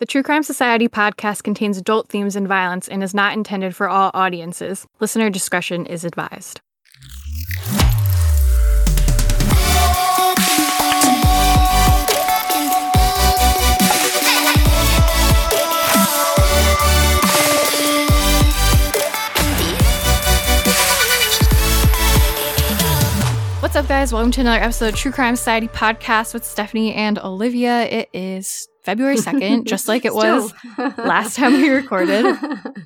The 0.00 0.06
True 0.06 0.22
Crime 0.22 0.42
Society 0.42 0.88
podcast 0.88 1.42
contains 1.42 1.76
adult 1.76 2.08
themes 2.08 2.34
and 2.34 2.48
violence 2.48 2.88
and 2.88 3.02
is 3.02 3.12
not 3.12 3.34
intended 3.34 3.76
for 3.76 3.86
all 3.86 4.10
audiences. 4.14 4.86
Listener 4.98 5.28
discretion 5.28 5.84
is 5.84 6.06
advised. 6.06 6.62
Up, 23.80 23.88
guys? 23.88 24.12
Welcome 24.12 24.30
to 24.32 24.42
another 24.42 24.62
episode 24.62 24.92
of 24.92 24.96
True 24.96 25.10
Crime 25.10 25.36
Society 25.36 25.66
podcast 25.66 26.34
with 26.34 26.44
Stephanie 26.44 26.92
and 26.92 27.18
Olivia. 27.18 27.84
It 27.84 28.10
is 28.12 28.68
February 28.84 29.16
2nd, 29.16 29.64
just 29.66 29.88
like 29.88 30.04
it 30.04 30.14
was 30.14 30.52
last 30.98 31.36
time 31.36 31.54
we 31.54 31.70
recorded. 31.70 32.36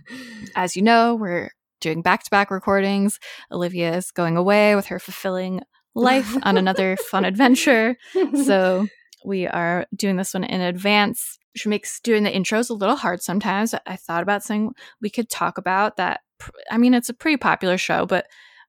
As 0.54 0.76
you 0.76 0.82
know, 0.82 1.16
we're 1.16 1.50
doing 1.80 2.00
back 2.00 2.22
to 2.22 2.30
back 2.30 2.48
recordings. 2.48 3.18
Olivia 3.50 3.96
is 3.96 4.12
going 4.12 4.36
away 4.36 4.76
with 4.76 4.86
her 4.86 5.00
fulfilling 5.00 5.62
life 5.96 6.36
on 6.44 6.56
another 6.56 6.96
fun 6.96 7.24
adventure. 7.24 7.96
So 8.44 8.86
we 9.24 9.48
are 9.48 9.86
doing 9.96 10.14
this 10.14 10.32
one 10.32 10.44
in 10.44 10.60
advance, 10.60 11.40
which 11.54 11.66
makes 11.66 11.98
doing 11.98 12.22
the 12.22 12.30
intros 12.30 12.70
a 12.70 12.74
little 12.74 12.94
hard 12.94 13.20
sometimes. 13.20 13.74
I 13.84 13.96
thought 13.96 14.22
about 14.22 14.44
saying 14.44 14.74
we 15.02 15.10
could 15.10 15.28
talk 15.28 15.58
about 15.58 15.96
that. 15.96 16.20
I 16.70 16.78
mean, 16.78 16.94
it's 16.94 17.08
a 17.08 17.14
pretty 17.14 17.38
popular 17.38 17.78
show, 17.78 18.06
but 18.06 18.28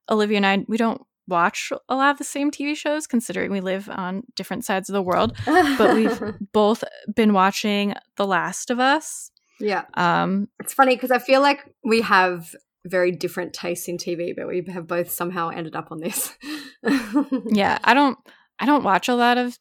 Olivia 0.09 0.37
and 0.37 0.45
I, 0.47 0.65
we 0.67 0.77
don't 0.77 1.01
watch 1.27 1.71
a 1.89 1.95
lot 1.95 2.11
of 2.11 2.17
the 2.17 2.23
same 2.23 2.51
TV 2.51 2.75
shows 2.75 3.07
considering 3.07 3.51
we 3.51 3.61
live 3.61 3.89
on 3.89 4.23
different 4.35 4.65
sides 4.65 4.89
of 4.89 4.93
the 4.93 5.01
world. 5.01 5.37
But 5.77 5.95
we've 5.95 6.21
both 6.53 6.83
been 7.15 7.33
watching 7.33 7.93
The 8.17 8.27
Last 8.27 8.69
of 8.69 8.79
Us. 8.79 9.31
Yeah. 9.59 9.85
Um 9.95 10.47
It's 10.59 10.73
funny 10.73 10.95
because 10.95 11.11
I 11.11 11.19
feel 11.19 11.41
like 11.41 11.59
we 11.83 12.01
have 12.01 12.53
very 12.85 13.11
different 13.11 13.53
tastes 13.53 13.87
in 13.87 13.97
TV, 13.97 14.33
but 14.35 14.47
we 14.47 14.63
have 14.71 14.87
both 14.87 15.09
somehow 15.09 15.49
ended 15.49 15.75
up 15.75 15.91
on 15.91 15.99
this. 15.99 16.35
yeah, 17.47 17.79
I 17.83 17.93
don't 17.93 18.17
I 18.59 18.65
don't 18.65 18.83
watch 18.83 19.07
a 19.09 19.15
lot 19.15 19.37
of 19.37 19.57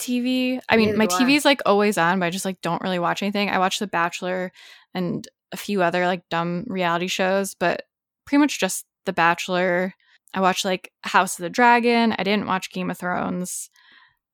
TV. 0.00 0.60
I 0.68 0.76
mean, 0.76 0.96
Neither 0.96 0.98
my. 0.98 1.06
TV 1.06 1.36
is 1.36 1.44
like 1.44 1.60
always 1.66 1.98
on, 1.98 2.20
but 2.20 2.26
I 2.26 2.30
just 2.30 2.44
like 2.44 2.60
don't 2.62 2.82
really 2.82 2.98
watch 2.98 3.22
anything. 3.22 3.50
I 3.50 3.58
watch 3.58 3.78
The 3.78 3.86
Bachelor 3.86 4.52
and 4.94 5.26
a 5.52 5.56
few 5.56 5.82
other 5.82 6.06
like 6.06 6.22
dumb 6.30 6.64
reality 6.68 7.08
shows, 7.08 7.54
but 7.54 7.82
pretty 8.26 8.40
much 8.40 8.60
just 8.60 8.86
The 9.06 9.12
Bachelor. 9.12 9.94
I 10.34 10.40
watched 10.40 10.64
like 10.64 10.92
House 11.02 11.38
of 11.38 11.42
the 11.42 11.50
Dragon. 11.50 12.14
I 12.18 12.22
didn't 12.22 12.46
watch 12.46 12.72
Game 12.72 12.90
of 12.90 12.98
Thrones. 12.98 13.70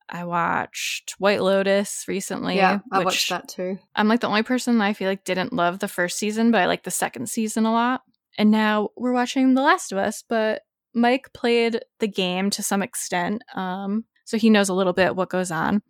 I 0.08 0.24
watched 0.24 1.14
White 1.18 1.42
Lotus 1.42 2.04
recently. 2.06 2.56
yeah, 2.56 2.80
I 2.92 2.98
which 2.98 3.06
watched 3.06 3.30
that 3.30 3.48
too. 3.48 3.78
I'm 3.96 4.08
like 4.08 4.20
the 4.20 4.28
only 4.28 4.42
person 4.42 4.78
that 4.78 4.84
I 4.84 4.92
feel 4.92 5.08
like 5.08 5.24
didn't 5.24 5.52
love 5.52 5.78
the 5.78 5.88
first 5.88 6.18
season, 6.18 6.50
but 6.50 6.60
I 6.60 6.66
like 6.66 6.84
the 6.84 6.90
second 6.90 7.28
season 7.28 7.64
a 7.64 7.72
lot. 7.72 8.02
And 8.36 8.50
now 8.50 8.90
we're 8.96 9.12
watching 9.12 9.54
The 9.54 9.62
Last 9.62 9.92
of 9.92 9.98
Us, 9.98 10.24
but 10.28 10.62
Mike 10.94 11.32
played 11.32 11.80
the 12.00 12.08
game 12.08 12.50
to 12.50 12.62
some 12.62 12.82
extent. 12.82 13.42
Um, 13.54 14.04
so 14.24 14.38
he 14.38 14.50
knows 14.50 14.68
a 14.68 14.74
little 14.74 14.92
bit 14.92 15.16
what 15.16 15.30
goes 15.30 15.50
on. 15.50 15.82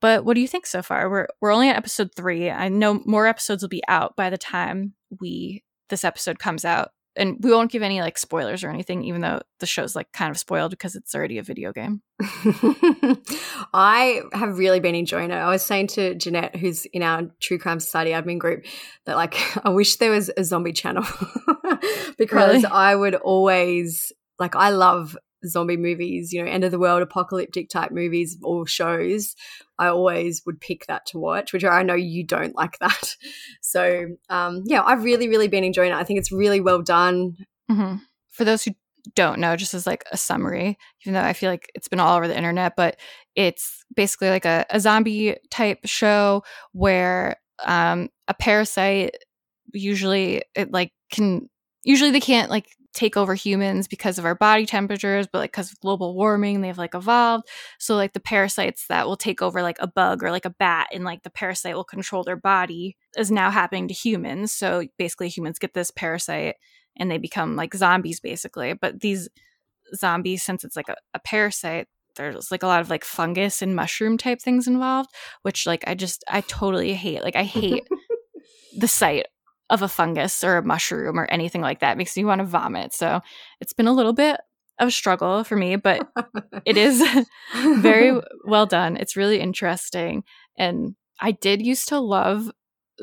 But 0.00 0.24
what 0.24 0.34
do 0.34 0.40
you 0.40 0.48
think 0.48 0.66
so 0.66 0.82
far? 0.82 1.10
We're 1.10 1.28
we're 1.40 1.52
only 1.52 1.68
at 1.68 1.76
episode 1.76 2.10
three. 2.16 2.50
I 2.50 2.68
know 2.68 3.02
more 3.04 3.26
episodes 3.26 3.62
will 3.62 3.68
be 3.68 3.82
out 3.88 4.16
by 4.16 4.30
the 4.30 4.38
time 4.38 4.94
we 5.20 5.64
this 5.88 6.04
episode 6.04 6.38
comes 6.38 6.64
out. 6.64 6.90
And 7.16 7.38
we 7.40 7.50
won't 7.50 7.72
give 7.72 7.82
any 7.82 8.00
like 8.00 8.16
spoilers 8.16 8.62
or 8.62 8.70
anything, 8.70 9.02
even 9.04 9.20
though 9.20 9.40
the 9.58 9.66
show's 9.66 9.96
like 9.96 10.12
kind 10.12 10.30
of 10.30 10.38
spoiled 10.38 10.70
because 10.70 10.94
it's 10.94 11.14
already 11.14 11.38
a 11.38 11.42
video 11.42 11.72
game. 11.72 12.02
I 13.74 14.22
have 14.32 14.58
really 14.58 14.80
been 14.80 14.94
enjoying 14.94 15.30
it. 15.30 15.34
I 15.34 15.50
was 15.50 15.62
saying 15.62 15.88
to 15.88 16.14
Jeanette, 16.14 16.56
who's 16.56 16.84
in 16.86 17.02
our 17.02 17.30
True 17.40 17.58
Crime 17.58 17.80
Society 17.80 18.10
admin 18.10 18.38
group, 18.38 18.64
that 19.06 19.16
like 19.16 19.34
I 19.64 19.70
wish 19.70 19.96
there 19.96 20.12
was 20.12 20.30
a 20.36 20.44
zombie 20.44 20.72
channel 20.72 21.04
because 22.18 22.62
Really? 22.62 22.64
I 22.66 22.94
would 22.94 23.14
always 23.16 24.12
like 24.38 24.54
I 24.56 24.70
love 24.70 25.16
zombie 25.46 25.76
movies, 25.76 26.32
you 26.32 26.42
know, 26.42 26.50
end 26.50 26.64
of 26.64 26.70
the 26.70 26.78
world 26.78 27.02
apocalyptic 27.02 27.68
type 27.68 27.92
movies 27.92 28.38
or 28.42 28.66
shows. 28.66 29.34
I 29.78 29.88
always 29.88 30.42
would 30.46 30.60
pick 30.60 30.86
that 30.86 31.06
to 31.06 31.18
watch, 31.18 31.52
which 31.52 31.64
I 31.64 31.82
know 31.82 31.94
you 31.94 32.24
don't 32.24 32.54
like 32.54 32.78
that. 32.78 33.16
So 33.62 34.06
um, 34.28 34.62
yeah, 34.66 34.82
I've 34.82 35.04
really, 35.04 35.28
really 35.28 35.46
been 35.46 35.64
enjoying 35.64 35.92
it. 35.92 35.96
I 35.96 36.02
think 36.02 36.18
it's 36.18 36.32
really 36.32 36.60
well 36.60 36.82
done. 36.82 37.36
hmm 37.70 37.96
For 38.30 38.44
those 38.44 38.64
who 38.64 38.72
don't 39.14 39.38
know, 39.38 39.56
just 39.56 39.74
as 39.74 39.86
like 39.86 40.04
a 40.10 40.16
summary, 40.16 40.78
even 41.02 41.14
though 41.14 41.22
I 41.22 41.32
feel 41.32 41.50
like 41.50 41.70
it's 41.74 41.88
been 41.88 42.00
all 42.00 42.16
over 42.16 42.26
the 42.26 42.36
internet, 42.36 42.74
but 42.76 42.96
it's 43.36 43.84
basically 43.94 44.30
like 44.30 44.44
a, 44.44 44.66
a 44.70 44.80
zombie 44.80 45.36
type 45.50 45.80
show 45.84 46.42
where 46.72 47.36
um, 47.64 48.08
a 48.28 48.34
parasite 48.34 49.16
usually 49.72 50.42
it 50.54 50.72
like 50.72 50.92
can 51.12 51.48
usually 51.84 52.10
they 52.10 52.20
can't 52.20 52.50
like 52.50 52.66
take 52.92 53.16
over 53.16 53.34
humans 53.34 53.86
because 53.86 54.18
of 54.18 54.24
our 54.24 54.34
body 54.34 54.66
temperatures 54.66 55.28
but 55.30 55.38
like 55.38 55.52
because 55.52 55.70
of 55.70 55.80
global 55.80 56.14
warming 56.14 56.60
they've 56.60 56.78
like 56.78 56.94
evolved. 56.94 57.46
So 57.78 57.94
like 57.94 58.12
the 58.12 58.20
parasites 58.20 58.86
that 58.88 59.06
will 59.06 59.16
take 59.16 59.42
over 59.42 59.62
like 59.62 59.78
a 59.80 59.86
bug 59.86 60.22
or 60.22 60.30
like 60.30 60.44
a 60.44 60.50
bat 60.50 60.88
and 60.92 61.04
like 61.04 61.22
the 61.22 61.30
parasite 61.30 61.74
will 61.74 61.84
control 61.84 62.24
their 62.24 62.36
body 62.36 62.96
is 63.16 63.30
now 63.30 63.50
happening 63.50 63.88
to 63.88 63.94
humans. 63.94 64.52
So 64.52 64.86
basically 64.98 65.28
humans 65.28 65.58
get 65.58 65.74
this 65.74 65.90
parasite 65.90 66.56
and 66.96 67.10
they 67.10 67.18
become 67.18 67.56
like 67.56 67.74
zombies 67.74 68.20
basically. 68.20 68.72
But 68.72 69.00
these 69.00 69.28
zombies 69.94 70.42
since 70.42 70.64
it's 70.64 70.76
like 70.76 70.88
a, 70.88 70.96
a 71.14 71.18
parasite 71.18 71.88
there's 72.16 72.50
like 72.50 72.62
a 72.62 72.66
lot 72.66 72.80
of 72.80 72.90
like 72.90 73.04
fungus 73.04 73.62
and 73.62 73.74
mushroom 73.74 74.18
type 74.18 74.40
things 74.40 74.66
involved 74.66 75.10
which 75.42 75.66
like 75.66 75.82
i 75.86 75.94
just 75.94 76.24
i 76.28 76.40
totally 76.42 76.94
hate 76.94 77.22
like 77.22 77.36
i 77.36 77.44
hate 77.44 77.86
the 78.76 78.88
sight 78.88 79.26
of 79.70 79.82
a 79.82 79.88
fungus 79.88 80.44
or 80.44 80.58
a 80.58 80.64
mushroom 80.64 81.18
or 81.18 81.24
anything 81.26 81.60
like 81.60 81.80
that 81.80 81.92
It 81.92 81.98
makes 81.98 82.16
me 82.16 82.24
want 82.24 82.40
to 82.40 82.44
vomit 82.44 82.92
so 82.92 83.20
it's 83.60 83.72
been 83.72 83.86
a 83.86 83.92
little 83.92 84.12
bit 84.12 84.40
of 84.78 84.88
a 84.88 84.92
struggle 84.92 85.44
for 85.44 85.56
me 85.56 85.76
but 85.76 86.06
it 86.64 86.76
is 86.76 87.02
very 87.78 88.20
well 88.44 88.66
done 88.66 88.96
it's 88.96 89.16
really 89.16 89.40
interesting 89.40 90.24
and 90.58 90.94
i 91.20 91.32
did 91.32 91.64
used 91.64 91.88
to 91.88 91.98
love 92.00 92.50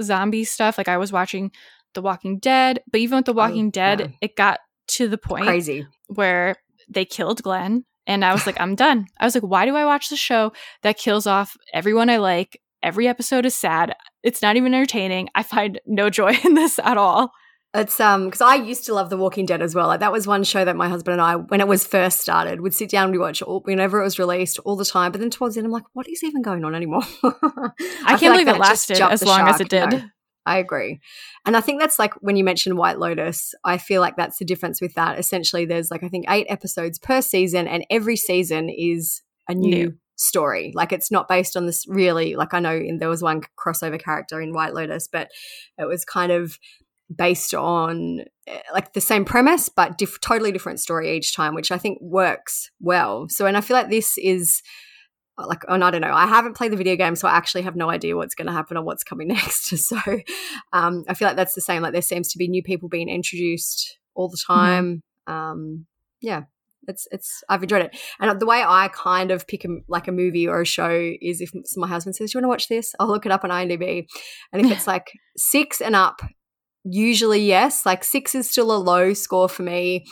zombie 0.01 0.44
stuff 0.44 0.78
like 0.78 0.88
i 0.88 0.97
was 0.97 1.11
watching 1.11 1.51
the 1.94 2.01
walking 2.01 2.38
dead 2.39 2.81
but 2.91 2.99
even 2.99 3.17
with 3.17 3.25
the 3.25 3.31
oh, 3.31 3.35
walking 3.35 3.72
dead 3.72 3.99
yeah. 3.99 4.07
it 4.22 4.35
got 4.35 4.59
to 4.88 5.07
the 5.07 5.17
point 5.17 5.45
crazy. 5.45 5.85
where 6.07 6.55
they 6.89 7.05
killed 7.05 7.44
Glenn. 7.44 7.85
And 8.05 8.23
I 8.23 8.31
was 8.31 8.45
like, 8.45 8.59
I'm 8.59 8.75
done. 8.75 9.07
I 9.19 9.25
was 9.25 9.35
like, 9.35 9.44
why 9.44 9.66
do 9.66 9.75
I 9.75 9.85
watch 9.85 10.09
the 10.09 10.16
show 10.16 10.53
that 10.81 10.97
kills 10.97 11.28
off 11.28 11.57
everyone 11.73 12.09
I 12.09 12.17
like? 12.17 12.61
Every 12.81 13.07
episode 13.07 13.45
is 13.45 13.55
sad. 13.55 13.95
It's 14.28 14.42
not 14.42 14.58
even 14.58 14.74
entertaining. 14.74 15.30
I 15.36 15.44
find 15.44 15.80
no 15.86 16.10
joy 16.10 16.38
in 16.44 16.54
this 16.54 16.80
at 16.80 16.98
all. 16.98 17.32
It's 17.74 18.00
um 18.00 18.26
because 18.26 18.42
I 18.42 18.56
used 18.56 18.86
to 18.86 18.94
love 18.94 19.10
The 19.10 19.18
Walking 19.18 19.46
Dead 19.46 19.62
as 19.62 19.74
well. 19.74 19.88
Like 19.88 20.02
that 20.02 20.12
was 20.12 20.28
one 20.28 20.44
show 20.44 20.66
that 20.66 20.76
my 20.76 20.90
husband 20.90 21.14
and 21.14 21.22
I, 21.22 21.36
when 21.36 21.62
it 21.62 21.68
was 21.68 21.88
first 21.88 22.20
started, 22.20 22.60
would 22.60 22.74
sit 22.74 22.90
down 22.90 23.06
and 23.06 23.12
we 23.14 23.20
watch 23.20 23.42
all, 23.42 23.62
whenever 23.62 24.02
it 24.02 24.04
was 24.04 24.20
released 24.20 24.60
all 24.60 24.76
the 24.76 24.84
time. 24.84 25.14
But 25.14 25.22
then 25.22 25.30
towards 25.30 25.56
the 25.56 25.60
end, 25.60 25.68
I'm 25.68 25.72
like, 25.72 25.84
what 25.94 26.10
is 26.10 26.24
even 26.24 26.42
going 26.42 26.66
on 26.66 26.76
anymore? 26.76 27.04
I, 27.24 28.18
feel 28.18 28.18
can't 28.18 28.34
believe 28.34 28.46
that 28.48 28.56
it 28.56 28.60
lasted 28.60 29.00
as 29.00 29.24
long 29.24 29.48
as 29.48 29.62
it 29.62 29.70
did. 29.70 29.92
No. 29.92 30.02
I 30.46 30.58
agree. 30.58 31.00
And 31.46 31.56
I 31.56 31.62
think 31.62 31.80
that's 31.80 32.00
like 32.00 32.14
when 32.16 32.36
you 32.36 32.44
mentioned 32.44 32.78
White 32.78 33.00
Lotus, 33.00 33.54
I 33.64 33.78
feel 33.78 34.02
like 34.02 34.18
that's 34.18 34.40
the 34.40 34.46
difference 34.46 34.82
with 34.82 34.94
that. 34.96 35.20
Essentially, 35.20 35.66
there's 35.66 35.92
like, 35.92 36.04
I 36.04 36.09
think 36.09 36.26
eight 36.30 36.48
episodes 36.50 37.00
per 37.00 37.22
season, 37.22 37.68
and 37.68 37.86
every 37.90 38.18
season 38.18 38.70
is 38.70 39.22
a 39.48 39.54
new, 39.54 39.70
New. 39.70 39.98
Story. 40.17 40.72
Like 40.75 40.91
it's 40.91 41.11
not 41.11 41.28
based 41.28 41.55
on 41.55 41.66
this 41.66 41.85
really, 41.88 42.35
like 42.35 42.53
I 42.53 42.59
know 42.59 42.75
in, 42.75 43.00
there 43.00 43.09
was 43.09 43.23
one 43.23 43.41
crossover 43.57 44.01
character 44.01 44.41
in 44.41 44.53
White 44.53 44.73
Lotus, 44.73 45.07
but 45.07 45.29
it 45.78 45.85
was 45.85 46.03
kind 46.03 46.31
of 46.31 46.59
based 47.16 47.53
on 47.53 48.22
eh, 48.47 48.59
like 48.73 48.94
the 48.94 49.01
same 49.01 49.23
premise, 49.23 49.69
but 49.69 49.97
diff- 49.97 50.19
totally 50.19 50.51
different 50.51 50.79
story 50.79 51.16
each 51.16 51.35
time, 51.35 51.55
which 51.55 51.72
I 51.72 51.78
think 51.78 52.00
works 52.01 52.69
well. 52.81 53.29
So, 53.29 53.45
and 53.45 53.55
I 53.55 53.61
feel 53.61 53.78
like 53.78 53.89
this 53.89 54.17
is 54.17 54.61
like 55.38 55.63
and 55.67 55.83
I 55.83 55.91
don't 55.91 56.01
know. 56.01 56.13
I 56.13 56.25
haven't 56.25 56.55
played 56.55 56.72
the 56.72 56.78
video 56.78 56.95
game, 56.95 57.16
so 57.16 57.28
I 57.28 57.38
actually 57.38 57.61
have 57.61 57.75
no 57.75 57.89
idea 57.89 58.16
what's 58.16 58.34
going 58.34 58.47
to 58.47 58.53
happen 58.53 58.75
or 58.75 58.84
what's 58.84 59.03
coming 59.03 59.28
next. 59.29 59.78
So 59.78 59.97
um, 60.73 61.03
I 61.08 61.13
feel 61.13 61.28
like 61.28 61.37
that's 61.37 61.53
the 61.53 61.61
same. 61.61 61.84
Like 61.84 61.93
there 61.93 62.02
seems 62.02 62.29
to 62.29 62.37
be 62.37 62.47
new 62.47 62.63
people 62.63 62.90
being 62.90 63.09
introduced 63.09 63.99
all 64.16 64.29
the 64.29 64.41
time. 64.46 65.03
Um, 65.28 65.85
yeah, 66.22 66.43
it's 66.87 67.07
it's 67.11 67.43
I've 67.49 67.63
enjoyed 67.63 67.84
it. 67.84 67.97
And 68.19 68.39
the 68.39 68.45
way 68.45 68.63
I 68.66 68.89
kind 68.93 69.31
of 69.31 69.47
pick 69.47 69.66
a, 69.66 69.69
like 69.87 70.07
a 70.07 70.11
movie 70.11 70.47
or 70.47 70.61
a 70.61 70.66
show 70.66 71.13
is 71.22 71.41
if 71.41 71.51
my 71.75 71.87
husband 71.87 72.16
says, 72.16 72.31
"Do 72.31 72.37
you 72.37 72.41
want 72.41 72.45
to 72.45 72.55
watch 72.55 72.67
this?" 72.69 72.93
I'll 72.99 73.07
look 73.07 73.25
it 73.25 73.31
up 73.31 73.43
on 73.43 73.49
IMDb, 73.49 74.07
and 74.51 74.66
if 74.66 74.72
it's 74.72 74.87
like 74.95 75.11
six 75.35 75.81
and 75.81 75.95
up. 75.95 76.22
Usually, 76.89 77.41
yes. 77.41 77.85
Like 77.85 78.05
six 78.05 78.34
is 78.34 78.49
still 78.49 78.72
a 78.72 78.78
low 78.78 79.13
score 79.13 79.49
for 79.49 79.63
me 79.63 80.05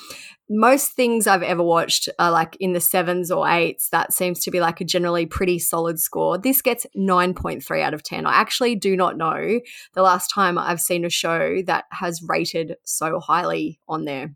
most 0.49 0.93
things 0.93 1.25
I've 1.25 1.43
ever 1.43 1.63
watched 1.63 2.07
are 2.19 2.31
like 2.31 2.55
in 2.59 2.73
the 2.73 2.79
sevens 2.79 3.31
or 3.31 3.47
eights. 3.49 3.89
That 3.89 4.13
seems 4.13 4.39
to 4.41 4.51
be 4.51 4.59
like 4.59 4.79
a 4.79 4.85
generally 4.85 5.25
pretty 5.25 5.59
solid 5.59 5.99
score. 5.99 6.37
This 6.37 6.61
gets 6.61 6.85
9.3 6.95 7.81
out 7.81 7.93
of 7.93 8.03
10. 8.03 8.25
I 8.25 8.33
actually 8.33 8.75
do 8.75 8.95
not 8.95 9.17
know 9.17 9.59
the 9.93 10.01
last 10.01 10.27
time 10.27 10.57
I've 10.57 10.81
seen 10.81 11.05
a 11.05 11.09
show 11.09 11.61
that 11.65 11.85
has 11.91 12.21
rated 12.27 12.75
so 12.83 13.19
highly 13.19 13.79
on 13.87 14.05
there. 14.05 14.35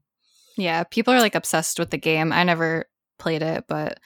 Yeah, 0.60 0.84
people 0.84 1.14
are 1.14 1.20
like 1.20 1.36
obsessed 1.36 1.80
with 1.80 1.90
the 1.90 1.98
game. 1.98 2.32
I 2.32 2.44
never 2.44 2.86
played 3.18 3.42
it, 3.42 3.66
but 3.68 4.00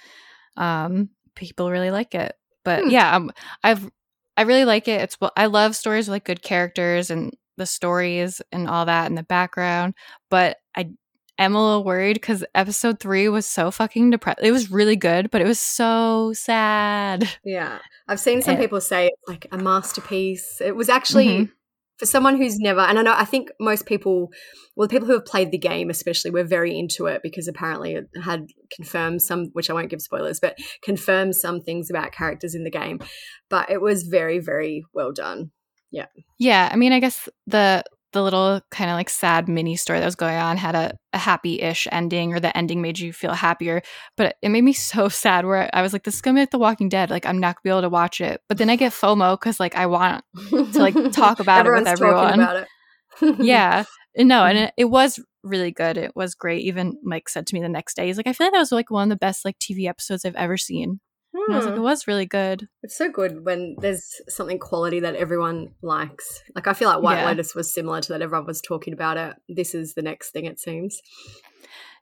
um 0.57 1.09
people 1.35 1.71
really 1.71 1.91
like 1.91 2.15
it. 2.15 2.35
But 2.63 2.83
Hmm. 2.83 2.89
yeah, 2.89 3.15
um, 3.15 3.31
I've 3.63 3.89
I 4.37 4.43
really 4.43 4.65
like 4.65 4.87
it. 4.87 5.01
It's 5.01 5.19
well, 5.21 5.31
I 5.37 5.45
love 5.47 5.75
stories 5.75 6.07
with 6.07 6.13
like 6.13 6.25
good 6.25 6.41
characters 6.41 7.11
and 7.11 7.33
the 7.57 7.65
stories 7.65 8.41
and 8.51 8.67
all 8.67 8.85
that 8.85 9.07
in 9.07 9.15
the 9.15 9.23
background. 9.23 9.93
But 10.29 10.57
I 10.75 10.89
am 11.37 11.55
a 11.55 11.63
little 11.63 11.83
worried 11.83 12.15
because 12.15 12.43
episode 12.55 12.99
three 12.99 13.29
was 13.29 13.45
so 13.45 13.69
fucking 13.69 14.09
depressed. 14.09 14.39
It 14.41 14.51
was 14.51 14.71
really 14.71 14.95
good, 14.95 15.29
but 15.29 15.41
it 15.41 15.47
was 15.47 15.59
so 15.59 16.33
sad. 16.33 17.29
Yeah. 17.43 17.77
I've 18.07 18.19
seen 18.19 18.41
some 18.41 18.57
people 18.57 18.81
say 18.81 19.07
it's 19.07 19.27
like 19.27 19.47
a 19.51 19.57
masterpiece. 19.57 20.61
It 20.61 20.75
was 20.75 20.89
actually 20.89 21.27
mm-hmm. 21.27 21.51
For 22.03 22.07
someone 22.07 22.35
who's 22.35 22.59
never, 22.59 22.81
and 22.81 22.99
I 22.99 23.01
know, 23.01 23.13
I 23.15 23.23
think 23.23 23.49
most 23.61 23.85
people, 23.85 24.29
well, 24.75 24.89
people 24.89 25.07
who 25.07 25.13
have 25.13 25.25
played 25.25 25.51
the 25.51 25.57
game 25.57 25.89
especially, 25.89 26.31
were 26.31 26.43
very 26.43 26.77
into 26.77 27.05
it 27.05 27.21
because 27.23 27.47
apparently 27.47 27.95
it 27.95 28.09
had 28.21 28.47
confirmed 28.73 29.21
some, 29.21 29.45
which 29.53 29.69
I 29.69 29.73
won't 29.73 29.89
give 29.89 30.01
spoilers, 30.01 30.41
but 30.41 30.57
confirmed 30.83 31.35
some 31.35 31.61
things 31.61 31.89
about 31.89 32.11
characters 32.11 32.55
in 32.55 32.65
the 32.65 32.69
game. 32.69 32.99
But 33.49 33.69
it 33.69 33.81
was 33.81 34.03
very, 34.03 34.39
very 34.39 34.83
well 34.93 35.13
done. 35.13 35.51
Yeah. 35.91 36.07
Yeah. 36.39 36.67
I 36.71 36.75
mean, 36.75 36.91
I 36.91 36.99
guess 36.99 37.29
the 37.47 37.83
the 38.13 38.23
little 38.23 38.61
kind 38.71 38.89
of 38.89 38.95
like 38.95 39.09
sad 39.09 39.47
mini 39.47 39.75
story 39.75 39.99
that 39.99 40.05
was 40.05 40.15
going 40.15 40.37
on 40.37 40.57
had 40.57 40.75
a, 40.75 40.97
a 41.11 41.17
happy 41.17 41.59
ish 41.59 41.87
ending, 41.91 42.33
or 42.33 42.39
the 42.39 42.55
ending 42.55 42.81
made 42.81 42.99
you 42.99 43.11
feel 43.11 43.33
happier. 43.33 43.81
But 44.15 44.37
it 44.41 44.49
made 44.49 44.63
me 44.63 44.73
so 44.73 45.09
sad 45.09 45.45
where 45.45 45.69
I 45.73 45.81
was 45.81 45.93
like, 45.93 46.03
this 46.03 46.15
is 46.15 46.21
gonna 46.21 46.35
be 46.35 46.41
like 46.41 46.51
The 46.51 46.59
Walking 46.59 46.89
Dead. 46.89 47.09
Like, 47.09 47.25
I'm 47.25 47.39
not 47.39 47.55
gonna 47.55 47.61
be 47.63 47.69
able 47.69 47.81
to 47.81 47.89
watch 47.89 48.21
it. 48.21 48.41
But 48.47 48.57
then 48.57 48.69
I 48.69 48.75
get 48.75 48.93
FOMO 48.93 49.37
because 49.39 49.59
like 49.59 49.75
I 49.75 49.87
want 49.87 50.23
to 50.49 50.79
like 50.79 50.95
talk 51.11 51.39
about 51.39 51.67
it 51.67 51.71
with 51.71 51.87
everyone. 51.87 52.39
It. 52.39 53.39
yeah. 53.39 53.83
No, 54.15 54.45
and 54.45 54.57
it, 54.57 54.73
it 54.77 54.85
was 54.85 55.19
really 55.43 55.71
good. 55.71 55.97
It 55.97 56.15
was 56.15 56.35
great. 56.35 56.63
Even 56.63 56.97
Mike 57.03 57.29
said 57.29 57.47
to 57.47 57.55
me 57.55 57.61
the 57.61 57.69
next 57.69 57.95
day, 57.95 58.07
he's 58.07 58.17
like, 58.17 58.27
I 58.27 58.33
feel 58.33 58.47
like 58.47 58.53
that 58.53 58.59
was 58.59 58.71
like 58.71 58.91
one 58.91 59.03
of 59.03 59.09
the 59.09 59.15
best 59.15 59.43
like 59.43 59.57
TV 59.59 59.87
episodes 59.87 60.23
I've 60.23 60.35
ever 60.35 60.57
seen. 60.57 60.99
Hmm. 61.35 61.51
I 61.51 61.55
was 61.57 61.65
like, 61.65 61.73
it 61.73 61.77
hmm. 61.77 61.83
was 61.83 62.07
really 62.07 62.25
good. 62.25 62.67
It's 62.83 62.97
so 62.97 63.09
good 63.09 63.45
when 63.45 63.75
there's 63.79 64.21
something 64.29 64.59
quality 64.59 64.99
that 64.99 65.15
everyone 65.15 65.73
likes. 65.81 66.43
Like 66.55 66.67
I 66.67 66.73
feel 66.73 66.89
like 66.89 67.01
White 67.01 67.17
yeah. 67.17 67.27
Lotus 67.27 67.55
was 67.55 67.73
similar 67.73 68.01
to 68.01 68.13
that. 68.13 68.21
Everyone 68.21 68.45
was 68.45 68.61
talking 68.61 68.93
about 68.93 69.17
it. 69.17 69.35
This 69.49 69.73
is 69.73 69.93
the 69.93 70.01
next 70.01 70.31
thing, 70.31 70.45
it 70.45 70.59
seems. 70.59 71.01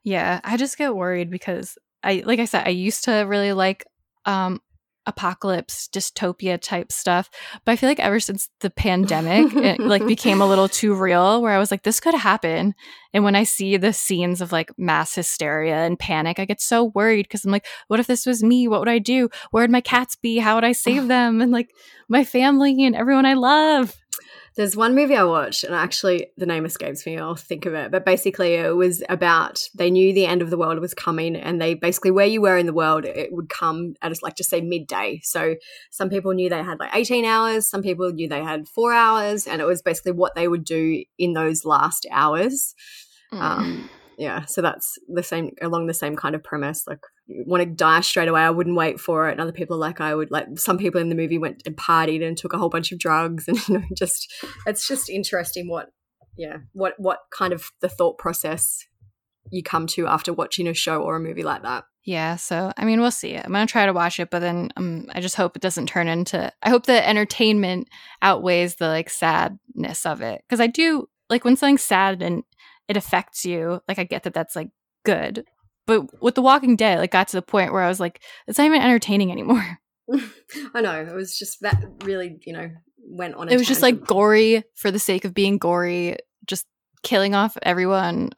Yeah, 0.04 0.40
I 0.44 0.56
just 0.56 0.76
get 0.76 0.94
worried 0.94 1.30
because 1.30 1.78
I, 2.02 2.22
like 2.26 2.40
I 2.40 2.44
said, 2.44 2.66
I 2.66 2.70
used 2.70 3.04
to 3.04 3.12
really 3.20 3.52
like 3.52 3.86
um 4.24 4.60
apocalypse 5.06 5.88
dystopia 5.92 6.60
type 6.60 6.92
stuff 6.92 7.28
but 7.64 7.72
i 7.72 7.76
feel 7.76 7.88
like 7.88 7.98
ever 7.98 8.20
since 8.20 8.48
the 8.60 8.70
pandemic 8.70 9.52
it 9.54 9.80
like 9.80 10.06
became 10.06 10.40
a 10.40 10.46
little 10.46 10.68
too 10.68 10.94
real 10.94 11.42
where 11.42 11.52
i 11.52 11.58
was 11.58 11.70
like 11.70 11.82
this 11.82 12.00
could 12.00 12.14
happen. 12.14 12.74
And 13.14 13.24
when 13.24 13.36
i 13.36 13.44
see 13.44 13.76
the 13.76 13.92
scenes 13.92 14.40
of 14.40 14.52
like 14.52 14.70
mass 14.78 15.14
hysteria 15.14 15.84
and 15.84 15.98
panic 15.98 16.38
i 16.38 16.44
get 16.44 16.60
so 16.60 16.84
worried 16.94 17.24
because 17.24 17.44
i'm 17.44 17.50
like 17.50 17.66
what 17.88 18.00
if 18.00 18.06
this 18.06 18.26
was 18.26 18.42
me? 18.42 18.68
What 18.68 18.80
would 18.80 18.88
i 18.88 18.98
do? 18.98 19.28
Where'd 19.50 19.70
my 19.70 19.80
cats 19.80 20.16
be? 20.16 20.38
How 20.38 20.54
would 20.54 20.64
i 20.64 20.72
save 20.72 21.08
them? 21.08 21.40
And 21.40 21.52
like 21.52 21.70
my 22.08 22.24
family 22.24 22.84
and 22.84 22.94
everyone 22.94 23.26
i 23.26 23.34
love 23.34 24.01
there's 24.54 24.76
one 24.76 24.94
movie 24.94 25.16
I 25.16 25.24
watched, 25.24 25.64
and 25.64 25.74
actually 25.74 26.28
the 26.36 26.46
name 26.46 26.64
escapes 26.64 27.06
me. 27.06 27.18
I'll 27.18 27.36
think 27.36 27.64
of 27.64 27.74
it. 27.74 27.90
But 27.90 28.04
basically, 28.04 28.54
it 28.54 28.76
was 28.76 29.02
about 29.08 29.66
they 29.74 29.90
knew 29.90 30.12
the 30.12 30.26
end 30.26 30.42
of 30.42 30.50
the 30.50 30.58
world 30.58 30.78
was 30.78 30.94
coming, 30.94 31.36
and 31.36 31.60
they 31.60 31.74
basically 31.74 32.10
where 32.10 32.26
you 32.26 32.42
were 32.42 32.58
in 32.58 32.66
the 32.66 32.72
world, 32.72 33.04
it 33.04 33.32
would 33.32 33.48
come 33.48 33.94
at 34.02 34.12
like 34.22 34.36
just 34.36 34.50
say 34.50 34.60
midday. 34.60 35.20
So 35.22 35.56
some 35.90 36.10
people 36.10 36.32
knew 36.32 36.50
they 36.50 36.62
had 36.62 36.78
like 36.80 36.94
18 36.94 37.24
hours, 37.24 37.68
some 37.68 37.82
people 37.82 38.10
knew 38.12 38.28
they 38.28 38.42
had 38.42 38.68
four 38.68 38.92
hours, 38.92 39.46
and 39.46 39.60
it 39.60 39.66
was 39.66 39.80
basically 39.80 40.12
what 40.12 40.34
they 40.34 40.48
would 40.48 40.64
do 40.64 41.02
in 41.18 41.32
those 41.32 41.64
last 41.64 42.06
hours. 42.10 42.74
Mm. 43.32 43.40
Um, 43.40 43.90
yeah, 44.18 44.44
so 44.44 44.60
that's 44.60 44.98
the 45.08 45.22
same 45.22 45.52
along 45.62 45.86
the 45.86 45.94
same 45.94 46.16
kind 46.16 46.34
of 46.34 46.44
premise. 46.44 46.86
Like 46.86 47.00
want 47.28 47.62
to 47.62 47.66
die 47.66 48.00
straight 48.00 48.28
away. 48.28 48.40
I 48.40 48.50
wouldn't 48.50 48.76
wait 48.76 49.00
for 49.00 49.28
it. 49.28 49.32
And 49.32 49.40
other 49.40 49.52
people 49.52 49.76
are 49.76 49.80
like 49.80 50.00
I 50.00 50.14
would 50.14 50.30
like 50.30 50.58
some 50.58 50.78
people 50.78 51.00
in 51.00 51.08
the 51.08 51.14
movie 51.14 51.38
went 51.38 51.62
and 51.66 51.76
partied 51.76 52.26
and 52.26 52.36
took 52.36 52.52
a 52.52 52.58
whole 52.58 52.68
bunch 52.68 52.92
of 52.92 52.98
drugs 52.98 53.48
and 53.48 53.56
you 53.68 53.78
know 53.78 53.84
just 53.96 54.32
it's 54.66 54.86
just 54.86 55.08
interesting 55.08 55.68
what 55.68 55.90
yeah 56.36 56.58
what 56.72 56.94
what 56.98 57.20
kind 57.36 57.52
of 57.52 57.70
the 57.80 57.88
thought 57.88 58.18
process 58.18 58.86
you 59.50 59.62
come 59.62 59.86
to 59.86 60.06
after 60.06 60.32
watching 60.32 60.66
a 60.68 60.74
show 60.74 61.02
or 61.02 61.16
a 61.16 61.20
movie 61.20 61.42
like 61.42 61.62
that. 61.62 61.84
Yeah, 62.04 62.34
so 62.34 62.72
I 62.76 62.84
mean, 62.84 63.00
we'll 63.00 63.12
see. 63.12 63.36
I'm 63.36 63.52
gonna 63.52 63.66
try 63.66 63.86
to 63.86 63.92
watch 63.92 64.18
it, 64.18 64.30
but 64.30 64.40
then 64.40 64.70
um, 64.76 65.06
I 65.12 65.20
just 65.20 65.36
hope 65.36 65.54
it 65.54 65.62
doesn't 65.62 65.86
turn 65.86 66.08
into. 66.08 66.52
I 66.62 66.70
hope 66.70 66.86
the 66.86 67.06
entertainment 67.08 67.88
outweighs 68.22 68.76
the 68.76 68.88
like 68.88 69.08
sadness 69.08 70.04
of 70.04 70.20
it 70.20 70.42
because 70.48 70.60
I 70.60 70.66
do 70.66 71.08
like 71.30 71.44
when 71.44 71.56
something's 71.56 71.82
sad 71.82 72.20
and 72.22 72.42
it 72.88 72.96
affects 72.96 73.44
you. 73.44 73.80
Like 73.86 74.00
I 74.00 74.04
get 74.04 74.24
that 74.24 74.34
that's 74.34 74.56
like 74.56 74.70
good, 75.04 75.44
but 75.86 76.22
with 76.22 76.34
The 76.34 76.42
Walking 76.42 76.76
Dead, 76.76 76.98
like 76.98 77.10
got 77.10 77.28
to 77.28 77.36
the 77.36 77.42
point 77.42 77.72
where 77.72 77.82
I 77.82 77.88
was 77.88 78.00
like, 78.00 78.22
it's 78.46 78.58
not 78.58 78.66
even 78.66 78.82
entertaining 78.82 79.32
anymore. 79.32 79.78
I 80.74 80.80
know 80.80 81.00
it 81.00 81.14
was 81.14 81.38
just 81.38 81.60
that 81.62 81.82
really, 82.04 82.38
you 82.44 82.52
know, 82.52 82.70
went 82.98 83.34
on. 83.34 83.48
it 83.48 83.52
was 83.52 83.62
tangent. 83.62 83.68
just 83.68 83.82
like 83.82 84.04
gory 84.04 84.64
for 84.74 84.90
the 84.90 84.98
sake 84.98 85.24
of 85.24 85.34
being 85.34 85.58
gory, 85.58 86.16
just 86.46 86.66
killing 87.02 87.34
off 87.34 87.56
everyone. 87.62 88.30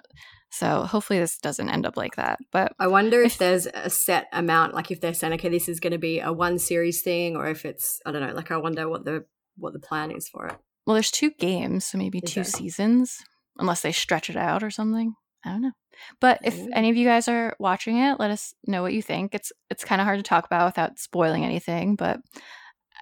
So 0.50 0.84
hopefully 0.84 1.18
this 1.18 1.38
doesn't 1.38 1.68
end 1.68 1.84
up 1.84 1.96
like 1.96 2.16
that. 2.16 2.38
But 2.52 2.72
I 2.78 2.86
wonder 2.86 3.22
if, 3.22 3.32
if 3.32 3.38
there's 3.38 3.66
a 3.66 3.90
set 3.90 4.28
amount, 4.32 4.74
like 4.74 4.90
if 4.90 5.00
they're 5.00 5.14
saying, 5.14 5.32
okay, 5.34 5.48
this 5.48 5.68
is 5.68 5.80
going 5.80 5.92
to 5.92 5.98
be 5.98 6.20
a 6.20 6.32
one 6.32 6.58
series 6.58 7.02
thing, 7.02 7.34
or 7.34 7.48
if 7.48 7.64
it's 7.64 8.00
I 8.06 8.12
don't 8.12 8.22
know. 8.22 8.32
Like 8.32 8.50
I 8.50 8.56
wonder 8.56 8.88
what 8.88 9.04
the 9.04 9.24
what 9.56 9.72
the 9.72 9.80
plan 9.80 10.10
is 10.12 10.28
for 10.28 10.46
it. 10.46 10.56
Well, 10.86 10.94
there's 10.94 11.10
two 11.10 11.30
games, 11.30 11.86
so 11.86 11.98
maybe 11.98 12.20
is 12.22 12.30
two 12.30 12.40
there? 12.40 12.44
seasons, 12.44 13.18
unless 13.58 13.82
they 13.82 13.90
stretch 13.90 14.30
it 14.30 14.36
out 14.36 14.62
or 14.62 14.70
something. 14.70 15.14
I 15.44 15.50
don't 15.50 15.62
know. 15.62 15.72
But 16.20 16.40
if 16.42 16.58
any 16.72 16.90
of 16.90 16.96
you 16.96 17.06
guys 17.06 17.28
are 17.28 17.56
watching 17.58 17.98
it, 17.98 18.18
let 18.18 18.30
us 18.30 18.54
know 18.66 18.82
what 18.82 18.92
you 18.92 19.02
think. 19.02 19.34
It's 19.34 19.52
it's 19.70 19.84
kind 19.84 20.00
of 20.00 20.04
hard 20.04 20.18
to 20.18 20.22
talk 20.22 20.46
about 20.46 20.66
without 20.66 20.98
spoiling 20.98 21.44
anything, 21.44 21.96
but 21.96 22.20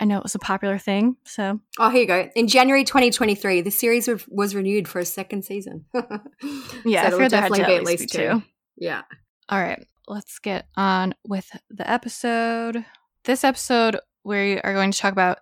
I 0.01 0.05
know 0.05 0.17
it 0.17 0.23
was 0.23 0.35
a 0.35 0.41
popular 0.41 0.79
thing. 0.79 1.17
So, 1.25 1.61
oh, 1.79 1.91
here 1.91 2.01
you 2.01 2.07
go. 2.07 2.29
In 2.35 2.49
January 2.49 2.85
2023, 2.85 3.61
the 3.61 3.71
series 3.71 4.09
was 4.29 4.55
renewed 4.55 4.89
for 4.89 4.99
a 4.99 5.05
second 5.05 5.45
season. 5.45 5.85
yeah, 6.85 7.09
so 7.09 7.17
it'll 7.17 7.29
definitely 7.29 7.65
be 7.65 7.77
at 7.77 7.85
least 7.85 8.09
two. 8.09 8.19
two. 8.19 8.43
Yeah. 8.77 9.03
All 9.49 9.61
right, 9.61 9.87
let's 10.09 10.39
get 10.39 10.67
on 10.77 11.15
with 11.27 11.51
the 11.71 11.89
episode. 11.89 12.85
This 13.25 13.45
episode, 13.45 13.99
we 14.25 14.59
are 14.61 14.73
going 14.73 14.91
to 14.91 14.99
talk 14.99 15.13
about 15.13 15.39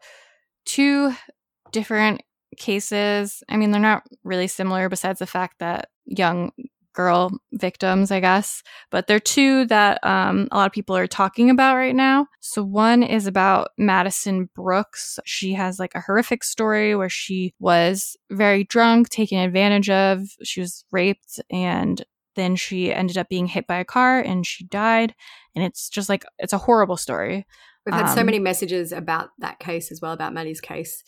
two 0.64 1.14
different 1.72 2.22
cases. 2.56 3.42
I 3.48 3.56
mean, 3.56 3.70
they're 3.70 3.80
not 3.80 4.02
really 4.24 4.48
similar, 4.48 4.88
besides 4.88 5.20
the 5.20 5.26
fact 5.26 5.60
that 5.60 5.88
young 6.04 6.52
girl 6.92 7.30
victims, 7.52 8.10
I 8.10 8.20
guess. 8.20 8.62
But 8.90 9.06
there 9.06 9.16
are 9.16 9.20
two 9.20 9.66
that 9.66 10.04
um, 10.04 10.48
a 10.50 10.56
lot 10.56 10.66
of 10.66 10.72
people 10.72 10.96
are 10.96 11.06
talking 11.06 11.50
about 11.50 11.76
right 11.76 11.94
now. 11.94 12.26
So 12.40 12.62
one 12.62 13.02
is 13.02 13.26
about 13.26 13.70
Madison 13.78 14.48
Brooks. 14.54 15.18
She 15.24 15.54
has 15.54 15.78
like 15.78 15.94
a 15.94 16.00
horrific 16.00 16.44
story 16.44 16.94
where 16.94 17.08
she 17.08 17.54
was 17.58 18.16
very 18.30 18.64
drunk, 18.64 19.08
taken 19.08 19.38
advantage 19.38 19.90
of. 19.90 20.26
She 20.42 20.60
was 20.60 20.84
raped 20.90 21.40
and 21.50 22.04
then 22.36 22.56
she 22.56 22.92
ended 22.92 23.18
up 23.18 23.28
being 23.28 23.46
hit 23.46 23.66
by 23.66 23.76
a 23.76 23.84
car 23.84 24.20
and 24.20 24.46
she 24.46 24.64
died. 24.64 25.14
And 25.54 25.64
it's 25.64 25.88
just 25.88 26.08
like, 26.08 26.24
it's 26.38 26.52
a 26.52 26.58
horrible 26.58 26.96
story. 26.96 27.46
We've 27.86 27.94
had 27.94 28.06
um, 28.06 28.14
so 28.14 28.24
many 28.24 28.38
messages 28.38 28.92
about 28.92 29.30
that 29.38 29.58
case 29.58 29.90
as 29.90 30.00
well, 30.00 30.12
about 30.12 30.34
Maddie's 30.34 30.60
case 30.60 31.02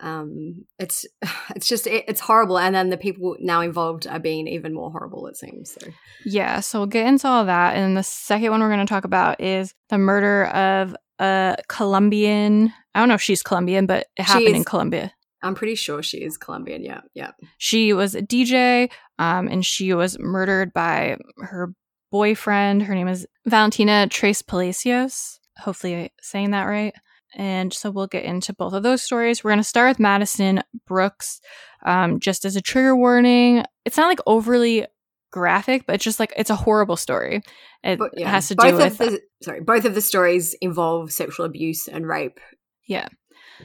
um, 0.00 0.64
it's 0.78 1.06
it's 1.54 1.68
just 1.68 1.86
it, 1.86 2.04
it's 2.08 2.20
horrible. 2.20 2.58
And 2.58 2.74
then 2.74 2.90
the 2.90 2.96
people 2.96 3.36
now 3.40 3.60
involved 3.60 4.06
are 4.06 4.18
being 4.18 4.48
even 4.48 4.74
more 4.74 4.90
horrible 4.90 5.26
it 5.26 5.36
seems 5.36 5.72
so. 5.72 5.90
Yeah 6.24 6.60
so 6.60 6.80
we'll 6.80 6.86
get 6.86 7.06
into 7.06 7.28
all 7.28 7.44
that. 7.44 7.76
And 7.76 7.96
the 7.96 8.02
second 8.02 8.50
one 8.50 8.60
we're 8.60 8.68
going 8.68 8.86
to 8.86 8.90
talk 8.90 9.04
about 9.04 9.40
is 9.40 9.74
the 9.88 9.98
murder 9.98 10.46
of 10.46 10.96
a 11.18 11.56
colombian. 11.68 12.72
I 12.94 13.00
don't 13.00 13.08
know 13.08 13.14
if 13.14 13.22
she's 13.22 13.42
colombian 13.42 13.86
but 13.86 14.06
it 14.16 14.22
happened 14.22 14.48
is, 14.48 14.56
in 14.56 14.64
colombia. 14.64 15.12
I'm 15.42 15.54
pretty 15.54 15.74
sure 15.74 16.02
she 16.02 16.18
is 16.18 16.36
colombian 16.36 16.82
yeah 16.82 17.00
yeah. 17.14 17.32
She 17.58 17.92
was 17.92 18.14
a 18.14 18.22
dj 18.22 18.90
um, 19.18 19.48
and 19.48 19.64
she 19.64 19.92
was 19.92 20.18
murdered 20.18 20.72
by 20.72 21.16
her 21.38 21.72
boyfriend. 22.10 22.82
Her 22.82 22.94
name 22.94 23.08
is 23.08 23.26
valentina 23.46 24.08
trespalacios. 24.10 25.38
Hopefully 25.58 26.12
saying 26.22 26.52
that 26.52 26.64
right 26.64 26.94
and 27.34 27.72
so 27.72 27.90
we'll 27.90 28.06
get 28.06 28.24
into 28.24 28.52
both 28.52 28.72
of 28.72 28.82
those 28.82 29.02
stories. 29.02 29.44
We're 29.44 29.50
going 29.50 29.60
to 29.60 29.64
start 29.64 29.90
with 29.90 30.00
Madison 30.00 30.62
Brooks. 30.86 31.40
Um, 31.84 32.20
just 32.20 32.44
as 32.44 32.56
a 32.56 32.60
trigger 32.60 32.94
warning, 32.94 33.64
it's 33.84 33.96
not 33.96 34.08
like 34.08 34.20
overly 34.26 34.86
graphic, 35.30 35.86
but 35.86 35.94
it's 35.94 36.04
just 36.04 36.20
like 36.20 36.32
it's 36.36 36.50
a 36.50 36.56
horrible 36.56 36.96
story. 36.96 37.42
It 37.82 37.98
but, 37.98 38.12
yeah, 38.16 38.30
has 38.30 38.48
to 38.48 38.54
do 38.54 38.76
with 38.76 38.98
the, 38.98 39.20
sorry, 39.42 39.60
both 39.60 39.84
of 39.84 39.94
the 39.94 40.00
stories 40.00 40.54
involve 40.60 41.12
sexual 41.12 41.46
abuse 41.46 41.88
and 41.88 42.06
rape. 42.06 42.40
Yeah. 42.86 43.08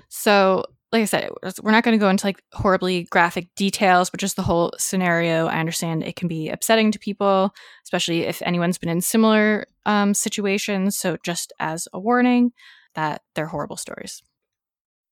So, 0.10 0.66
like 0.92 1.02
I 1.02 1.06
said, 1.06 1.30
we're 1.62 1.72
not 1.72 1.84
going 1.84 1.98
to 1.98 2.02
go 2.02 2.10
into 2.10 2.26
like 2.26 2.42
horribly 2.54 3.04
graphic 3.06 3.50
details, 3.56 4.10
but 4.10 4.20
just 4.20 4.36
the 4.36 4.44
whole 4.44 4.72
scenario. 4.78 5.48
I 5.48 5.60
understand 5.60 6.04
it 6.04 6.16
can 6.16 6.28
be 6.28 6.50
upsetting 6.50 6.92
to 6.92 7.00
people, 7.00 7.54
especially 7.84 8.22
if 8.22 8.42
anyone's 8.44 8.78
been 8.78 8.90
in 8.90 9.02
similar 9.02 9.66
um, 9.86 10.14
situations. 10.14 10.98
So, 10.98 11.18
just 11.24 11.52
as 11.60 11.88
a 11.92 12.00
warning 12.00 12.54
that 12.96 13.24
they're 13.34 13.48
horrible 13.48 13.78
stories. 13.78 14.24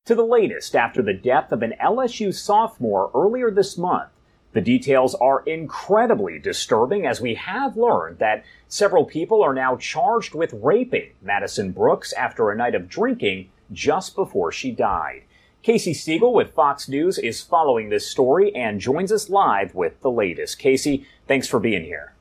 To 0.06 0.14
the 0.14 0.24
latest 0.24 0.76
after 0.76 1.02
the 1.02 1.14
death 1.14 1.52
of 1.52 1.62
an 1.62 1.74
LSU 1.82 2.34
sophomore 2.34 3.10
earlier 3.14 3.50
this 3.50 3.78
month. 3.78 4.10
The 4.52 4.60
details 4.60 5.16
are 5.16 5.42
incredibly 5.46 6.38
disturbing 6.38 7.06
as 7.06 7.20
we 7.20 7.34
have 7.34 7.76
learned 7.76 8.18
that 8.18 8.44
several 8.68 9.04
people 9.04 9.42
are 9.42 9.52
now 9.52 9.76
charged 9.76 10.34
with 10.34 10.54
raping 10.62 11.10
Madison 11.20 11.72
Brooks 11.72 12.12
after 12.12 12.50
a 12.50 12.56
night 12.56 12.74
of 12.74 12.88
drinking 12.88 13.50
just 13.72 14.14
before 14.14 14.52
she 14.52 14.70
died. 14.70 15.22
Casey 15.64 15.92
Stegall 15.92 16.34
with 16.34 16.52
Fox 16.52 16.88
News 16.88 17.18
is 17.18 17.42
following 17.42 17.88
this 17.88 18.06
story 18.06 18.54
and 18.54 18.80
joins 18.80 19.10
us 19.10 19.28
live 19.28 19.74
with 19.74 20.00
the 20.02 20.10
latest. 20.10 20.58
Casey, 20.58 21.06
thanks 21.26 21.48
for 21.48 21.58
being 21.58 21.84
here. 21.84 22.13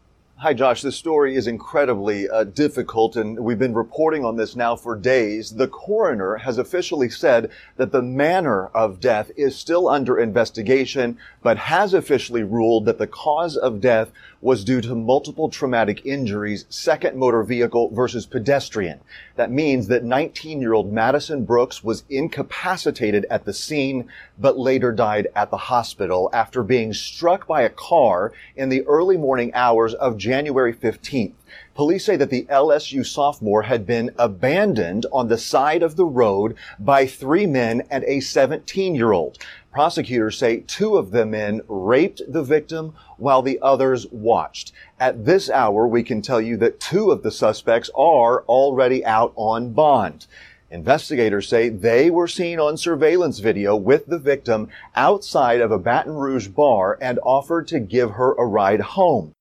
Hi, 0.43 0.53
Josh. 0.53 0.81
This 0.81 0.97
story 0.97 1.37
is 1.37 1.47
incredibly 1.47 2.29
uh, 2.29 2.43
difficult, 2.43 3.15
and 3.15 3.39
we've 3.39 3.57
been 3.57 3.73
reporting 3.73 4.25
on 4.25 4.35
this 4.35 4.57
now 4.57 4.75
for 4.75 4.93
days. 4.93 5.51
The 5.51 5.69
coroner 5.69 6.35
has 6.35 6.57
officially 6.57 7.09
said 7.09 7.49
that 7.77 7.93
the 7.93 8.01
manner 8.01 8.65
of 8.75 8.99
death 8.99 9.31
is 9.37 9.55
still 9.55 9.87
under 9.87 10.19
investigation, 10.19 11.17
but 11.43 11.57
has 11.57 11.93
officially 11.93 12.43
ruled 12.43 12.83
that 12.87 12.97
the 12.97 13.07
cause 13.07 13.55
of 13.55 13.79
death 13.79 14.11
was 14.43 14.63
due 14.63 14.81
to 14.81 14.93
multiple 14.93 15.49
traumatic 15.49 16.05
injuries, 16.05 16.65
second 16.69 17.17
motor 17.17 17.43
vehicle 17.43 17.89
versus 17.93 18.25
pedestrian. 18.25 18.99
That 19.37 19.51
means 19.51 19.87
that 19.87 20.03
19-year-old 20.03 20.91
Madison 20.91 21.45
Brooks 21.45 21.83
was 21.83 22.03
incapacitated 22.09 23.25
at 23.29 23.45
the 23.45 23.53
scene, 23.53 24.09
but 24.37 24.59
later 24.59 24.91
died 24.91 25.29
at 25.35 25.49
the 25.49 25.57
hospital 25.57 26.29
after 26.33 26.61
being 26.61 26.93
struck 26.93 27.47
by 27.47 27.61
a 27.61 27.69
car 27.69 28.33
in 28.55 28.69
the 28.69 28.83
early 28.83 29.17
morning 29.17 29.51
hours 29.53 29.93
of 29.95 30.17
January 30.17 30.43
January 30.43 30.73
15th. 30.73 31.33
Police 31.73 32.05
say 32.05 32.15
that 32.17 32.29
the 32.29 32.45
LSU 32.49 33.05
sophomore 33.05 33.61
had 33.61 33.85
been 33.85 34.11
abandoned 34.17 35.05
on 35.11 35.29
the 35.29 35.37
side 35.37 35.81
of 35.81 35.95
the 35.95 36.05
road 36.05 36.55
by 36.79 37.05
three 37.05 37.45
men 37.45 37.83
and 37.89 38.03
a 38.03 38.19
17 38.19 38.93
year 38.93 39.13
old. 39.13 39.37
Prosecutors 39.73 40.37
say 40.37 40.59
two 40.67 40.97
of 40.97 41.09
the 41.09 41.25
men 41.25 41.61
raped 41.67 42.21
the 42.27 42.43
victim 42.43 42.93
while 43.17 43.41
the 43.41 43.57
others 43.59 44.05
watched. 44.11 44.71
At 44.99 45.25
this 45.25 45.49
hour, 45.49 45.87
we 45.87 46.03
can 46.03 46.21
tell 46.21 46.39
you 46.39 46.57
that 46.57 46.79
two 46.79 47.09
of 47.09 47.23
the 47.23 47.31
suspects 47.31 47.89
are 47.97 48.43
already 48.43 49.03
out 49.03 49.33
on 49.35 49.73
bond. 49.73 50.27
Investigators 50.69 51.47
say 51.47 51.69
they 51.69 52.11
were 52.11 52.27
seen 52.27 52.59
on 52.59 52.77
surveillance 52.77 53.39
video 53.39 53.75
with 53.75 54.05
the 54.05 54.19
victim 54.19 54.69
outside 54.95 55.59
of 55.59 55.71
a 55.71 55.79
Baton 55.79 56.13
Rouge 56.13 56.49
bar 56.49 56.99
and 57.01 57.17
offered 57.23 57.67
to 57.69 57.79
give 57.79 58.11
her 58.11 58.33
a 58.33 58.45
ride 58.45 58.81
home. 58.81 59.33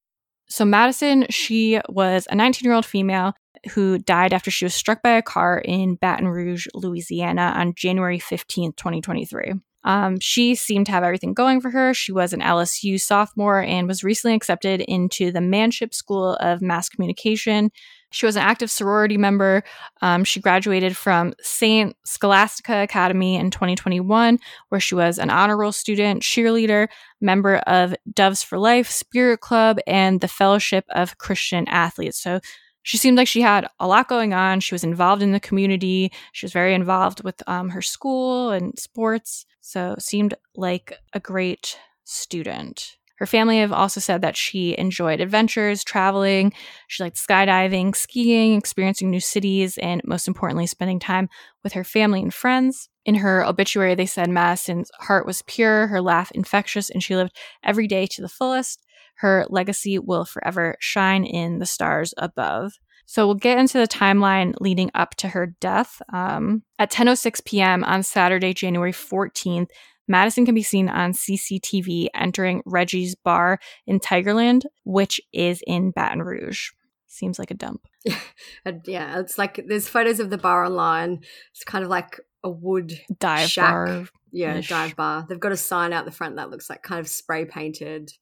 So, 0.48 0.64
Madison, 0.64 1.26
she 1.28 1.78
was 1.90 2.26
a 2.30 2.34
19 2.34 2.66
year 2.66 2.74
old 2.74 2.86
female 2.86 3.34
who 3.72 3.98
died 3.98 4.32
after 4.32 4.50
she 4.50 4.64
was 4.64 4.74
struck 4.74 5.02
by 5.02 5.10
a 5.10 5.22
car 5.22 5.58
in 5.58 5.96
Baton 5.96 6.28
Rouge, 6.28 6.66
Louisiana 6.74 7.52
on 7.54 7.74
January 7.74 8.18
15, 8.18 8.72
2023. 8.72 9.52
Um, 9.84 10.18
she 10.20 10.54
seemed 10.54 10.86
to 10.86 10.92
have 10.92 11.04
everything 11.04 11.34
going 11.34 11.60
for 11.60 11.70
her. 11.70 11.94
She 11.94 12.12
was 12.12 12.32
an 12.32 12.40
LSU 12.40 13.00
sophomore 13.00 13.60
and 13.60 13.88
was 13.88 14.04
recently 14.04 14.36
accepted 14.36 14.80
into 14.82 15.32
the 15.32 15.40
Manship 15.40 15.94
School 15.94 16.34
of 16.34 16.62
Mass 16.62 16.88
Communication 16.88 17.70
she 18.12 18.26
was 18.26 18.36
an 18.36 18.42
active 18.42 18.70
sorority 18.70 19.16
member. 19.16 19.64
Um, 20.02 20.22
she 20.22 20.38
graduated 20.38 20.96
from 20.96 21.34
St. 21.40 21.96
Scholastica 22.04 22.82
Academy 22.82 23.36
in 23.36 23.50
2021, 23.50 24.38
where 24.68 24.80
she 24.80 24.94
was 24.94 25.18
an 25.18 25.30
honor 25.30 25.56
roll 25.56 25.72
student, 25.72 26.22
cheerleader, 26.22 26.88
member 27.20 27.56
of 27.66 27.94
Doves 28.12 28.42
for 28.42 28.58
Life, 28.58 28.88
Spirit 28.88 29.40
Club, 29.40 29.78
and 29.86 30.20
the 30.20 30.28
Fellowship 30.28 30.84
of 30.90 31.18
Christian 31.18 31.66
Athletes. 31.68 32.18
So 32.18 32.40
she 32.82 32.98
seemed 32.98 33.16
like 33.16 33.28
she 33.28 33.40
had 33.40 33.66
a 33.80 33.86
lot 33.86 34.08
going 34.08 34.34
on. 34.34 34.60
She 34.60 34.74
was 34.74 34.84
involved 34.84 35.22
in 35.22 35.32
the 35.32 35.40
community. 35.40 36.12
She 36.32 36.44
was 36.44 36.52
very 36.52 36.74
involved 36.74 37.24
with 37.24 37.42
um, 37.46 37.70
her 37.70 37.82
school 37.82 38.50
and 38.50 38.78
sports. 38.78 39.46
So 39.62 39.94
seemed 39.98 40.34
like 40.54 40.92
a 41.14 41.20
great 41.20 41.78
student. 42.04 42.96
Her 43.16 43.26
family 43.26 43.60
have 43.60 43.72
also 43.72 44.00
said 44.00 44.20
that 44.22 44.36
she 44.36 44.76
enjoyed 44.76 45.20
adventures, 45.20 45.84
traveling. 45.84 46.52
She 46.88 47.04
liked 47.04 47.16
skydiving, 47.16 47.94
skiing, 47.94 48.58
experiencing 48.58 49.10
new 49.10 49.20
cities, 49.20 49.78
and 49.78 50.02
most 50.04 50.26
importantly, 50.26 50.66
spending 50.66 50.98
time 50.98 51.28
with 51.62 51.74
her 51.74 51.84
family 51.84 52.20
and 52.20 52.34
friends. 52.34 52.88
In 53.04 53.14
her 53.14 53.46
obituary, 53.46 53.94
they 53.94 54.06
said 54.06 54.28
Madison's 54.28 54.90
heart 54.98 55.24
was 55.24 55.42
pure, 55.42 55.86
her 55.86 56.00
laugh 56.00 56.32
infectious, 56.32 56.90
and 56.90 57.00
she 57.00 57.14
lived 57.14 57.36
every 57.62 57.86
day 57.86 58.06
to 58.06 58.22
the 58.22 58.28
fullest. 58.28 58.84
Her 59.18 59.46
legacy 59.48 60.00
will 60.00 60.24
forever 60.24 60.76
shine 60.80 61.24
in 61.24 61.60
the 61.60 61.66
stars 61.66 62.12
above. 62.16 62.72
So 63.06 63.26
we'll 63.26 63.34
get 63.34 63.58
into 63.58 63.78
the 63.78 63.88
timeline 63.88 64.54
leading 64.60 64.90
up 64.94 65.14
to 65.16 65.28
her 65.28 65.46
death. 65.60 66.00
Um, 66.12 66.62
at 66.78 66.90
10:06 66.90 67.44
p.m. 67.44 67.84
on 67.84 68.02
Saturday, 68.02 68.54
January 68.54 68.92
14th, 68.92 69.68
Madison 70.08 70.44
can 70.44 70.54
be 70.54 70.62
seen 70.62 70.88
on 70.88 71.12
CCTV 71.12 72.08
entering 72.14 72.62
Reggie's 72.66 73.14
bar 73.14 73.58
in 73.86 74.00
Tigerland, 74.00 74.64
which 74.84 75.20
is 75.32 75.62
in 75.66 75.90
Baton 75.90 76.22
Rouge. 76.22 76.70
Seems 77.06 77.38
like 77.38 77.50
a 77.50 77.54
dump. 77.54 77.86
yeah, 78.84 79.20
it's 79.20 79.38
like 79.38 79.64
there's 79.66 79.88
photos 79.88 80.18
of 80.18 80.30
the 80.30 80.38
bar 80.38 80.64
online. 80.64 81.20
It's 81.52 81.64
kind 81.64 81.84
of 81.84 81.90
like 81.90 82.20
a 82.42 82.50
wood 82.50 82.98
dive 83.18 83.48
shack. 83.48 83.72
bar. 83.72 84.06
Yeah, 84.32 84.60
dive 84.62 84.96
bar. 84.96 85.26
They've 85.28 85.38
got 85.38 85.52
a 85.52 85.56
sign 85.56 85.92
out 85.92 86.06
the 86.06 86.10
front 86.10 86.36
that 86.36 86.50
looks 86.50 86.70
like 86.70 86.82
kind 86.82 87.00
of 87.00 87.08
spray 87.08 87.44
painted. 87.44 88.12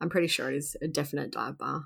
I'm 0.00 0.10
pretty 0.10 0.26
sure 0.26 0.50
it 0.50 0.56
is 0.56 0.76
a 0.82 0.88
definite 0.88 1.30
dive 1.30 1.56
bar. 1.56 1.84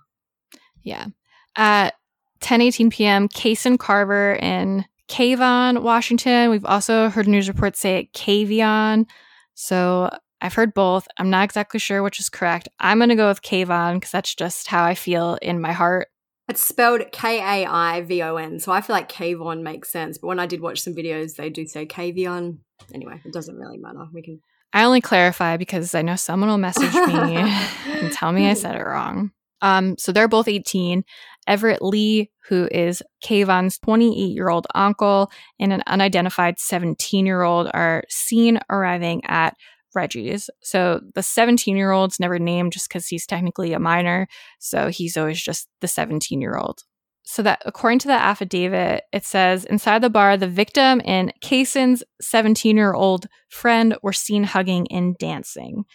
Yeah. 0.82 1.06
At 1.54 1.94
10:18 2.40 2.90
p.m., 2.90 3.28
Kason 3.28 3.78
Carver 3.78 4.34
in 4.34 4.84
Kaivon, 5.08 5.82
Washington. 5.82 6.50
We've 6.50 6.64
also 6.64 7.08
heard 7.08 7.28
news 7.28 7.48
reports 7.48 7.80
say 7.80 8.10
Kavion, 8.12 9.06
so 9.54 10.10
I've 10.40 10.54
heard 10.54 10.74
both. 10.74 11.08
I'm 11.18 11.30
not 11.30 11.44
exactly 11.44 11.80
sure 11.80 12.02
which 12.02 12.20
is 12.20 12.28
correct. 12.28 12.68
I'm 12.78 12.98
going 12.98 13.08
to 13.08 13.14
go 13.14 13.28
with 13.28 13.42
Kaivon 13.42 13.94
because 13.94 14.10
that's 14.10 14.34
just 14.34 14.68
how 14.68 14.84
I 14.84 14.94
feel 14.94 15.38
in 15.40 15.60
my 15.60 15.72
heart. 15.72 16.08
It's 16.48 16.62
spelled 16.62 17.02
K 17.10 17.38
A 17.38 17.66
I 17.66 18.02
V 18.02 18.22
O 18.22 18.36
N, 18.36 18.60
so 18.60 18.70
I 18.70 18.80
feel 18.80 18.94
like 18.94 19.10
Kaivon 19.10 19.62
makes 19.62 19.90
sense. 19.90 20.18
But 20.18 20.28
when 20.28 20.38
I 20.38 20.46
did 20.46 20.60
watch 20.60 20.80
some 20.80 20.94
videos, 20.94 21.36
they 21.36 21.50
do 21.50 21.66
say 21.66 21.86
Kavion. 21.86 22.58
Anyway, 22.94 23.20
it 23.24 23.32
doesn't 23.32 23.56
really 23.56 23.78
matter. 23.78 24.06
We 24.12 24.22
can. 24.22 24.40
I 24.72 24.84
only 24.84 25.00
clarify 25.00 25.56
because 25.56 25.94
I 25.94 26.02
know 26.02 26.16
someone 26.16 26.50
will 26.50 26.58
message 26.58 26.92
me 26.92 27.36
and 27.36 28.12
tell 28.12 28.30
me 28.30 28.48
I 28.48 28.54
said 28.54 28.76
it 28.76 28.84
wrong. 28.84 29.32
Um, 29.62 29.96
so 29.98 30.12
they're 30.12 30.28
both 30.28 30.48
18. 30.48 31.04
Everett 31.46 31.80
Lee, 31.80 32.30
who 32.48 32.68
is 32.70 33.02
Kaivon's 33.24 33.78
28 33.78 34.12
year 34.14 34.48
old 34.48 34.66
uncle, 34.74 35.30
and 35.58 35.72
an 35.72 35.82
unidentified 35.86 36.58
17 36.58 37.26
year 37.26 37.42
old 37.42 37.70
are 37.72 38.02
seen 38.08 38.58
arriving 38.68 39.22
at 39.24 39.56
Reggie's. 39.94 40.50
So 40.62 41.00
the 41.14 41.22
17 41.22 41.76
year 41.76 41.90
old's 41.90 42.20
never 42.20 42.38
named 42.38 42.72
just 42.72 42.88
because 42.88 43.08
he's 43.08 43.26
technically 43.26 43.72
a 43.72 43.78
minor. 43.78 44.28
So 44.58 44.88
he's 44.88 45.16
always 45.16 45.42
just 45.42 45.68
the 45.80 45.88
17 45.88 46.40
year 46.40 46.56
old. 46.56 46.82
So 47.24 47.42
that 47.42 47.60
according 47.66 47.98
to 48.00 48.08
the 48.08 48.14
affidavit, 48.14 49.02
it 49.12 49.24
says 49.24 49.64
inside 49.64 50.00
the 50.00 50.10
bar, 50.10 50.36
the 50.36 50.46
victim 50.46 51.02
and 51.04 51.32
Kason's 51.42 52.04
17 52.20 52.76
year 52.76 52.92
old 52.92 53.26
friend 53.48 53.96
were 54.02 54.12
seen 54.12 54.44
hugging 54.44 54.86
and 54.92 55.18
dancing. 55.18 55.86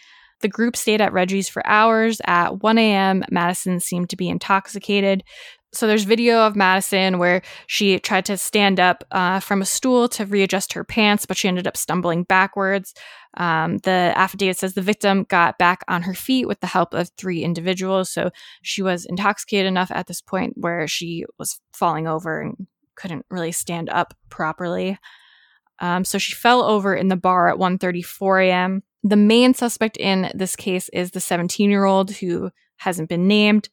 The 0.42 0.48
group 0.48 0.76
stayed 0.76 1.00
at 1.00 1.12
Reggie's 1.12 1.48
for 1.48 1.66
hours. 1.66 2.20
At 2.24 2.62
1 2.62 2.78
a.m., 2.78 3.24
Madison 3.30 3.80
seemed 3.80 4.10
to 4.10 4.16
be 4.16 4.28
intoxicated. 4.28 5.24
So 5.74 5.86
there's 5.86 6.04
video 6.04 6.40
of 6.40 6.54
Madison 6.54 7.18
where 7.18 7.40
she 7.66 7.98
tried 7.98 8.26
to 8.26 8.36
stand 8.36 8.78
up 8.78 9.04
uh, 9.10 9.40
from 9.40 9.62
a 9.62 9.66
stool 9.66 10.06
to 10.10 10.26
readjust 10.26 10.74
her 10.74 10.84
pants, 10.84 11.24
but 11.24 11.38
she 11.38 11.48
ended 11.48 11.66
up 11.66 11.78
stumbling 11.78 12.24
backwards. 12.24 12.92
Um, 13.38 13.78
the 13.78 14.12
affidavit 14.14 14.58
says 14.58 14.74
the 14.74 14.82
victim 14.82 15.24
got 15.24 15.58
back 15.58 15.82
on 15.88 16.02
her 16.02 16.12
feet 16.12 16.46
with 16.46 16.60
the 16.60 16.66
help 16.66 16.92
of 16.92 17.10
three 17.16 17.42
individuals. 17.42 18.10
So 18.10 18.30
she 18.60 18.82
was 18.82 19.06
intoxicated 19.06 19.66
enough 19.66 19.90
at 19.90 20.08
this 20.08 20.20
point 20.20 20.54
where 20.56 20.86
she 20.86 21.24
was 21.38 21.58
falling 21.72 22.06
over 22.06 22.42
and 22.42 22.66
couldn't 22.94 23.24
really 23.30 23.52
stand 23.52 23.88
up 23.88 24.12
properly. 24.28 24.98
Um, 25.78 26.04
so 26.04 26.18
she 26.18 26.34
fell 26.34 26.62
over 26.62 26.94
in 26.94 27.08
the 27.08 27.16
bar 27.16 27.48
at 27.48 27.56
1:34 27.56 28.46
a.m. 28.48 28.82
The 29.02 29.16
main 29.16 29.54
suspect 29.54 29.96
in 29.96 30.30
this 30.34 30.56
case 30.56 30.88
is 30.90 31.10
the 31.10 31.20
17 31.20 31.70
year 31.70 31.84
old 31.84 32.10
who 32.12 32.50
hasn't 32.76 33.08
been 33.08 33.26
named. 33.26 33.68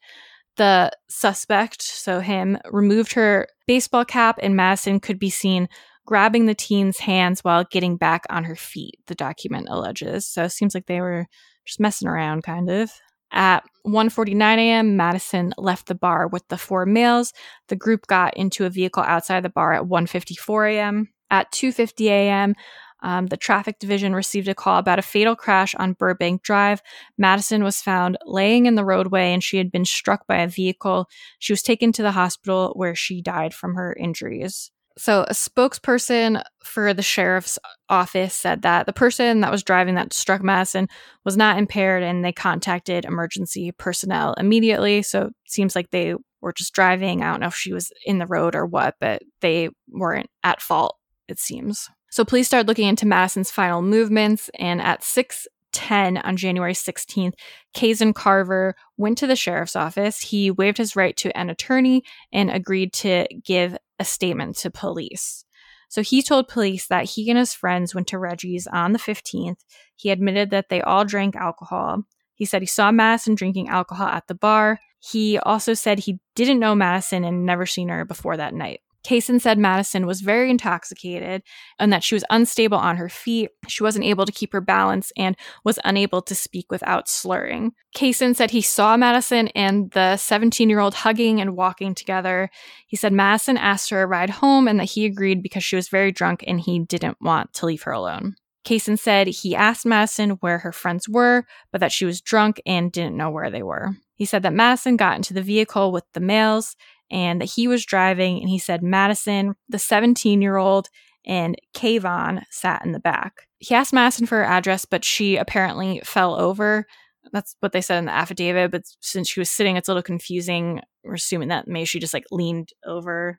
The 0.56 0.90
suspect, 1.08 1.82
so 1.82 2.20
him, 2.20 2.58
removed 2.70 3.12
her 3.12 3.46
baseball 3.66 4.04
cap, 4.04 4.38
and 4.42 4.56
Madison 4.56 5.00
could 5.00 5.18
be 5.18 5.30
seen 5.30 5.68
grabbing 6.06 6.46
the 6.46 6.54
teen's 6.54 6.98
hands 6.98 7.44
while 7.44 7.64
getting 7.70 7.96
back 7.96 8.24
on 8.30 8.42
her 8.42 8.56
feet, 8.56 8.98
the 9.06 9.14
document 9.14 9.68
alleges. 9.70 10.26
So 10.26 10.42
it 10.44 10.50
seems 10.50 10.74
like 10.74 10.86
they 10.86 11.00
were 11.00 11.26
just 11.64 11.78
messing 11.78 12.08
around, 12.08 12.42
kind 12.42 12.68
of. 12.68 12.90
At 13.32 13.62
1:49 13.86 14.58
a.m., 14.58 14.96
Madison 14.96 15.54
left 15.56 15.86
the 15.86 15.94
bar 15.94 16.26
with 16.26 16.46
the 16.48 16.58
four 16.58 16.84
males. 16.84 17.32
The 17.68 17.76
group 17.76 18.08
got 18.08 18.36
into 18.36 18.64
a 18.64 18.70
vehicle 18.70 19.04
outside 19.04 19.44
the 19.44 19.50
bar 19.50 19.72
at 19.72 19.84
1:54 19.84 20.74
a.m. 20.74 21.08
At 21.30 21.52
2:50 21.52 22.06
a.m., 22.06 22.54
um, 23.02 23.26
the 23.26 23.36
traffic 23.36 23.78
division 23.78 24.14
received 24.14 24.48
a 24.48 24.54
call 24.54 24.78
about 24.78 24.98
a 24.98 25.02
fatal 25.02 25.36
crash 25.36 25.74
on 25.74 25.94
Burbank 25.94 26.42
Drive. 26.42 26.82
Madison 27.18 27.64
was 27.64 27.80
found 27.80 28.18
laying 28.24 28.66
in 28.66 28.74
the 28.74 28.84
roadway 28.84 29.32
and 29.32 29.42
she 29.42 29.56
had 29.56 29.70
been 29.70 29.84
struck 29.84 30.26
by 30.26 30.36
a 30.36 30.48
vehicle. 30.48 31.08
She 31.38 31.52
was 31.52 31.62
taken 31.62 31.92
to 31.92 32.02
the 32.02 32.12
hospital 32.12 32.72
where 32.74 32.94
she 32.94 33.22
died 33.22 33.54
from 33.54 33.74
her 33.74 33.94
injuries. 33.94 34.70
So, 34.98 35.22
a 35.22 35.32
spokesperson 35.32 36.42
for 36.64 36.92
the 36.92 37.00
sheriff's 37.00 37.58
office 37.88 38.34
said 38.34 38.62
that 38.62 38.86
the 38.86 38.92
person 38.92 39.40
that 39.40 39.50
was 39.50 39.62
driving 39.62 39.94
that 39.94 40.12
struck 40.12 40.42
Madison 40.42 40.88
was 41.24 41.36
not 41.36 41.58
impaired 41.58 42.02
and 42.02 42.24
they 42.24 42.32
contacted 42.32 43.04
emergency 43.04 43.72
personnel 43.72 44.34
immediately. 44.34 45.02
So, 45.02 45.26
it 45.26 45.32
seems 45.46 45.74
like 45.74 45.90
they 45.90 46.16
were 46.42 46.52
just 46.52 46.74
driving. 46.74 47.22
I 47.22 47.30
don't 47.30 47.40
know 47.40 47.46
if 47.46 47.54
she 47.54 47.72
was 47.72 47.92
in 48.04 48.18
the 48.18 48.26
road 48.26 48.54
or 48.54 48.66
what, 48.66 48.96
but 49.00 49.22
they 49.40 49.70
weren't 49.88 50.28
at 50.42 50.60
fault 50.60 50.96
it 51.30 51.38
seems. 51.38 51.88
So 52.10 52.24
police 52.24 52.48
started 52.48 52.68
looking 52.68 52.88
into 52.88 53.06
Madison's 53.06 53.50
final 53.50 53.82
movements, 53.82 54.50
and 54.58 54.82
at 54.82 55.02
6:10 55.02 56.18
on 56.18 56.36
January 56.36 56.74
16th, 56.74 57.34
Kaysen 57.74 58.14
Carver 58.14 58.74
went 58.96 59.16
to 59.18 59.26
the 59.26 59.36
sheriff's 59.36 59.76
office. 59.76 60.20
He 60.20 60.50
waived 60.50 60.78
his 60.78 60.96
right 60.96 61.16
to 61.18 61.36
an 61.38 61.50
attorney 61.50 62.02
and 62.32 62.50
agreed 62.50 62.92
to 62.94 63.26
give 63.44 63.76
a 63.98 64.04
statement 64.04 64.56
to 64.58 64.70
police. 64.70 65.44
So 65.88 66.02
he 66.02 66.22
told 66.22 66.48
police 66.48 66.86
that 66.86 67.04
he 67.04 67.30
and 67.30 67.38
his 67.38 67.54
friends 67.54 67.94
went 67.94 68.06
to 68.08 68.18
Reggie's 68.18 68.66
on 68.66 68.92
the 68.92 68.98
15th. 68.98 69.64
He 69.96 70.10
admitted 70.10 70.50
that 70.50 70.68
they 70.68 70.80
all 70.82 71.04
drank 71.04 71.36
alcohol. 71.36 72.04
He 72.34 72.44
said 72.44 72.62
he 72.62 72.66
saw 72.66 72.90
Madison 72.90 73.34
drinking 73.34 73.68
alcohol 73.68 74.06
at 74.06 74.26
the 74.26 74.34
bar. 74.34 74.80
He 75.00 75.38
also 75.38 75.74
said 75.74 75.98
he 75.98 76.18
didn't 76.34 76.60
know 76.60 76.74
Madison 76.74 77.24
and 77.24 77.44
never 77.44 77.66
seen 77.66 77.88
her 77.88 78.04
before 78.04 78.36
that 78.36 78.54
night. 78.54 78.80
Kaysen 79.04 79.40
said 79.40 79.58
Madison 79.58 80.06
was 80.06 80.20
very 80.20 80.50
intoxicated 80.50 81.42
and 81.78 81.92
that 81.92 82.04
she 82.04 82.14
was 82.14 82.24
unstable 82.30 82.78
on 82.78 82.96
her 82.96 83.08
feet. 83.08 83.50
She 83.66 83.82
wasn't 83.82 84.04
able 84.04 84.26
to 84.26 84.32
keep 84.32 84.52
her 84.52 84.60
balance 84.60 85.12
and 85.16 85.36
was 85.64 85.78
unable 85.84 86.22
to 86.22 86.34
speak 86.34 86.70
without 86.70 87.08
slurring. 87.08 87.72
Kaysen 87.96 88.36
said 88.36 88.50
he 88.50 88.60
saw 88.60 88.96
Madison 88.96 89.48
and 89.48 89.90
the 89.92 90.16
17 90.16 90.68
year 90.68 90.80
old 90.80 90.94
hugging 90.94 91.40
and 91.40 91.56
walking 91.56 91.94
together. 91.94 92.50
He 92.86 92.96
said 92.96 93.12
Madison 93.12 93.56
asked 93.56 93.90
her 93.90 94.02
a 94.02 94.06
ride 94.06 94.30
home 94.30 94.68
and 94.68 94.78
that 94.78 94.90
he 94.90 95.06
agreed 95.06 95.42
because 95.42 95.64
she 95.64 95.76
was 95.76 95.88
very 95.88 96.12
drunk 96.12 96.44
and 96.46 96.60
he 96.60 96.80
didn't 96.80 97.18
want 97.20 97.52
to 97.54 97.66
leave 97.66 97.82
her 97.82 97.92
alone. 97.92 98.36
Kaysen 98.64 98.98
said 98.98 99.26
he 99.26 99.56
asked 99.56 99.86
Madison 99.86 100.30
where 100.40 100.58
her 100.58 100.72
friends 100.72 101.08
were, 101.08 101.46
but 101.72 101.80
that 101.80 101.92
she 101.92 102.04
was 102.04 102.20
drunk 102.20 102.60
and 102.66 102.92
didn't 102.92 103.16
know 103.16 103.30
where 103.30 103.50
they 103.50 103.62
were. 103.62 103.96
He 104.14 104.26
said 104.26 104.42
that 104.42 104.52
Madison 104.52 104.96
got 104.96 105.16
into 105.16 105.32
the 105.32 105.40
vehicle 105.42 105.92
with 105.92 106.04
the 106.12 106.20
males 106.20 106.76
and 107.10 107.40
that 107.40 107.50
he 107.50 107.68
was 107.68 107.84
driving 107.84 108.40
and 108.40 108.48
he 108.48 108.58
said 108.58 108.82
Madison, 108.82 109.54
the 109.68 109.78
17 109.78 110.40
year 110.42 110.56
old, 110.56 110.88
and 111.26 111.56
Kaivon 111.74 112.44
sat 112.50 112.84
in 112.84 112.92
the 112.92 113.00
back. 113.00 113.46
He 113.58 113.74
asked 113.74 113.92
Madison 113.92 114.26
for 114.26 114.38
her 114.38 114.44
address, 114.44 114.84
but 114.84 115.04
she 115.04 115.36
apparently 115.36 116.00
fell 116.04 116.34
over. 116.34 116.86
That's 117.32 117.54
what 117.60 117.72
they 117.72 117.82
said 117.82 117.98
in 117.98 118.06
the 118.06 118.12
affidavit. 118.12 118.70
But 118.70 118.84
since 119.00 119.28
she 119.28 119.40
was 119.40 119.50
sitting, 119.50 119.76
it's 119.76 119.88
a 119.88 119.92
little 119.92 120.02
confusing. 120.02 120.80
We're 121.04 121.14
assuming 121.14 121.48
that 121.48 121.68
maybe 121.68 121.84
she 121.84 122.00
just 122.00 122.14
like 122.14 122.24
leaned 122.30 122.70
over, 122.86 123.38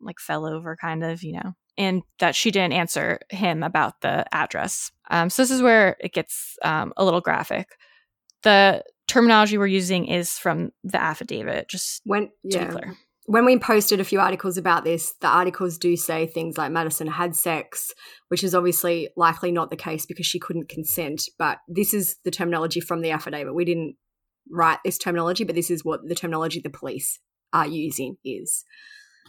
like 0.00 0.18
fell 0.18 0.46
over, 0.46 0.76
kind 0.80 1.04
of, 1.04 1.22
you 1.22 1.34
know, 1.34 1.52
and 1.76 2.02
that 2.20 2.34
she 2.34 2.50
didn't 2.50 2.72
answer 2.72 3.18
him 3.30 3.62
about 3.62 4.00
the 4.00 4.24
address. 4.34 4.90
Um, 5.10 5.28
so 5.28 5.42
this 5.42 5.50
is 5.50 5.62
where 5.62 5.96
it 6.00 6.12
gets 6.14 6.56
um, 6.62 6.92
a 6.96 7.04
little 7.04 7.20
graphic. 7.20 7.68
The 8.42 8.82
terminology 9.08 9.58
we're 9.58 9.66
using 9.66 10.06
is 10.06 10.38
from 10.38 10.72
the 10.82 11.00
affidavit, 11.00 11.68
just 11.68 12.02
when, 12.04 12.30
yeah. 12.42 12.74
When 13.26 13.46
we 13.46 13.58
posted 13.58 14.00
a 14.00 14.04
few 14.04 14.20
articles 14.20 14.58
about 14.58 14.84
this, 14.84 15.14
the 15.22 15.28
articles 15.28 15.78
do 15.78 15.96
say 15.96 16.26
things 16.26 16.58
like 16.58 16.70
Madison 16.70 17.06
had 17.06 17.34
sex, 17.34 17.94
which 18.28 18.44
is 18.44 18.54
obviously 18.54 19.08
likely 19.16 19.50
not 19.50 19.70
the 19.70 19.76
case 19.76 20.04
because 20.04 20.26
she 20.26 20.38
couldn't 20.38 20.68
consent. 20.68 21.22
But 21.38 21.58
this 21.66 21.94
is 21.94 22.16
the 22.24 22.30
terminology 22.30 22.80
from 22.80 23.00
the 23.00 23.12
affidavit. 23.12 23.54
We 23.54 23.64
didn't 23.64 23.96
write 24.50 24.80
this 24.84 24.98
terminology, 24.98 25.44
but 25.44 25.54
this 25.54 25.70
is 25.70 25.82
what 25.82 26.06
the 26.06 26.14
terminology 26.14 26.60
the 26.60 26.68
police 26.68 27.18
are 27.54 27.66
using 27.66 28.16
is. 28.26 28.62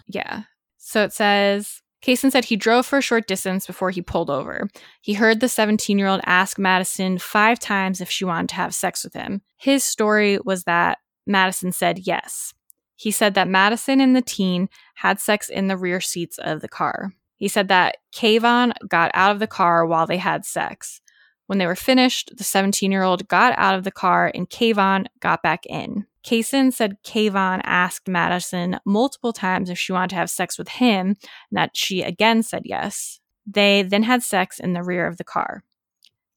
Yeah. 0.07 0.43
So 0.77 1.03
it 1.03 1.13
says 1.13 1.81
Kaysen 2.01 2.31
said 2.31 2.45
he 2.45 2.55
drove 2.55 2.85
for 2.85 2.99
a 2.99 3.01
short 3.01 3.27
distance 3.27 3.65
before 3.65 3.89
he 3.89 4.01
pulled 4.01 4.29
over. 4.29 4.67
He 5.01 5.13
heard 5.13 5.39
the 5.39 5.49
17 5.49 5.97
year 5.97 6.07
old 6.07 6.21
ask 6.25 6.59
Madison 6.59 7.17
five 7.17 7.59
times 7.59 8.01
if 8.01 8.09
she 8.09 8.25
wanted 8.25 8.49
to 8.49 8.55
have 8.55 8.75
sex 8.75 9.03
with 9.03 9.13
him. 9.13 9.41
His 9.57 9.83
story 9.83 10.39
was 10.43 10.65
that 10.65 10.99
Madison 11.25 11.71
said 11.71 11.99
yes. 11.99 12.53
He 12.95 13.11
said 13.11 13.33
that 13.33 13.47
Madison 13.47 13.99
and 13.99 14.15
the 14.15 14.21
teen 14.21 14.69
had 14.95 15.19
sex 15.19 15.49
in 15.49 15.67
the 15.67 15.77
rear 15.77 15.99
seats 15.99 16.37
of 16.37 16.61
the 16.61 16.69
car. 16.69 17.13
He 17.35 17.47
said 17.47 17.67
that 17.67 17.97
Kaivon 18.13 18.73
got 18.87 19.11
out 19.13 19.31
of 19.31 19.39
the 19.39 19.47
car 19.47 19.85
while 19.85 20.07
they 20.07 20.17
had 20.17 20.45
sex. 20.45 21.01
When 21.47 21.59
they 21.59 21.67
were 21.67 21.75
finished, 21.75 22.31
the 22.37 22.43
17 22.43 22.91
year 22.91 23.03
old 23.03 23.27
got 23.27 23.53
out 23.57 23.75
of 23.75 23.83
the 23.83 23.91
car 23.91 24.31
and 24.33 24.49
Kaivon 24.49 25.05
got 25.19 25.43
back 25.43 25.65
in. 25.65 26.05
Kaysen 26.25 26.73
said 26.73 26.97
Kaivon 27.03 27.61
asked 27.63 28.07
Madison 28.07 28.79
multiple 28.83 29.31
times 29.31 29.69
if 29.69 29.77
she 29.77 29.91
wanted 29.91 30.09
to 30.09 30.15
have 30.15 30.29
sex 30.29 30.57
with 30.57 30.69
him, 30.69 31.09
and 31.09 31.17
that 31.51 31.77
she 31.77 32.01
again 32.01 32.41
said 32.41 32.63
yes. 32.65 33.19
They 33.45 33.83
then 33.83 34.03
had 34.03 34.23
sex 34.23 34.59
in 34.59 34.73
the 34.73 34.83
rear 34.83 35.05
of 35.05 35.17
the 35.17 35.23
car. 35.23 35.63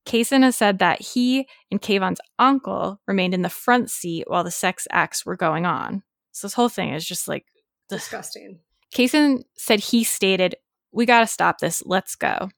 Kaysen 0.05 0.42
has 0.42 0.57
said 0.57 0.79
that 0.79 1.01
he 1.01 1.48
and 1.70 1.81
Kaivon's 1.81 2.20
uncle 2.38 3.01
remained 3.07 3.35
in 3.35 3.42
the 3.42 3.48
front 3.48 3.90
seat 3.90 4.24
while 4.27 4.44
the 4.44 4.51
sex 4.51 4.87
acts 4.90 5.24
were 5.24 5.37
going 5.37 5.64
on. 5.64 6.03
So 6.33 6.46
this 6.46 6.55
whole 6.55 6.68
thing 6.68 6.92
is 6.92 7.07
just 7.07 7.27
like 7.27 7.46
disgusting. 7.88 8.61
Kaysen 8.94 9.44
said 9.57 9.81
he 9.81 10.05
stated, 10.05 10.57
We 10.92 11.07
gotta 11.07 11.27
stop 11.27 11.59
this, 11.59 11.83
let's 11.87 12.14
go. 12.14 12.51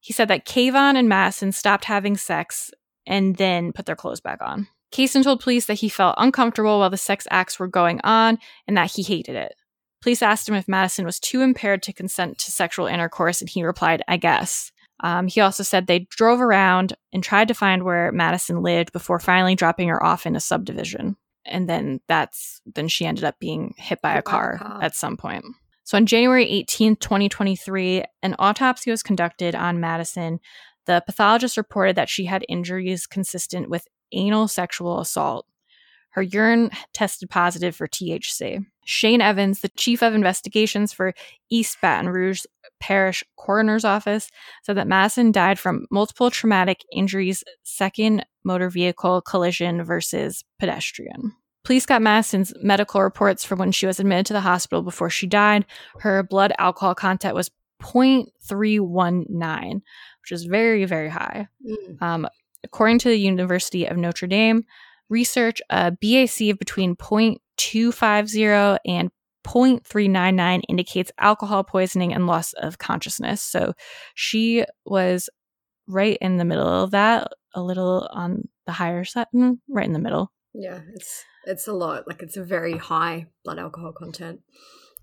He 0.00 0.12
said 0.12 0.28
that 0.28 0.46
Kaivon 0.46 0.96
and 0.96 1.08
Madison 1.08 1.52
stopped 1.52 1.84
having 1.84 2.16
sex 2.16 2.70
and 3.06 3.36
then 3.36 3.72
put 3.72 3.86
their 3.86 3.96
clothes 3.96 4.20
back 4.20 4.38
on. 4.40 4.66
Kaysen 4.92 5.22
told 5.22 5.40
police 5.40 5.66
that 5.66 5.74
he 5.74 5.88
felt 5.88 6.16
uncomfortable 6.18 6.78
while 6.78 6.90
the 6.90 6.96
sex 6.96 7.26
acts 7.30 7.58
were 7.58 7.68
going 7.68 8.00
on 8.02 8.38
and 8.66 8.76
that 8.76 8.90
he 8.92 9.02
hated 9.02 9.36
it. 9.36 9.54
Police 10.02 10.22
asked 10.22 10.48
him 10.48 10.54
if 10.54 10.68
Madison 10.68 11.04
was 11.04 11.20
too 11.20 11.42
impaired 11.42 11.82
to 11.82 11.92
consent 11.92 12.38
to 12.38 12.50
sexual 12.50 12.86
intercourse, 12.86 13.40
and 13.40 13.50
he 13.50 13.62
replied, 13.62 14.02
I 14.08 14.16
guess. 14.16 14.72
Um, 15.02 15.28
he 15.28 15.40
also 15.40 15.62
said 15.62 15.86
they 15.86 16.00
drove 16.10 16.40
around 16.40 16.94
and 17.12 17.22
tried 17.22 17.48
to 17.48 17.54
find 17.54 17.84
where 17.84 18.12
Madison 18.12 18.62
lived 18.62 18.92
before 18.92 19.18
finally 19.18 19.54
dropping 19.54 19.88
her 19.88 20.02
off 20.02 20.26
in 20.26 20.36
a 20.36 20.40
subdivision. 20.40 21.16
And 21.46 21.68
then 21.68 22.00
that's 22.06 22.60
then 22.66 22.88
she 22.88 23.06
ended 23.06 23.24
up 23.24 23.38
being 23.38 23.74
hit 23.78 24.02
by, 24.02 24.12
hit 24.12 24.18
a, 24.18 24.22
car 24.22 24.58
by 24.58 24.66
a 24.66 24.68
car 24.68 24.82
at 24.82 24.94
some 24.94 25.16
point. 25.16 25.44
So 25.84 25.96
on 25.96 26.06
January 26.06 26.46
18th, 26.46 27.00
2023, 27.00 28.04
an 28.22 28.36
autopsy 28.38 28.90
was 28.90 29.02
conducted 29.02 29.54
on 29.54 29.80
Madison. 29.80 30.38
The 30.86 31.02
pathologist 31.04 31.56
reported 31.56 31.96
that 31.96 32.08
she 32.08 32.26
had 32.26 32.44
injuries 32.48 33.06
consistent 33.06 33.70
with 33.70 33.88
anal 34.12 34.48
sexual 34.48 35.00
assault. 35.00 35.46
Her 36.10 36.22
urine 36.22 36.70
tested 36.92 37.30
positive 37.30 37.76
for 37.76 37.86
THC. 37.86 38.66
Shane 38.84 39.20
Evans, 39.20 39.60
the 39.60 39.68
chief 39.70 40.02
of 40.02 40.14
investigations 40.14 40.92
for 40.92 41.14
East 41.50 41.78
Baton 41.80 42.08
Rouge 42.08 42.42
Parish 42.80 43.22
Coroner's 43.36 43.84
Office, 43.84 44.28
said 44.64 44.76
that 44.76 44.88
Madison 44.88 45.30
died 45.30 45.58
from 45.58 45.86
multiple 45.90 46.30
traumatic 46.30 46.80
injuries, 46.92 47.44
second 47.62 48.26
motor 48.42 48.68
vehicle 48.68 49.20
collision 49.20 49.84
versus 49.84 50.42
pedestrian. 50.58 51.32
Police 51.62 51.86
got 51.86 52.02
Madison's 52.02 52.52
medical 52.62 53.02
reports 53.02 53.44
from 53.44 53.58
when 53.58 53.70
she 53.70 53.86
was 53.86 54.00
admitted 54.00 54.26
to 54.26 54.32
the 54.32 54.40
hospital 54.40 54.82
before 54.82 55.10
she 55.10 55.26
died. 55.26 55.66
Her 55.98 56.22
blood 56.22 56.52
alcohol 56.58 56.94
content 56.94 57.34
was 57.34 57.50
0.319, 57.82 59.74
which 59.74 60.32
is 60.32 60.44
very, 60.44 60.84
very 60.86 61.08
high. 61.08 61.48
Mm. 61.64 62.02
Um, 62.02 62.28
According 62.64 62.98
to 63.00 63.08
the 63.08 63.18
University 63.18 63.86
of 63.86 63.96
Notre 63.96 64.26
Dame, 64.26 64.64
research 65.08 65.60
a 65.70 65.90
BAC 65.90 66.50
of 66.50 66.58
between 66.58 66.96
0.250 66.96 68.78
and 68.86 69.10
0.399 69.44 70.62
indicates 70.68 71.12
alcohol 71.18 71.64
poisoning 71.64 72.12
and 72.12 72.26
loss 72.26 72.52
of 72.54 72.78
consciousness. 72.78 73.42
So 73.42 73.72
she 74.14 74.64
was 74.84 75.28
right 75.86 76.18
in 76.20 76.36
the 76.36 76.44
middle 76.44 76.66
of 76.66 76.90
that, 76.92 77.32
a 77.54 77.62
little 77.62 78.08
on 78.12 78.48
the 78.66 78.72
higher 78.72 79.04
side, 79.04 79.26
mm, 79.34 79.58
right 79.68 79.86
in 79.86 79.92
the 79.92 79.98
middle. 79.98 80.30
Yeah, 80.52 80.80
it's 80.94 81.24
it's 81.46 81.68
a 81.68 81.72
lot. 81.72 82.06
Like 82.06 82.22
it's 82.22 82.36
a 82.36 82.44
very 82.44 82.76
high 82.76 83.26
blood 83.44 83.58
alcohol 83.58 83.92
content. 83.92 84.40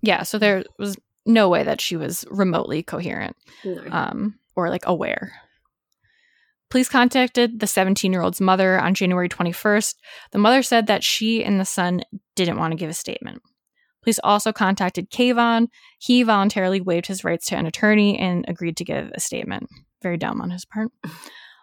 Yeah, 0.02 0.22
so 0.22 0.38
there 0.38 0.64
was 0.78 0.96
no 1.26 1.48
way 1.48 1.62
that 1.62 1.80
she 1.80 1.96
was 1.96 2.24
remotely 2.30 2.82
coherent 2.82 3.36
no. 3.64 3.82
um, 3.90 4.38
or 4.56 4.70
like 4.70 4.86
aware. 4.86 5.32
Police 6.70 6.88
contacted 6.88 7.60
the 7.60 7.66
17 7.66 8.12
year 8.12 8.22
old's 8.22 8.40
mother 8.40 8.78
on 8.78 8.94
January 8.94 9.28
21st. 9.28 9.94
The 10.32 10.38
mother 10.38 10.62
said 10.62 10.86
that 10.86 11.04
she 11.04 11.42
and 11.42 11.58
the 11.58 11.64
son 11.64 12.02
didn't 12.36 12.58
want 12.58 12.72
to 12.72 12.76
give 12.76 12.90
a 12.90 12.94
statement. 12.94 13.42
Police 14.02 14.20
also 14.22 14.52
contacted 14.52 15.10
Kaivon. 15.10 15.68
He 15.98 16.22
voluntarily 16.22 16.80
waived 16.80 17.06
his 17.06 17.24
rights 17.24 17.46
to 17.46 17.56
an 17.56 17.66
attorney 17.66 18.18
and 18.18 18.44
agreed 18.48 18.76
to 18.78 18.84
give 18.84 19.10
a 19.14 19.20
statement. 19.20 19.68
Very 20.02 20.16
dumb 20.16 20.40
on 20.40 20.50
his 20.50 20.64
part. 20.64 20.90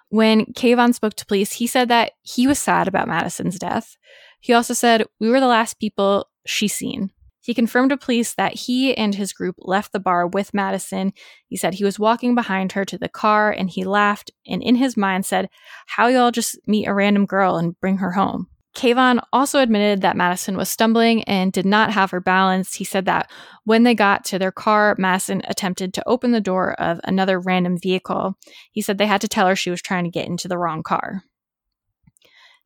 When 0.09 0.45
Kaivon 0.45 0.93
spoke 0.93 1.15
to 1.15 1.25
police, 1.25 1.53
he 1.53 1.67
said 1.67 1.87
that 1.89 2.11
he 2.21 2.47
was 2.47 2.59
sad 2.59 2.87
about 2.87 3.07
Madison's 3.07 3.57
death. 3.57 3.97
He 4.39 4.53
also 4.53 4.73
said, 4.73 5.05
We 5.19 5.29
were 5.29 5.39
the 5.39 5.47
last 5.47 5.79
people 5.79 6.29
she 6.45 6.67
seen. 6.67 7.11
He 7.45 7.53
confirmed 7.53 7.91
to 7.91 7.97
police 7.97 8.33
that 8.33 8.55
he 8.55 8.97
and 8.97 9.13
his 9.13 9.31
group 9.31 9.55
left 9.59 9.91
the 9.91 9.99
bar 9.99 10.25
with 10.25 10.53
Madison. 10.53 11.13
He 11.47 11.55
said 11.55 11.75
he 11.75 11.83
was 11.83 11.99
walking 11.99 12.33
behind 12.33 12.71
her 12.71 12.83
to 12.85 12.97
the 12.97 13.07
car 13.07 13.51
and 13.51 13.69
he 13.69 13.83
laughed 13.83 14.31
and 14.47 14.63
in 14.63 14.75
his 14.75 14.97
mind 14.97 15.27
said, 15.27 15.49
How 15.85 16.07
y'all 16.07 16.31
just 16.31 16.57
meet 16.65 16.87
a 16.87 16.93
random 16.93 17.27
girl 17.27 17.57
and 17.57 17.79
bring 17.79 17.99
her 17.99 18.13
home? 18.13 18.47
Kaivon 18.75 19.21
also 19.31 19.59
admitted 19.59 20.01
that 20.01 20.17
Madison 20.17 20.57
was 20.57 20.69
stumbling 20.69 21.23
and 21.25 21.53
did 21.53 21.67
not 21.67 21.93
have 21.93 22.09
her 22.09 22.19
balance. 22.19 22.73
He 22.73 22.83
said 22.83 23.05
that 23.05 23.29
when 23.63 23.83
they 23.83 23.93
got 23.93 24.25
to 24.25 24.39
their 24.39 24.51
car, 24.51 24.95
Madison 24.97 25.43
attempted 25.45 25.93
to 25.93 26.07
open 26.07 26.31
the 26.31 26.41
door 26.41 26.73
of 26.73 26.99
another 27.03 27.39
random 27.39 27.77
vehicle. 27.77 28.39
He 28.71 28.81
said 28.81 28.97
they 28.97 29.05
had 29.05 29.21
to 29.21 29.27
tell 29.27 29.47
her 29.47 29.55
she 29.55 29.69
was 29.69 29.83
trying 29.83 30.03
to 30.05 30.09
get 30.09 30.27
into 30.27 30.47
the 30.47 30.57
wrong 30.57 30.81
car. 30.81 31.23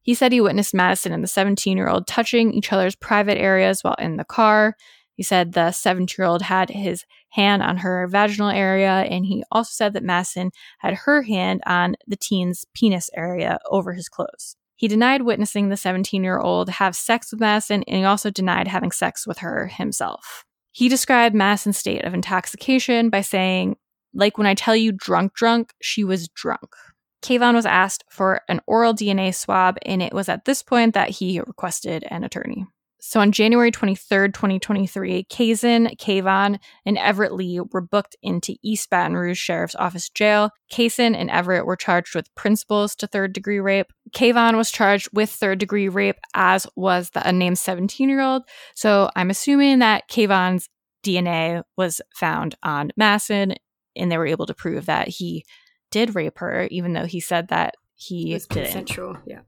He 0.10 0.16
said 0.16 0.32
he 0.32 0.42
witnessed 0.42 0.74
Madison 0.74 1.12
and 1.12 1.24
the 1.24 1.28
17 1.28 1.78
year 1.78 1.88
old 1.88 2.08
touching 2.08 2.52
each 2.52 2.74
other's 2.74 2.96
private 2.96 3.38
areas 3.38 3.84
while 3.84 3.94
in 4.00 4.18
the 4.18 4.24
car. 4.24 4.76
He 5.14 5.22
said 5.22 5.54
the 5.54 5.72
17 5.72 6.16
year 6.18 6.28
old 6.28 6.42
had 6.42 6.72
his 6.72 7.06
hand 7.30 7.62
on 7.62 7.78
her 7.78 8.08
vaginal 8.08 8.50
area, 8.50 8.90
and 8.90 9.24
he 9.24 9.44
also 9.52 9.70
said 9.72 9.94
that 9.94 10.04
Madison 10.04 10.50
had 10.80 10.96
her 10.96 11.22
hand 11.22 11.62
on 11.68 11.96
the 12.08 12.16
teen's 12.16 12.66
penis 12.74 13.12
area 13.16 13.60
over 13.70 13.94
his 13.94 14.10
clothes. 14.10 14.56
He 14.78 14.88
denied 14.88 15.22
witnessing 15.22 15.70
the 15.70 15.78
17 15.78 16.24
year 16.24 16.40
old 16.40 16.70
have 16.70 16.96
sex 16.96 17.32
with 17.32 17.40
Madison, 17.40 17.84
and 17.84 17.98
he 17.98 18.04
also 18.04 18.32
denied 18.32 18.68
having 18.68 18.92
sex 18.92 19.28
with 19.28 19.38
her 19.38 19.68
himself. 19.68 20.44
He 20.72 20.90
described 20.90 21.36
Madison's 21.36 21.78
state 21.78 22.04
of 22.04 22.16
intoxication 22.16 23.12
by 23.12 23.22
saying, 23.22 23.76
like 24.16 24.40
when 24.40 24.48
I 24.48 24.56
tell 24.56 24.76
you 24.76 24.92
drunk, 24.92 25.36
drunk, 25.36 25.72
she 25.84 26.04
was 26.04 26.30
drunk. 26.30 26.72
Kaivon 27.22 27.54
was 27.54 27.66
asked 27.66 28.04
for 28.10 28.42
an 28.48 28.62
oral 28.68 28.94
DNA 28.94 29.34
swab, 29.34 29.78
and 29.84 30.02
it 30.02 30.14
was 30.14 30.30
at 30.30 30.46
this 30.46 30.64
point 30.64 30.94
that 30.94 31.10
he 31.10 31.40
requested 31.40 32.06
an 32.10 32.24
attorney. 32.24 32.66
So 33.02 33.22
on 33.22 33.32
January 33.32 33.72
23rd, 33.72 34.34
2023, 34.34 35.24
Kaysen, 35.30 35.98
Kaivon, 35.98 36.60
and 36.86 36.98
Everett 36.98 37.34
Lee 37.34 37.62
were 37.72 37.82
booked 37.82 38.18
into 38.22 38.58
East 38.62 38.90
Baton 38.90 39.16
Rouge 39.16 39.40
Sheriff's 39.40 39.76
Office 39.76 40.10
jail. 40.10 40.52
Kaysen 40.72 41.16
and 41.16 41.30
Everett 41.30 41.66
were 41.66 41.78
charged 41.78 42.14
with 42.14 42.34
principals 42.36 42.96
to 42.98 43.08
third 43.08 43.32
degree 43.32 43.60
rape. 43.60 43.88
Kaivon 44.12 44.58
was 44.58 44.70
charged 44.70 45.10
with 45.14 45.30
third 45.30 45.60
degree 45.60 45.88
rape, 45.88 46.18
as 46.34 46.68
was 46.76 47.12
the 47.12 47.28
unnamed 47.28 47.58
17 47.58 48.10
year 48.10 48.22
old. 48.22 48.44
So 48.76 49.10
I'm 49.16 49.30
assuming 49.30 49.80
that 49.80 50.10
Kaivon's 50.10 50.68
DNA 51.06 51.64
was 51.78 52.02
found 52.14 52.56
on 52.64 52.92
Madison, 52.98 53.56
and 53.96 54.12
they 54.12 54.18
were 54.18 54.28
able 54.28 54.46
to 54.46 54.54
prove 54.54 54.88
that 54.88 55.08
he 55.08 55.46
did 55.92 56.16
rape 56.16 56.40
her, 56.40 56.68
even 56.72 56.94
though 56.94 57.06
he 57.06 57.20
said 57.20 57.50
that 57.50 57.76
he 57.96 58.34
was 58.34 58.48
didn't. 58.48 58.66
consensual. 58.66 59.18
Yeah. 59.26 59.42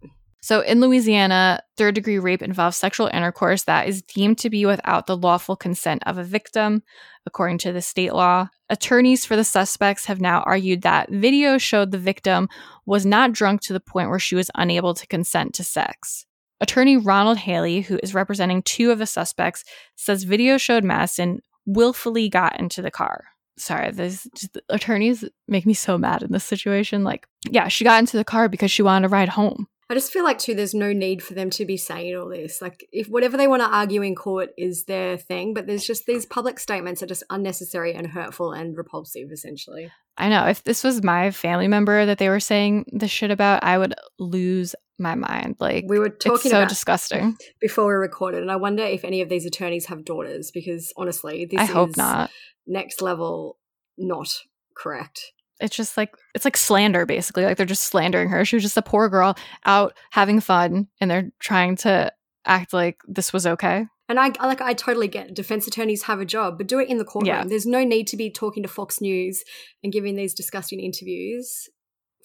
So 0.44 0.62
in 0.62 0.82
Louisiana, 0.82 1.62
third 1.78 1.94
degree 1.94 2.18
rape 2.18 2.42
involves 2.42 2.76
sexual 2.76 3.10
intercourse 3.14 3.64
that 3.64 3.88
is 3.88 4.02
deemed 4.02 4.40
to 4.40 4.50
be 4.50 4.66
without 4.66 5.06
the 5.06 5.16
lawful 5.16 5.56
consent 5.56 6.02
of 6.08 6.18
a 6.18 6.24
victim, 6.24 6.82
according 7.28 7.60
to 7.60 7.72
the 7.72 7.82
state 7.82 8.14
law. 8.14 8.48
Attorneys 8.68 9.24
for 9.24 9.36
the 9.36 9.44
suspects 9.44 10.06
have 10.06 10.20
now 10.20 10.42
argued 10.42 10.82
that 10.82 11.12
video 11.12 11.60
showed 11.60 11.92
the 11.92 12.00
victim 12.00 12.50
was 12.88 13.06
not 13.06 13.34
drunk 13.34 13.62
to 13.62 13.74
the 13.74 13.80
point 13.80 14.10
where 14.10 14.18
she 14.18 14.36
was 14.36 14.50
unable 14.56 14.96
to 14.96 15.06
consent 15.06 15.54
to 15.54 15.64
sex. 15.64 16.26
Attorney 16.60 16.98
Ronald 16.98 17.38
Haley, 17.38 17.82
who 17.82 18.00
is 18.02 18.16
representing 18.16 18.64
two 18.64 18.92
of 18.92 18.98
the 18.98 19.06
suspects, 19.06 19.64
says 19.96 20.24
video 20.24 20.58
showed 20.58 20.84
Madison 20.84 21.42
willfully 21.66 22.30
got 22.30 22.60
into 22.60 22.82
the 22.82 22.92
car. 22.92 23.26
Sorry, 23.62 23.92
this 23.92 24.28
just, 24.36 24.54
the 24.54 24.64
attorneys 24.70 25.24
make 25.48 25.66
me 25.66 25.74
so 25.74 25.98
mad 25.98 26.24
in 26.24 26.32
this 26.32 26.44
situation. 26.44 27.04
Like, 27.04 27.28
yeah, 27.50 27.68
she 27.68 27.84
got 27.84 28.00
into 28.00 28.18
the 28.18 28.24
car 28.24 28.50
because 28.50 28.72
she 28.72 28.82
wanted 28.82 29.08
to 29.08 29.14
ride 29.14 29.30
home. 29.30 29.68
I 29.92 29.94
just 29.94 30.14
feel 30.14 30.24
like 30.24 30.40
too 30.40 30.56
there's 30.56 30.74
no 30.74 30.94
need 30.94 31.22
for 31.22 31.34
them 31.34 31.50
to 31.50 31.66
be 31.66 31.76
saying 31.76 32.16
all 32.16 32.30
this. 32.30 32.62
Like 32.62 32.88
if 32.94 33.08
whatever 33.08 33.36
they 33.36 33.48
want 33.48 33.62
to 33.62 33.68
argue 33.68 34.02
in 34.02 34.16
court 34.16 34.52
is 34.58 34.86
their 34.86 35.18
thing, 35.18 35.54
but 35.54 35.68
there's 35.68 35.86
just 35.86 36.06
these 36.06 36.26
public 36.26 36.60
statements 36.60 37.04
are 37.04 37.08
just 37.08 37.24
unnecessary 37.30 37.94
and 37.94 38.08
hurtful 38.08 38.54
and 38.54 38.78
repulsive 38.78 39.34
essentially. 39.34 39.92
I 40.18 40.30
know 40.30 40.48
if 40.48 40.64
this 40.64 40.86
was 40.86 41.04
my 41.04 41.32
family 41.32 41.68
member 41.68 42.06
that 42.06 42.20
they 42.20 42.30
were 42.30 42.40
saying 42.40 42.86
this 42.94 43.12
shit 43.12 43.32
about, 43.32 43.66
I 43.66 43.78
would 43.78 43.94
lose 44.18 44.76
my 45.02 45.16
mind. 45.16 45.56
Like 45.60 45.86
We 45.88 46.00
were 46.00 46.10
talking 46.10 46.52
so 46.52 46.58
about 46.60 46.70
disgusting. 46.70 47.36
before 47.60 47.88
we 47.88 47.94
recorded 47.94 48.42
and 48.42 48.52
I 48.52 48.56
wonder 48.56 48.84
if 48.84 49.04
any 49.04 49.22
of 49.22 49.30
these 49.30 49.46
attorneys 49.46 49.88
have 49.88 50.06
daughters 50.06 50.52
because 50.52 50.94
honestly, 50.96 51.46
this 51.46 51.60
I 51.60 51.66
hope 51.66 51.90
is 51.92 51.98
not. 51.98 52.30
next 52.68 53.02
level 53.02 53.58
not 53.98 54.30
correct. 54.78 55.34
It's 55.60 55.76
just 55.76 55.98
like 55.98 56.16
it's 56.34 56.46
like 56.46 56.58
slander 56.58 57.06
basically. 57.06 57.44
Like 57.46 57.58
they're 57.58 57.66
just 57.66 57.84
slandering 57.84 58.30
her. 58.30 58.46
She 58.46 58.56
was 58.56 58.64
just 58.64 58.78
a 58.78 58.82
poor 58.82 59.10
girl 59.10 59.36
out 59.66 59.96
having 60.12 60.40
fun 60.40 60.88
and 61.00 61.12
they're 61.12 61.32
trying 61.40 61.76
to 61.78 62.12
act 62.46 62.74
like 62.74 62.98
this 63.08 63.32
was 63.34 63.46
okay. 63.46 63.86
And 64.10 64.20
I 64.20 64.32
like 64.42 64.60
I 64.60 64.74
totally 64.74 65.08
get 65.08 65.28
it. 65.30 65.36
defense 65.36 65.68
attorneys 65.68 66.04
have 66.04 66.20
a 66.20 66.26
job, 66.26 66.58
but 66.58 66.68
do 66.68 66.80
it 66.80 66.90
in 66.90 66.98
the 66.98 67.06
courtroom. 67.06 67.28
Yeah. 67.36 67.44
There's 67.46 67.66
no 67.68 67.84
need 67.84 68.08
to 68.08 68.18
be 68.18 68.30
talking 68.32 68.64
to 68.64 68.68
Fox 68.70 69.00
News 69.00 69.44
and 69.84 69.94
giving 69.94 70.16
these 70.16 70.34
disgusting 70.34 70.80
interviews 70.80 71.70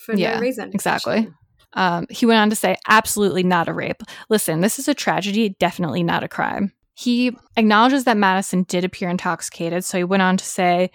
for 0.05 0.15
Yeah, 0.17 0.35
no 0.37 0.41
reason. 0.41 0.71
exactly. 0.73 1.29
Um, 1.77 2.07
he 2.11 2.27
went 2.27 2.41
on 2.41 2.51
to 2.51 2.57
say, 2.57 2.77
absolutely 2.89 3.43
not 3.45 3.69
a 3.69 3.73
rape. 3.73 4.03
Listen, 4.29 4.61
this 4.61 4.79
is 4.79 4.89
a 4.89 4.95
tragedy, 4.95 5.51
definitely 5.61 6.03
not 6.03 6.25
a 6.25 6.29
crime. 6.29 6.73
He 6.95 7.37
acknowledges 7.57 8.05
that 8.05 8.17
Madison 8.17 8.65
did 8.65 8.83
appear 8.83 9.11
intoxicated. 9.11 9.85
So 9.85 9.99
he 9.99 10.05
went 10.05 10.23
on 10.23 10.39
to 10.39 10.45
say, 10.45 10.91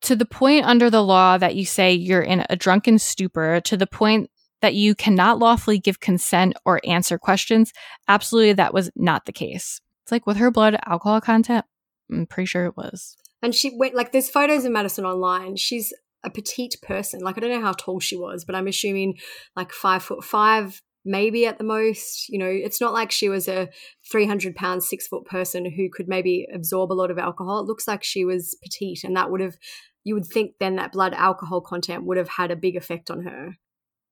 to 0.00 0.16
the 0.16 0.24
point 0.24 0.64
under 0.64 0.90
the 0.90 1.02
law 1.02 1.38
that 1.38 1.54
you 1.54 1.64
say 1.64 1.92
you're 1.92 2.22
in 2.22 2.44
a 2.48 2.56
drunken 2.56 2.98
stupor, 2.98 3.60
to 3.60 3.76
the 3.76 3.86
point 3.86 4.30
that 4.62 4.74
you 4.74 4.94
cannot 4.94 5.38
lawfully 5.38 5.78
give 5.78 6.00
consent 6.00 6.54
or 6.64 6.80
answer 6.84 7.18
questions, 7.18 7.72
absolutely 8.08 8.54
that 8.54 8.74
was 8.74 8.90
not 8.96 9.26
the 9.26 9.32
case. 9.32 9.80
It's 10.02 10.12
like 10.12 10.26
with 10.26 10.38
her 10.38 10.50
blood 10.50 10.76
alcohol 10.86 11.20
content, 11.20 11.66
I'm 12.10 12.26
pretty 12.26 12.46
sure 12.46 12.64
it 12.64 12.76
was. 12.76 13.16
And 13.42 13.54
she 13.54 13.76
went 13.76 13.94
like 13.94 14.12
there's 14.12 14.30
photos 14.30 14.64
of 14.64 14.72
Madison 14.72 15.04
online. 15.04 15.56
She's 15.56 15.92
a 16.24 16.30
petite 16.30 16.76
person. 16.82 17.20
Like 17.20 17.36
I 17.36 17.40
don't 17.40 17.50
know 17.50 17.60
how 17.60 17.72
tall 17.72 18.00
she 18.00 18.16
was, 18.16 18.44
but 18.44 18.54
I'm 18.54 18.66
assuming 18.66 19.14
like 19.56 19.72
five 19.72 20.02
foot 20.02 20.24
five, 20.24 20.80
maybe 21.04 21.46
at 21.46 21.58
the 21.58 21.64
most. 21.64 22.28
You 22.28 22.38
know, 22.38 22.48
it's 22.48 22.80
not 22.80 22.92
like 22.92 23.10
she 23.10 23.28
was 23.28 23.48
a 23.48 23.68
300 24.10 24.54
pound, 24.54 24.82
six 24.82 25.06
foot 25.06 25.24
person 25.24 25.70
who 25.70 25.88
could 25.92 26.08
maybe 26.08 26.46
absorb 26.54 26.92
a 26.92 26.94
lot 26.94 27.10
of 27.10 27.18
alcohol. 27.18 27.60
It 27.60 27.66
looks 27.66 27.88
like 27.88 28.02
she 28.02 28.24
was 28.24 28.56
petite, 28.62 29.04
and 29.04 29.16
that 29.16 29.30
would 29.30 29.40
have 29.40 29.56
you 30.04 30.14
would 30.14 30.26
think 30.26 30.54
then 30.58 30.76
that 30.76 30.92
blood 30.92 31.14
alcohol 31.14 31.60
content 31.60 32.04
would 32.04 32.16
have 32.16 32.28
had 32.28 32.50
a 32.50 32.56
big 32.56 32.76
effect 32.76 33.10
on 33.10 33.22
her. 33.22 33.56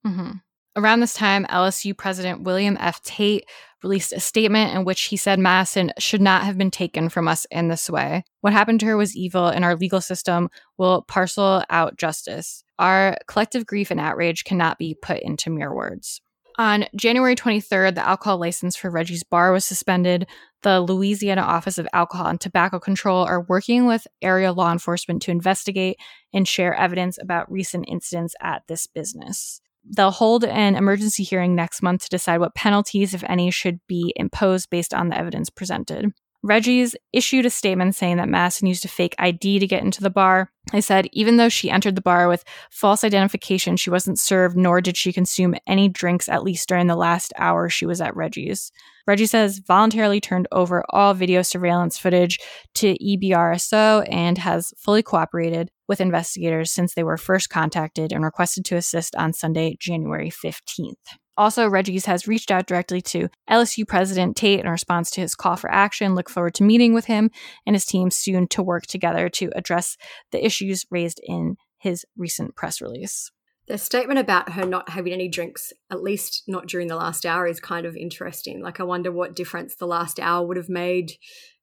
hmm 0.04 0.30
Around 0.76 1.00
this 1.00 1.14
time, 1.14 1.46
LSU 1.46 1.96
President 1.96 2.42
William 2.42 2.76
F. 2.78 3.02
Tate 3.02 3.44
released 3.82 4.12
a 4.12 4.20
statement 4.20 4.74
in 4.74 4.84
which 4.84 5.02
he 5.02 5.16
said 5.16 5.38
Madison 5.38 5.92
should 5.98 6.20
not 6.20 6.44
have 6.44 6.56
been 6.56 6.70
taken 6.70 7.08
from 7.08 7.26
us 7.26 7.44
in 7.50 7.68
this 7.68 7.90
way. 7.90 8.22
What 8.40 8.52
happened 8.52 8.80
to 8.80 8.86
her 8.86 8.96
was 8.96 9.16
evil, 9.16 9.48
and 9.48 9.64
our 9.64 9.74
legal 9.74 10.00
system 10.00 10.48
will 10.78 11.02
parcel 11.02 11.64
out 11.70 11.96
justice. 11.96 12.62
Our 12.78 13.16
collective 13.26 13.66
grief 13.66 13.90
and 13.90 14.00
outrage 14.00 14.44
cannot 14.44 14.78
be 14.78 14.94
put 14.94 15.20
into 15.22 15.50
mere 15.50 15.74
words. 15.74 16.20
On 16.56 16.84
January 16.94 17.34
23rd, 17.34 17.94
the 17.94 18.06
alcohol 18.06 18.38
license 18.38 18.76
for 18.76 18.90
Reggie's 18.90 19.24
Bar 19.24 19.50
was 19.50 19.64
suspended. 19.64 20.26
The 20.62 20.80
Louisiana 20.80 21.40
Office 21.40 21.78
of 21.78 21.88
Alcohol 21.92 22.26
and 22.26 22.40
Tobacco 22.40 22.78
Control 22.78 23.24
are 23.24 23.42
working 23.42 23.86
with 23.86 24.06
area 24.20 24.52
law 24.52 24.70
enforcement 24.70 25.22
to 25.22 25.30
investigate 25.30 25.96
and 26.34 26.46
share 26.46 26.74
evidence 26.74 27.18
about 27.20 27.50
recent 27.50 27.86
incidents 27.88 28.34
at 28.42 28.66
this 28.68 28.86
business. 28.86 29.62
They'll 29.84 30.10
hold 30.10 30.44
an 30.44 30.76
emergency 30.76 31.22
hearing 31.22 31.54
next 31.54 31.82
month 31.82 32.02
to 32.02 32.08
decide 32.08 32.38
what 32.38 32.54
penalties, 32.54 33.14
if 33.14 33.24
any, 33.24 33.50
should 33.50 33.80
be 33.86 34.12
imposed 34.16 34.70
based 34.70 34.94
on 34.94 35.08
the 35.08 35.18
evidence 35.18 35.50
presented. 35.50 36.12
Reggie's 36.42 36.96
issued 37.12 37.44
a 37.44 37.50
statement 37.50 37.94
saying 37.94 38.16
that 38.16 38.28
Madison 38.28 38.66
used 38.66 38.84
a 38.84 38.88
fake 38.88 39.14
ID 39.18 39.58
to 39.58 39.66
get 39.66 39.82
into 39.82 40.00
the 40.00 40.08
bar. 40.08 40.50
They 40.72 40.80
said 40.80 41.08
even 41.12 41.36
though 41.36 41.50
she 41.50 41.70
entered 41.70 41.96
the 41.96 42.00
bar 42.00 42.28
with 42.28 42.44
false 42.70 43.04
identification, 43.04 43.76
she 43.76 43.90
wasn't 43.90 44.18
served 44.18 44.56
nor 44.56 44.80
did 44.80 44.96
she 44.96 45.12
consume 45.12 45.54
any 45.66 45.88
drinks 45.88 46.28
at 46.28 46.42
least 46.42 46.68
during 46.68 46.86
the 46.86 46.96
last 46.96 47.32
hour 47.36 47.68
she 47.68 47.84
was 47.84 48.00
at 48.00 48.16
Reggie's. 48.16 48.72
Reggie 49.06 49.26
says 49.26 49.58
voluntarily 49.58 50.20
turned 50.20 50.46
over 50.52 50.84
all 50.90 51.14
video 51.14 51.42
surveillance 51.42 51.98
footage 51.98 52.38
to 52.74 52.96
EBRSO 52.98 54.06
and 54.10 54.38
has 54.38 54.72
fully 54.78 55.02
cooperated 55.02 55.70
with 55.88 56.00
investigators 56.00 56.70
since 56.70 56.94
they 56.94 57.02
were 57.02 57.16
first 57.16 57.50
contacted 57.50 58.12
and 58.12 58.24
requested 58.24 58.64
to 58.66 58.76
assist 58.76 59.14
on 59.16 59.32
Sunday, 59.32 59.76
January 59.80 60.30
15th. 60.30 60.94
Also, 61.40 61.66
Reggie's 61.66 62.04
has 62.04 62.28
reached 62.28 62.50
out 62.50 62.66
directly 62.66 63.00
to 63.00 63.30
LSU 63.48 63.88
President 63.88 64.36
Tate 64.36 64.60
in 64.60 64.68
response 64.68 65.10
to 65.12 65.22
his 65.22 65.34
call 65.34 65.56
for 65.56 65.72
action. 65.72 66.14
Look 66.14 66.28
forward 66.28 66.52
to 66.56 66.62
meeting 66.62 66.92
with 66.92 67.06
him 67.06 67.30
and 67.64 67.74
his 67.74 67.86
team 67.86 68.10
soon 68.10 68.46
to 68.48 68.62
work 68.62 68.86
together 68.86 69.30
to 69.30 69.50
address 69.56 69.96
the 70.32 70.44
issues 70.44 70.84
raised 70.90 71.18
in 71.22 71.56
his 71.78 72.04
recent 72.14 72.56
press 72.56 72.82
release. 72.82 73.30
The 73.68 73.78
statement 73.78 74.18
about 74.18 74.52
her 74.52 74.66
not 74.66 74.90
having 74.90 75.14
any 75.14 75.28
drinks, 75.28 75.72
at 75.90 76.02
least 76.02 76.42
not 76.46 76.66
during 76.66 76.88
the 76.88 76.96
last 76.96 77.24
hour, 77.24 77.46
is 77.46 77.58
kind 77.58 77.86
of 77.86 77.96
interesting. 77.96 78.60
Like, 78.62 78.78
I 78.78 78.82
wonder 78.82 79.10
what 79.10 79.34
difference 79.34 79.76
the 79.76 79.86
last 79.86 80.20
hour 80.20 80.46
would 80.46 80.58
have 80.58 80.68
made. 80.68 81.12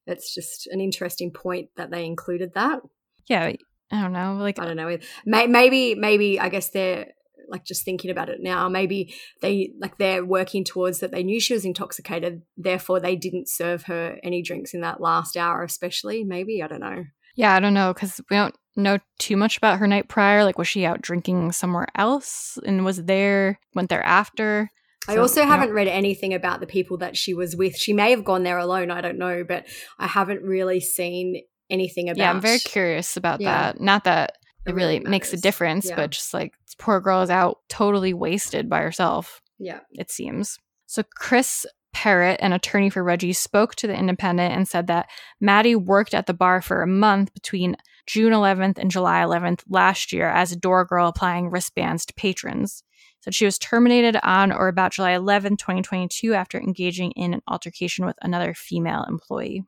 It's 0.08 0.34
just 0.34 0.66
an 0.72 0.80
interesting 0.80 1.30
point 1.30 1.68
that 1.76 1.92
they 1.92 2.04
included 2.04 2.54
that. 2.54 2.80
Yeah, 3.28 3.52
I 3.92 4.02
don't 4.02 4.12
know. 4.12 4.38
Like, 4.40 4.58
I 4.58 4.64
don't 4.64 4.76
know. 4.76 4.98
May- 5.24 5.46
Maybe, 5.46 5.94
maybe 5.94 6.40
I 6.40 6.48
guess 6.48 6.70
they're 6.70 7.12
like 7.48 7.64
just 7.64 7.84
thinking 7.84 8.10
about 8.10 8.28
it 8.28 8.38
now. 8.40 8.68
Maybe 8.68 9.14
they 9.40 9.72
like 9.80 9.98
they're 9.98 10.24
working 10.24 10.64
towards 10.64 11.00
that. 11.00 11.10
They 11.12 11.22
knew 11.22 11.40
she 11.40 11.54
was 11.54 11.64
intoxicated, 11.64 12.42
therefore 12.56 13.00
they 13.00 13.16
didn't 13.16 13.48
serve 13.48 13.84
her 13.84 14.18
any 14.22 14.42
drinks 14.42 14.74
in 14.74 14.80
that 14.82 15.00
last 15.00 15.36
hour, 15.36 15.62
especially. 15.62 16.24
Maybe 16.24 16.62
I 16.62 16.66
don't 16.68 16.80
know. 16.80 17.04
yeah, 17.34 17.54
I 17.54 17.60
don't 17.60 17.74
know 17.74 17.92
because 17.94 18.20
we 18.30 18.36
don't 18.36 18.54
know 18.76 18.98
too 19.18 19.36
much 19.36 19.56
about 19.56 19.78
her 19.78 19.86
night 19.86 20.08
prior. 20.08 20.44
Like, 20.44 20.58
was 20.58 20.68
she 20.68 20.84
out 20.84 21.02
drinking 21.02 21.52
somewhere 21.52 21.88
else 21.96 22.58
and 22.64 22.84
was 22.84 23.04
there, 23.04 23.58
went 23.74 23.88
there 23.88 24.04
after? 24.04 24.70
I 25.08 25.14
So, 25.14 25.22
also 25.22 25.44
haven't 25.44 25.72
read 25.72 25.88
anything 25.88 26.34
about 26.34 26.60
the 26.60 26.66
people 26.66 26.98
that 26.98 27.16
she 27.16 27.32
was 27.34 27.56
with. 27.56 27.76
She 27.76 27.92
may 27.92 28.10
have 28.10 28.24
gone 28.24 28.42
there 28.42 28.58
alone. 28.58 28.90
I 28.90 29.00
don't 29.00 29.18
know, 29.18 29.42
but 29.42 29.66
I 29.98 30.06
haven't 30.06 30.42
really 30.42 30.80
seen 30.80 31.42
anything 31.70 32.08
about. 32.08 32.18
Yeah, 32.18 32.30
I'm 32.30 32.40
very 32.40 32.58
curious 32.58 33.16
about 33.16 33.40
Yeah. 33.40 33.72
that. 33.72 33.80
Not 33.80 34.04
that 34.04 34.37
It 34.68 34.74
really 34.74 34.98
really 34.98 35.10
makes 35.10 35.32
a 35.32 35.36
difference, 35.36 35.86
Yeah. 35.88 35.96
but 35.96 36.10
just 36.10 36.32
like 36.34 36.52
this 36.64 36.74
poor 36.78 37.00
girl 37.00 37.22
is 37.22 37.30
out 37.30 37.58
totally 37.68 38.12
wasted 38.14 38.68
by 38.68 38.80
herself, 38.80 39.40
Yeah. 39.58 39.80
it 39.92 40.10
seems. 40.10 40.58
So 40.86 41.02
Chris 41.02 41.66
Parrott, 41.92 42.38
an 42.40 42.52
attorney 42.52 42.90
for 42.90 43.02
Reggie, 43.02 43.32
spoke 43.32 43.74
to 43.76 43.86
the 43.86 43.96
Independent 43.96 44.54
and 44.54 44.68
said 44.68 44.86
that 44.88 45.08
Maddie 45.40 45.74
worked 45.74 46.14
at 46.14 46.26
the 46.26 46.34
bar 46.34 46.60
for 46.62 46.82
a 46.82 46.86
month 46.86 47.32
between 47.34 47.76
June 48.06 48.32
11th 48.32 48.78
and 48.78 48.90
July 48.90 49.22
11th 49.22 49.64
last 49.68 50.12
year 50.12 50.28
as 50.28 50.52
a 50.52 50.56
door 50.56 50.84
girl 50.84 51.08
applying 51.08 51.50
wristbands 51.50 52.06
to 52.06 52.14
patrons. 52.14 52.82
Said 53.20 53.34
she 53.34 53.44
was 53.44 53.58
terminated 53.58 54.16
on 54.22 54.52
or 54.52 54.68
about 54.68 54.92
July 54.92 55.12
11, 55.12 55.56
2022, 55.56 56.34
after 56.34 56.58
engaging 56.58 57.10
in 57.12 57.34
an 57.34 57.42
altercation 57.48 58.06
with 58.06 58.16
another 58.22 58.54
female 58.54 59.04
employee. 59.08 59.64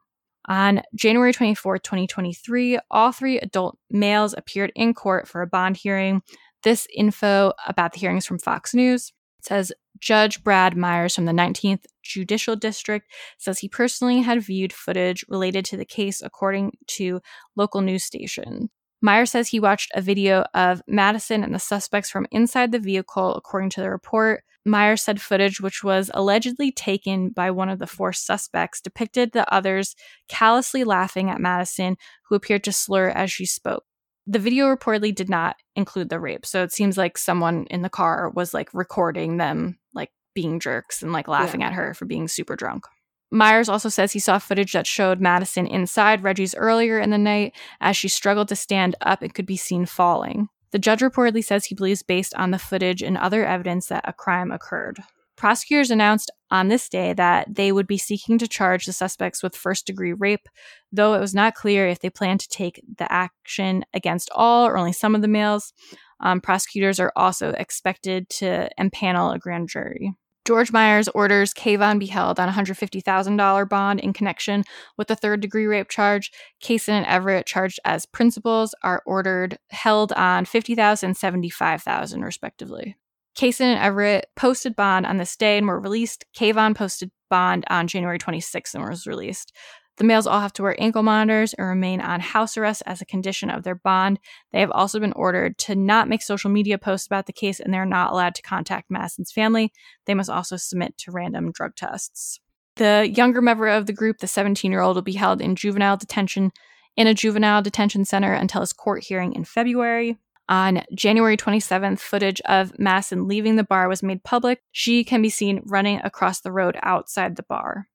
On 0.49 0.83
January 0.95 1.33
24, 1.33 1.79
2023, 1.79 2.79
all 2.91 3.13
three 3.13 3.39
adult 3.39 3.79
males 3.91 4.35
appeared 4.37 4.73
in 4.75 4.95
court 4.95 5.29
for 5.29 5.43
a 5.43 5.47
bond 5.47 5.77
hearing. 5.77 6.23
This 6.63 6.87
info 6.95 7.53
about 7.67 7.93
the 7.93 8.01
hearings 8.01 8.27
from 8.27 8.39
Fox 8.39 8.75
News 8.75 9.13
says 9.43 9.73
Judge 9.99 10.43
Brad 10.43 10.77
Myers 10.77 11.15
from 11.15 11.27
the 11.27 11.33
19th 11.33 11.85
Judicial 12.03 12.57
District 12.57 13.07
says 13.39 13.59
he 13.59 13.69
personally 13.69 14.21
had 14.21 14.43
viewed 14.43 14.73
footage 14.73 15.25
related 15.29 15.65
to 15.67 15.77
the 15.77 15.85
case 15.85 16.23
according 16.23 16.73
to 16.89 17.21
local 17.57 17.81
news 17.81 18.05
station. 18.05 18.71
Myers 19.03 19.31
says 19.31 19.49
he 19.49 19.61
watched 19.61 19.91
a 19.95 20.01
video 20.01 20.45
of 20.55 20.83
Madison 20.87 21.43
and 21.43 21.55
the 21.55 21.59
suspects 21.59 22.11
from 22.11 22.27
inside 22.31 22.73
the 22.73 22.79
vehicle, 22.79 23.35
according 23.35 23.71
to 23.71 23.81
the 23.81 23.91
report. 23.91 24.45
Myers 24.67 25.03
said 25.03 25.21
footage, 25.21 25.61
which 25.61 25.83
was 25.83 26.11
allegedly 26.13 26.71
taken 26.71 27.31
by 27.31 27.51
one 27.51 27.71
of 27.71 27.79
the 27.79 27.87
four 27.87 28.13
suspects, 28.13 28.81
depicted 28.81 29.33
the 29.33 29.51
others 29.53 29.97
callously 30.29 30.85
laughing 30.85 31.31
at 31.31 31.41
Madison, 31.41 31.97
who 32.29 32.35
appeared 32.35 32.65
to 32.65 32.73
slur 32.73 33.09
as 33.09 33.33
she 33.33 33.47
spoke 33.47 33.85
the 34.31 34.39
video 34.39 34.75
reportedly 34.75 35.13
did 35.13 35.29
not 35.29 35.57
include 35.75 36.09
the 36.09 36.21
rape. 36.21 36.47
So 36.47 36.63
it 36.63 36.73
seems 36.73 36.97
like 36.97 37.19
someone 37.19 37.67
in 37.69 37.83
the 37.83 37.89
car 37.89 38.31
was 38.31 38.55
like 38.55 38.73
recording 38.73 39.39
them 39.39 39.79
like 39.93 40.11
being 40.35 40.61
jerks 40.61 41.03
and 41.03 41.13
like 41.13 41.27
laughing 41.27 41.63
yeah. 41.63 41.69
at 41.69 41.73
her 41.73 41.95
for 41.95 42.05
being 42.05 42.29
super 42.29 42.55
drunk. 42.55 42.85
Myers 43.31 43.69
also 43.69 43.89
says 43.89 44.13
he 44.13 44.19
saw 44.19 44.39
footage 44.39 44.73
that 44.73 44.87
showed 44.87 45.21
Madison 45.21 45.67
inside 45.67 46.23
Reggie's 46.23 46.55
earlier 46.55 46.99
in 46.99 47.11
the 47.11 47.19
night 47.19 47.55
as 47.81 47.97
she 47.97 48.09
struggled 48.09 48.49
to 48.49 48.57
stand 48.57 48.97
up 49.01 49.23
and 49.23 49.33
could 49.33 49.47
be 49.47 49.57
seen 49.57 49.87
falling. 49.87 50.49
The 50.73 50.79
judge 50.79 51.01
reportedly 51.01 51.45
says 51.45 51.65
he 51.65 51.75
believes, 51.75 52.03
based 52.03 52.35
on 52.35 52.51
the 52.51 52.59
footage 52.59 53.03
and 53.03 53.17
other 53.17 53.45
evidence, 53.45 53.87
that 53.87 54.05
a 54.07 54.13
crime 54.13 54.51
occurred. 54.51 55.01
Prosecutors 55.37 55.91
announced 55.91 56.31
on 56.51 56.69
this 56.69 56.89
day 56.89 57.13
that 57.15 57.55
they 57.55 57.73
would 57.73 57.87
be 57.87 57.97
seeking 57.97 58.37
to 58.39 58.47
charge 58.47 58.85
the 58.85 58.93
suspects 58.93 59.43
with 59.43 59.57
first 59.57 59.87
degree 59.87 60.13
rape, 60.13 60.49
though 60.93 61.15
it 61.15 61.21
was 61.21 61.35
not 61.35 61.55
clear 61.55 61.89
if 61.89 62.01
they 62.01 62.11
planned 62.11 62.41
to 62.41 62.49
take 62.49 62.83
the 62.99 63.11
action 63.11 63.85
against 63.95 64.29
all 64.35 64.67
or 64.67 64.77
only 64.77 64.93
some 64.93 65.15
of 65.15 65.23
the 65.23 65.29
males. 65.29 65.73
Um, 66.21 66.41
prosecutors 66.41 67.01
are 67.01 67.13
also 67.17 67.51
expected 67.51 68.29
to 68.29 68.69
empanel 68.79 69.35
a 69.35 69.39
grand 69.39 69.71
jury. 69.71 70.13
Judge 70.51 70.73
Myers 70.73 71.09
orders 71.15 71.55
Kaivon 71.55 72.01
be 72.01 72.07
held 72.07 72.41
on 72.41 72.49
a 72.49 72.53
$150,000 72.53 73.69
bond 73.69 74.01
in 74.01 74.13
connection 74.13 74.65
with 74.99 75.07
the 75.07 75.15
third 75.15 75.41
degree 75.41 75.67
rape 75.67 75.89
charge. 75.89 76.33
Cason 76.61 76.89
and 76.89 77.07
Everett, 77.07 77.47
charged 77.47 77.79
as 77.85 78.05
principals, 78.05 78.75
are 78.83 79.01
ordered 79.07 79.59
held 79.71 80.13
on 80.15 80.45
$50,000 80.45 81.05
and 81.05 81.17
$75,000, 81.17 82.25
respectively. 82.25 82.97
Cason 83.39 83.61
and 83.61 83.81
Everett 83.81 84.27
posted 84.35 84.75
bond 84.75 85.07
on 85.07 85.19
this 85.19 85.37
day 85.37 85.57
and 85.57 85.69
were 85.69 85.79
released. 85.79 86.25
Kaivon 86.37 86.75
posted 86.75 87.13
bond 87.31 87.65
on 87.71 87.87
January 87.87 88.19
26th 88.19 88.75
and 88.75 88.85
was 88.85 89.07
released. 89.07 89.53
The 89.97 90.05
males 90.05 90.27
all 90.27 90.41
have 90.41 90.53
to 90.55 90.63
wear 90.63 90.81
ankle 90.81 91.03
monitors 91.03 91.53
and 91.53 91.67
remain 91.67 92.01
on 92.01 92.21
house 92.21 92.57
arrest 92.57 92.83
as 92.87 93.03
a 93.03 93.07
condition 93.07 93.51
of 93.51 93.65
their 93.65 93.75
bond. 93.75 94.19
They 94.53 94.61
have 94.61 94.71
also 94.71 94.99
been 94.99 95.13
ordered 95.13 95.59
to 95.59 95.75
not 95.75 96.09
make 96.09 96.23
social 96.23 96.51
media 96.51 96.79
posts 96.79 97.07
about 97.07 97.27
the 97.27 97.33
case 97.33 97.61
and 97.61 97.73
they're 97.73 97.85
not 97.85 98.13
allowed 98.13 98.35
to 98.37 98.43
contact 98.43 98.91
Madison's 98.91 99.33
family. 99.33 99.73
They 100.07 100.15
must 100.15 100.31
also 100.31 100.57
submit 100.57 100.97
to 100.99 101.11
random 101.11 101.53
drug 101.53 101.77
tests. 101.77 102.41
The 102.77 103.13
younger 103.15 103.43
member 103.43 103.67
of 103.67 103.85
the 103.85 103.93
group, 103.93 104.19
the 104.19 104.27
17 104.27 104.71
year 104.71 104.81
old, 104.81 104.97
will 104.97 105.03
be 105.03 105.13
held 105.13 105.43
in 105.43 105.55
juvenile 105.55 105.99
detention 105.99 106.53
in 106.97 107.07
a 107.07 107.15
juvenile 107.15 107.63
detention 107.63 108.05
center 108.05 108.33
until 108.33 108.63
his 108.63 108.73
court 108.73 109.05
hearing 109.05 109.35
in 109.35 109.45
February. 109.45 110.19
On 110.49 110.83
January 110.95 111.37
27th, 111.37 112.01
footage 112.01 112.41
of 112.47 112.77
Madison 112.79 113.29
leaving 113.29 113.57
the 113.57 113.65
bar 113.65 113.89
was 113.89 114.03
made 114.03 114.25
public. 114.25 114.63
She 114.73 115.05
can 115.05 115.23
be 115.23 115.31
seen 115.31 115.63
running 115.65 116.01
across 116.03 116.41
the 116.41 116.51
road 116.51 116.77
outside 116.83 117.37
the 117.37 117.45
bar. 117.45 117.87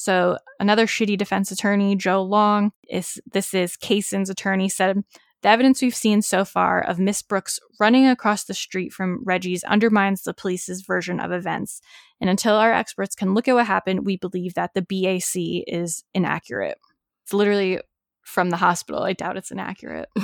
So, 0.00 0.38
another 0.58 0.86
shitty 0.86 1.18
defense 1.18 1.52
attorney, 1.52 1.94
Joe 1.94 2.22
Long, 2.22 2.72
is 2.88 3.20
this 3.30 3.52
is 3.52 3.76
Kaysen's 3.76 4.30
attorney, 4.30 4.70
said 4.70 5.04
the 5.42 5.48
evidence 5.50 5.82
we've 5.82 5.94
seen 5.94 6.22
so 6.22 6.46
far 6.46 6.80
of 6.80 6.98
Miss 6.98 7.20
Brooks 7.20 7.60
running 7.78 8.06
across 8.06 8.44
the 8.44 8.54
street 8.54 8.94
from 8.94 9.22
Reggie's 9.24 9.62
undermines 9.64 10.22
the 10.22 10.32
police's 10.32 10.80
version 10.80 11.20
of 11.20 11.32
events. 11.32 11.82
And 12.18 12.30
until 12.30 12.54
our 12.54 12.72
experts 12.72 13.14
can 13.14 13.34
look 13.34 13.46
at 13.46 13.54
what 13.54 13.66
happened, 13.66 14.06
we 14.06 14.16
believe 14.16 14.54
that 14.54 14.72
the 14.72 14.80
BAC 14.80 15.64
is 15.66 16.02
inaccurate. 16.14 16.78
It's 17.24 17.34
literally 17.34 17.80
from 18.22 18.48
the 18.48 18.56
hospital. 18.56 19.02
I 19.02 19.12
doubt 19.12 19.36
it's 19.36 19.50
inaccurate. 19.50 20.08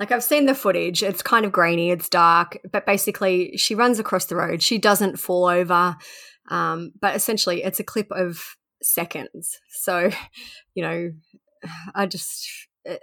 Like 0.00 0.10
I've 0.10 0.24
seen 0.24 0.46
the 0.46 0.56
footage. 0.56 1.04
It's 1.04 1.22
kind 1.22 1.46
of 1.46 1.52
grainy, 1.52 1.92
it's 1.92 2.08
dark, 2.08 2.58
but 2.72 2.84
basically 2.84 3.56
she 3.56 3.76
runs 3.76 4.00
across 4.00 4.24
the 4.24 4.34
road. 4.34 4.60
She 4.60 4.76
doesn't 4.76 5.20
fall 5.20 5.44
over. 5.44 5.94
Um, 6.50 6.90
but 7.00 7.14
essentially 7.14 7.62
it's 7.62 7.78
a 7.78 7.84
clip 7.84 8.10
of 8.10 8.56
seconds. 8.84 9.58
So, 9.68 10.10
you 10.74 10.82
know, 10.82 11.10
I 11.94 12.06
just 12.06 12.48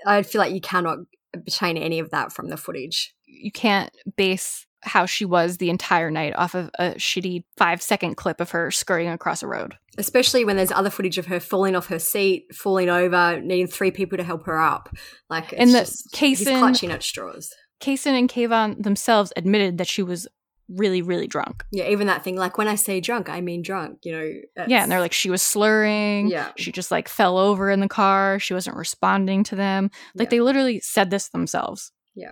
I 0.05 0.23
feel 0.23 0.39
like 0.39 0.53
you 0.53 0.61
cannot 0.61 0.99
obtain 1.33 1.77
any 1.77 1.99
of 1.99 2.11
that 2.11 2.31
from 2.31 2.49
the 2.49 2.57
footage. 2.57 3.13
You 3.25 3.51
can't 3.51 3.95
base 4.17 4.65
how 4.83 5.05
she 5.05 5.25
was 5.25 5.57
the 5.57 5.69
entire 5.69 6.09
night 6.09 6.35
off 6.35 6.55
of 6.55 6.71
a 6.79 6.91
shitty 6.91 7.43
five 7.57 7.81
second 7.81 8.15
clip 8.15 8.41
of 8.41 8.51
her 8.51 8.71
scurrying 8.71 9.11
across 9.11 9.43
a 9.43 9.47
road. 9.47 9.75
Especially 9.97 10.43
when 10.43 10.55
there's 10.55 10.71
other 10.71 10.89
footage 10.89 11.17
of 11.17 11.27
her 11.27 11.39
falling 11.39 11.75
off 11.75 11.87
her 11.87 11.99
seat, 11.99 12.47
falling 12.53 12.89
over, 12.89 13.39
needing 13.41 13.67
three 13.67 13.91
people 13.91 14.17
to 14.17 14.23
help 14.23 14.45
her 14.45 14.59
up. 14.59 14.89
Like, 15.29 15.53
in 15.53 15.71
the 15.71 15.81
case, 16.11 16.39
he's 16.39 16.47
clutching 16.47 16.91
at 16.91 17.03
straws. 17.03 17.53
Cason 17.79 18.17
and 18.17 18.29
Kaivon 18.29 18.81
themselves 18.81 19.33
admitted 19.35 19.77
that 19.77 19.87
she 19.87 20.03
was 20.03 20.27
really, 20.75 21.01
really 21.01 21.27
drunk. 21.27 21.63
Yeah, 21.71 21.87
even 21.87 22.07
that 22.07 22.23
thing, 22.23 22.35
like 22.35 22.57
when 22.57 22.67
I 22.67 22.75
say 22.75 22.99
drunk, 22.99 23.29
I 23.29 23.41
mean 23.41 23.61
drunk, 23.61 23.99
you 24.03 24.11
know. 24.11 24.65
Yeah, 24.67 24.83
and 24.83 24.91
they're 24.91 24.99
like, 24.99 25.13
she 25.13 25.29
was 25.29 25.41
slurring. 25.41 26.27
Yeah. 26.27 26.51
She 26.57 26.71
just 26.71 26.91
like 26.91 27.07
fell 27.07 27.37
over 27.37 27.69
in 27.69 27.79
the 27.79 27.87
car. 27.87 28.39
She 28.39 28.53
wasn't 28.53 28.77
responding 28.77 29.43
to 29.45 29.55
them. 29.55 29.91
Like 30.15 30.27
yeah. 30.27 30.29
they 30.29 30.41
literally 30.41 30.79
said 30.79 31.09
this 31.09 31.29
themselves. 31.29 31.91
Yeah. 32.15 32.31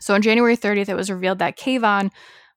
So 0.00 0.14
on 0.14 0.22
January 0.22 0.56
30th, 0.56 0.88
it 0.88 0.96
was 0.96 1.10
revealed 1.10 1.38
that 1.38 1.58
Kaivon 1.58 2.10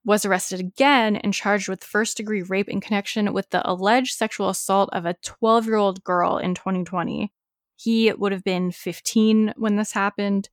was 0.05 0.25
arrested 0.25 0.59
again 0.59 1.17
and 1.17 1.33
charged 1.33 1.69
with 1.69 1.83
first 1.83 2.17
degree 2.17 2.41
rape 2.41 2.69
in 2.69 2.81
connection 2.81 3.33
with 3.33 3.49
the 3.49 3.69
alleged 3.69 4.15
sexual 4.15 4.49
assault 4.49 4.89
of 4.93 5.05
a 5.05 5.15
12 5.23 5.65
year 5.65 5.75
old 5.75 6.03
girl 6.03 6.37
in 6.37 6.55
2020. 6.55 7.31
He 7.75 8.11
would 8.11 8.31
have 8.31 8.43
been 8.43 8.71
15 8.71 9.53
when 9.55 9.75
this 9.75 9.93
happened. 9.93 10.49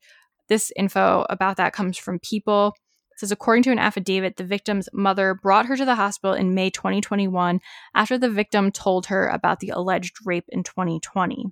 This 0.49 0.73
info 0.77 1.27
about 1.29 1.57
that 1.57 1.73
comes 1.73 1.99
from 1.99 2.21
People. 2.21 2.75
Says, 3.17 3.33
according 3.33 3.63
to 3.65 3.73
an 3.73 3.79
affidavit, 3.79 4.37
the 4.37 4.45
victim's 4.45 4.89
mother 4.93 5.35
brought 5.35 5.67
her 5.67 5.77
to 5.77 5.85
the 5.85 5.95
hospital 5.95 6.35
in 6.35 6.55
May 6.55 6.71
2021 6.71 7.61
after 7.95 8.19
the 8.19 8.31
victim 8.31 8.71
told 8.71 9.07
her 9.07 9.27
about 9.29 9.61
the 9.61 9.71
alleged 9.71 10.19
rape 10.25 10.45
in 10.49 10.63
2020. 10.63 11.47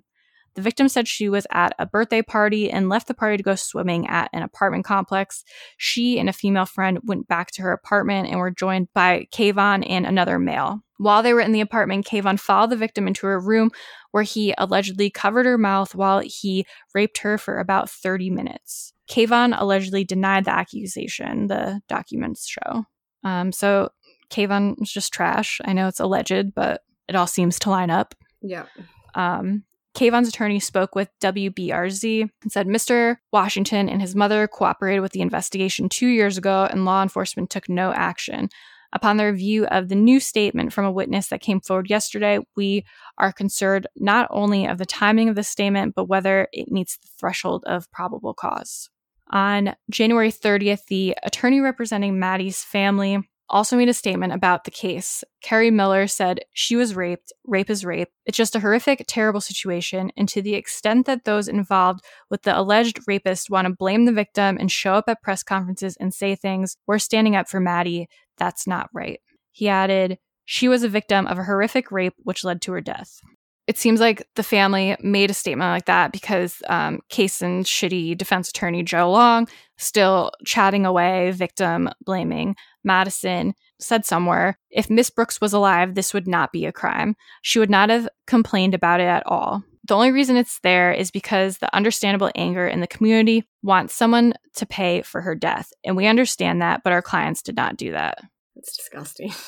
The 0.55 0.61
victim 0.61 0.87
said 0.87 1.07
she 1.07 1.27
was 1.27 1.45
at 1.51 1.75
a 1.77 1.85
birthday 1.85 2.21
party 2.21 2.71
and 2.71 2.87
left 2.87 3.07
the 3.07 3.13
party 3.13 3.35
to 3.37 3.43
go 3.43 3.55
swimming 3.55 4.07
at 4.07 4.29
an 4.31 4.41
apartment 4.41 4.85
complex. 4.85 5.43
She 5.75 6.17
and 6.17 6.29
a 6.29 6.33
female 6.33 6.65
friend 6.65 6.99
went 7.03 7.27
back 7.27 7.51
to 7.51 7.61
her 7.61 7.73
apartment 7.73 8.29
and 8.29 8.39
were 8.39 8.51
joined 8.51 8.87
by 8.93 9.27
Kaivon 9.33 9.85
and 9.87 10.05
another 10.05 10.39
male. 10.39 10.81
While 10.97 11.23
they 11.23 11.33
were 11.33 11.41
in 11.41 11.51
the 11.51 11.61
apartment, 11.61 12.07
Kaivon 12.07 12.39
followed 12.39 12.69
the 12.69 12.77
victim 12.77 13.05
into 13.05 13.27
her 13.27 13.39
room 13.39 13.71
where 14.11 14.23
he 14.23 14.53
allegedly 14.57 15.09
covered 15.09 15.45
her 15.45 15.57
mouth 15.57 15.93
while 15.93 16.19
he 16.19 16.65
raped 16.93 17.17
her 17.17 17.37
for 17.37 17.59
about 17.59 17.89
30 17.89 18.29
minutes. 18.29 18.93
Kaivon 19.09 19.55
allegedly 19.59 20.03
denied 20.03 20.45
the 20.45 20.51
accusation, 20.51 21.47
the 21.47 21.81
documents 21.87 22.47
show. 22.47 22.85
Um, 23.23 23.51
so 23.51 23.89
Kaivon 24.29 24.79
was 24.79 24.91
just 24.91 25.13
trash. 25.13 25.61
I 25.65 25.73
know 25.73 25.87
it's 25.87 25.99
alleged, 25.99 26.53
but 26.53 26.81
it 27.07 27.15
all 27.15 27.27
seems 27.27 27.59
to 27.59 27.69
line 27.69 27.89
up. 27.89 28.15
Yeah. 28.41 28.65
Um, 29.13 29.63
Kaivon's 29.95 30.27
attorney 30.27 30.59
spoke 30.59 30.93
with 30.93 31.09
WBRZ 31.21 32.29
and 32.43 32.51
said 32.51 32.67
Mr. 32.67 33.17
Washington 33.31 33.87
and 33.87 34.01
his 34.01 34.15
mother 34.15 34.47
cooperated 34.47 35.01
with 35.01 35.13
the 35.13 35.21
investigation 35.21 35.87
two 35.87 36.07
years 36.07 36.37
ago 36.37 36.67
and 36.69 36.83
law 36.83 37.01
enforcement 37.01 37.49
took 37.49 37.69
no 37.69 37.93
action. 37.93 38.49
Upon 38.91 39.17
the 39.17 39.25
review 39.25 39.65
of 39.67 39.89
the 39.89 39.95
new 39.95 40.19
statement 40.19 40.73
from 40.73 40.85
a 40.85 40.91
witness 40.91 41.27
that 41.27 41.41
came 41.41 41.59
forward 41.59 41.89
yesterday, 41.89 42.39
we 42.55 42.85
are 43.17 43.31
concerned 43.31 43.87
not 43.95 44.27
only 44.29 44.67
of 44.67 44.77
the 44.77 44.85
timing 44.85 45.29
of 45.29 45.35
the 45.35 45.43
statement, 45.43 45.95
but 45.95 46.05
whether 46.05 46.47
it 46.51 46.71
meets 46.71 46.97
the 46.97 47.07
threshold 47.17 47.63
of 47.65 47.91
probable 47.91 48.33
cause. 48.33 48.89
On 49.31 49.75
January 49.89 50.31
30th, 50.31 50.85
the 50.87 51.15
attorney 51.23 51.59
representing 51.59 52.19
Maddie's 52.19 52.63
family 52.63 53.19
also 53.49 53.77
made 53.77 53.89
a 53.89 53.93
statement 53.93 54.33
about 54.33 54.63
the 54.63 54.71
case. 54.71 55.23
Kerri 55.43 55.71
Miller 55.71 56.07
said, 56.07 56.41
She 56.53 56.75
was 56.75 56.95
raped. 56.95 57.31
Rape 57.45 57.69
is 57.69 57.85
rape. 57.85 58.09
It's 58.25 58.37
just 58.37 58.55
a 58.55 58.59
horrific, 58.59 59.05
terrible 59.07 59.41
situation. 59.41 60.11
And 60.17 60.27
to 60.29 60.41
the 60.41 60.55
extent 60.55 61.05
that 61.05 61.25
those 61.25 61.47
involved 61.47 62.01
with 62.29 62.43
the 62.43 62.57
alleged 62.57 62.99
rapist 63.07 63.49
want 63.49 63.67
to 63.67 63.73
blame 63.73 64.05
the 64.05 64.11
victim 64.11 64.57
and 64.59 64.71
show 64.71 64.93
up 64.95 65.05
at 65.07 65.21
press 65.21 65.43
conferences 65.43 65.95
and 65.99 66.13
say 66.13 66.35
things, 66.35 66.77
we're 66.87 66.99
standing 66.99 67.35
up 67.35 67.47
for 67.47 67.59
Maddie. 67.59 68.07
That's 68.37 68.67
not 68.67 68.89
right. 68.93 69.19
He 69.51 69.69
added, 69.69 70.17
She 70.45 70.67
was 70.67 70.83
a 70.83 70.89
victim 70.89 71.27
of 71.27 71.37
a 71.37 71.43
horrific 71.43 71.91
rape 71.91 72.15
which 72.23 72.43
led 72.43 72.61
to 72.63 72.71
her 72.73 72.81
death. 72.81 73.19
It 73.67 73.77
seems 73.77 73.99
like 73.99 74.27
the 74.35 74.43
family 74.43 74.95
made 75.01 75.31
a 75.31 75.33
statement 75.33 75.71
like 75.71 75.85
that 75.85 76.11
because 76.11 76.61
um, 76.67 76.99
Kayson's 77.09 77.67
shitty 77.67 78.17
defense 78.17 78.49
attorney, 78.49 78.83
Joe 78.83 79.11
Long, 79.11 79.47
still 79.77 80.31
chatting 80.45 80.85
away, 80.85 81.31
victim 81.31 81.89
blaming 82.05 82.55
Madison, 82.83 83.55
said 83.79 84.05
somewhere 84.05 84.57
if 84.69 84.89
Miss 84.89 85.09
Brooks 85.09 85.41
was 85.41 85.53
alive, 85.53 85.95
this 85.95 86.13
would 86.13 86.27
not 86.27 86.51
be 86.51 86.65
a 86.65 86.71
crime. 86.71 87.15
She 87.41 87.59
would 87.59 87.69
not 87.69 87.89
have 87.89 88.07
complained 88.27 88.73
about 88.73 89.01
it 89.01 89.05
at 89.07 89.25
all. 89.25 89.63
The 89.87 89.95
only 89.95 90.11
reason 90.11 90.35
it's 90.35 90.59
there 90.61 90.91
is 90.91 91.11
because 91.11 91.57
the 91.57 91.73
understandable 91.75 92.31
anger 92.35 92.67
in 92.67 92.81
the 92.81 92.87
community 92.87 93.43
wants 93.61 93.93
someone 93.93 94.33
to 94.55 94.65
pay 94.65 95.03
for 95.03 95.21
her 95.21 95.35
death. 95.35 95.71
And 95.83 95.95
we 95.95 96.07
understand 96.07 96.61
that, 96.61 96.81
but 96.83 96.93
our 96.93 97.03
clients 97.03 97.41
did 97.41 97.55
not 97.55 97.77
do 97.77 97.91
that. 97.91 98.19
It's 98.55 98.75
disgusting. 98.75 99.31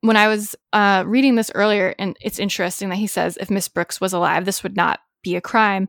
When 0.00 0.16
I 0.16 0.28
was 0.28 0.54
uh, 0.72 1.04
reading 1.06 1.34
this 1.34 1.50
earlier, 1.54 1.94
and 1.98 2.16
it's 2.20 2.38
interesting 2.38 2.88
that 2.90 2.96
he 2.96 3.06
says 3.06 3.36
if 3.40 3.50
Miss 3.50 3.68
Brooks 3.68 4.00
was 4.00 4.12
alive, 4.12 4.44
this 4.44 4.62
would 4.62 4.76
not 4.76 5.00
be 5.22 5.36
a 5.36 5.40
crime. 5.40 5.88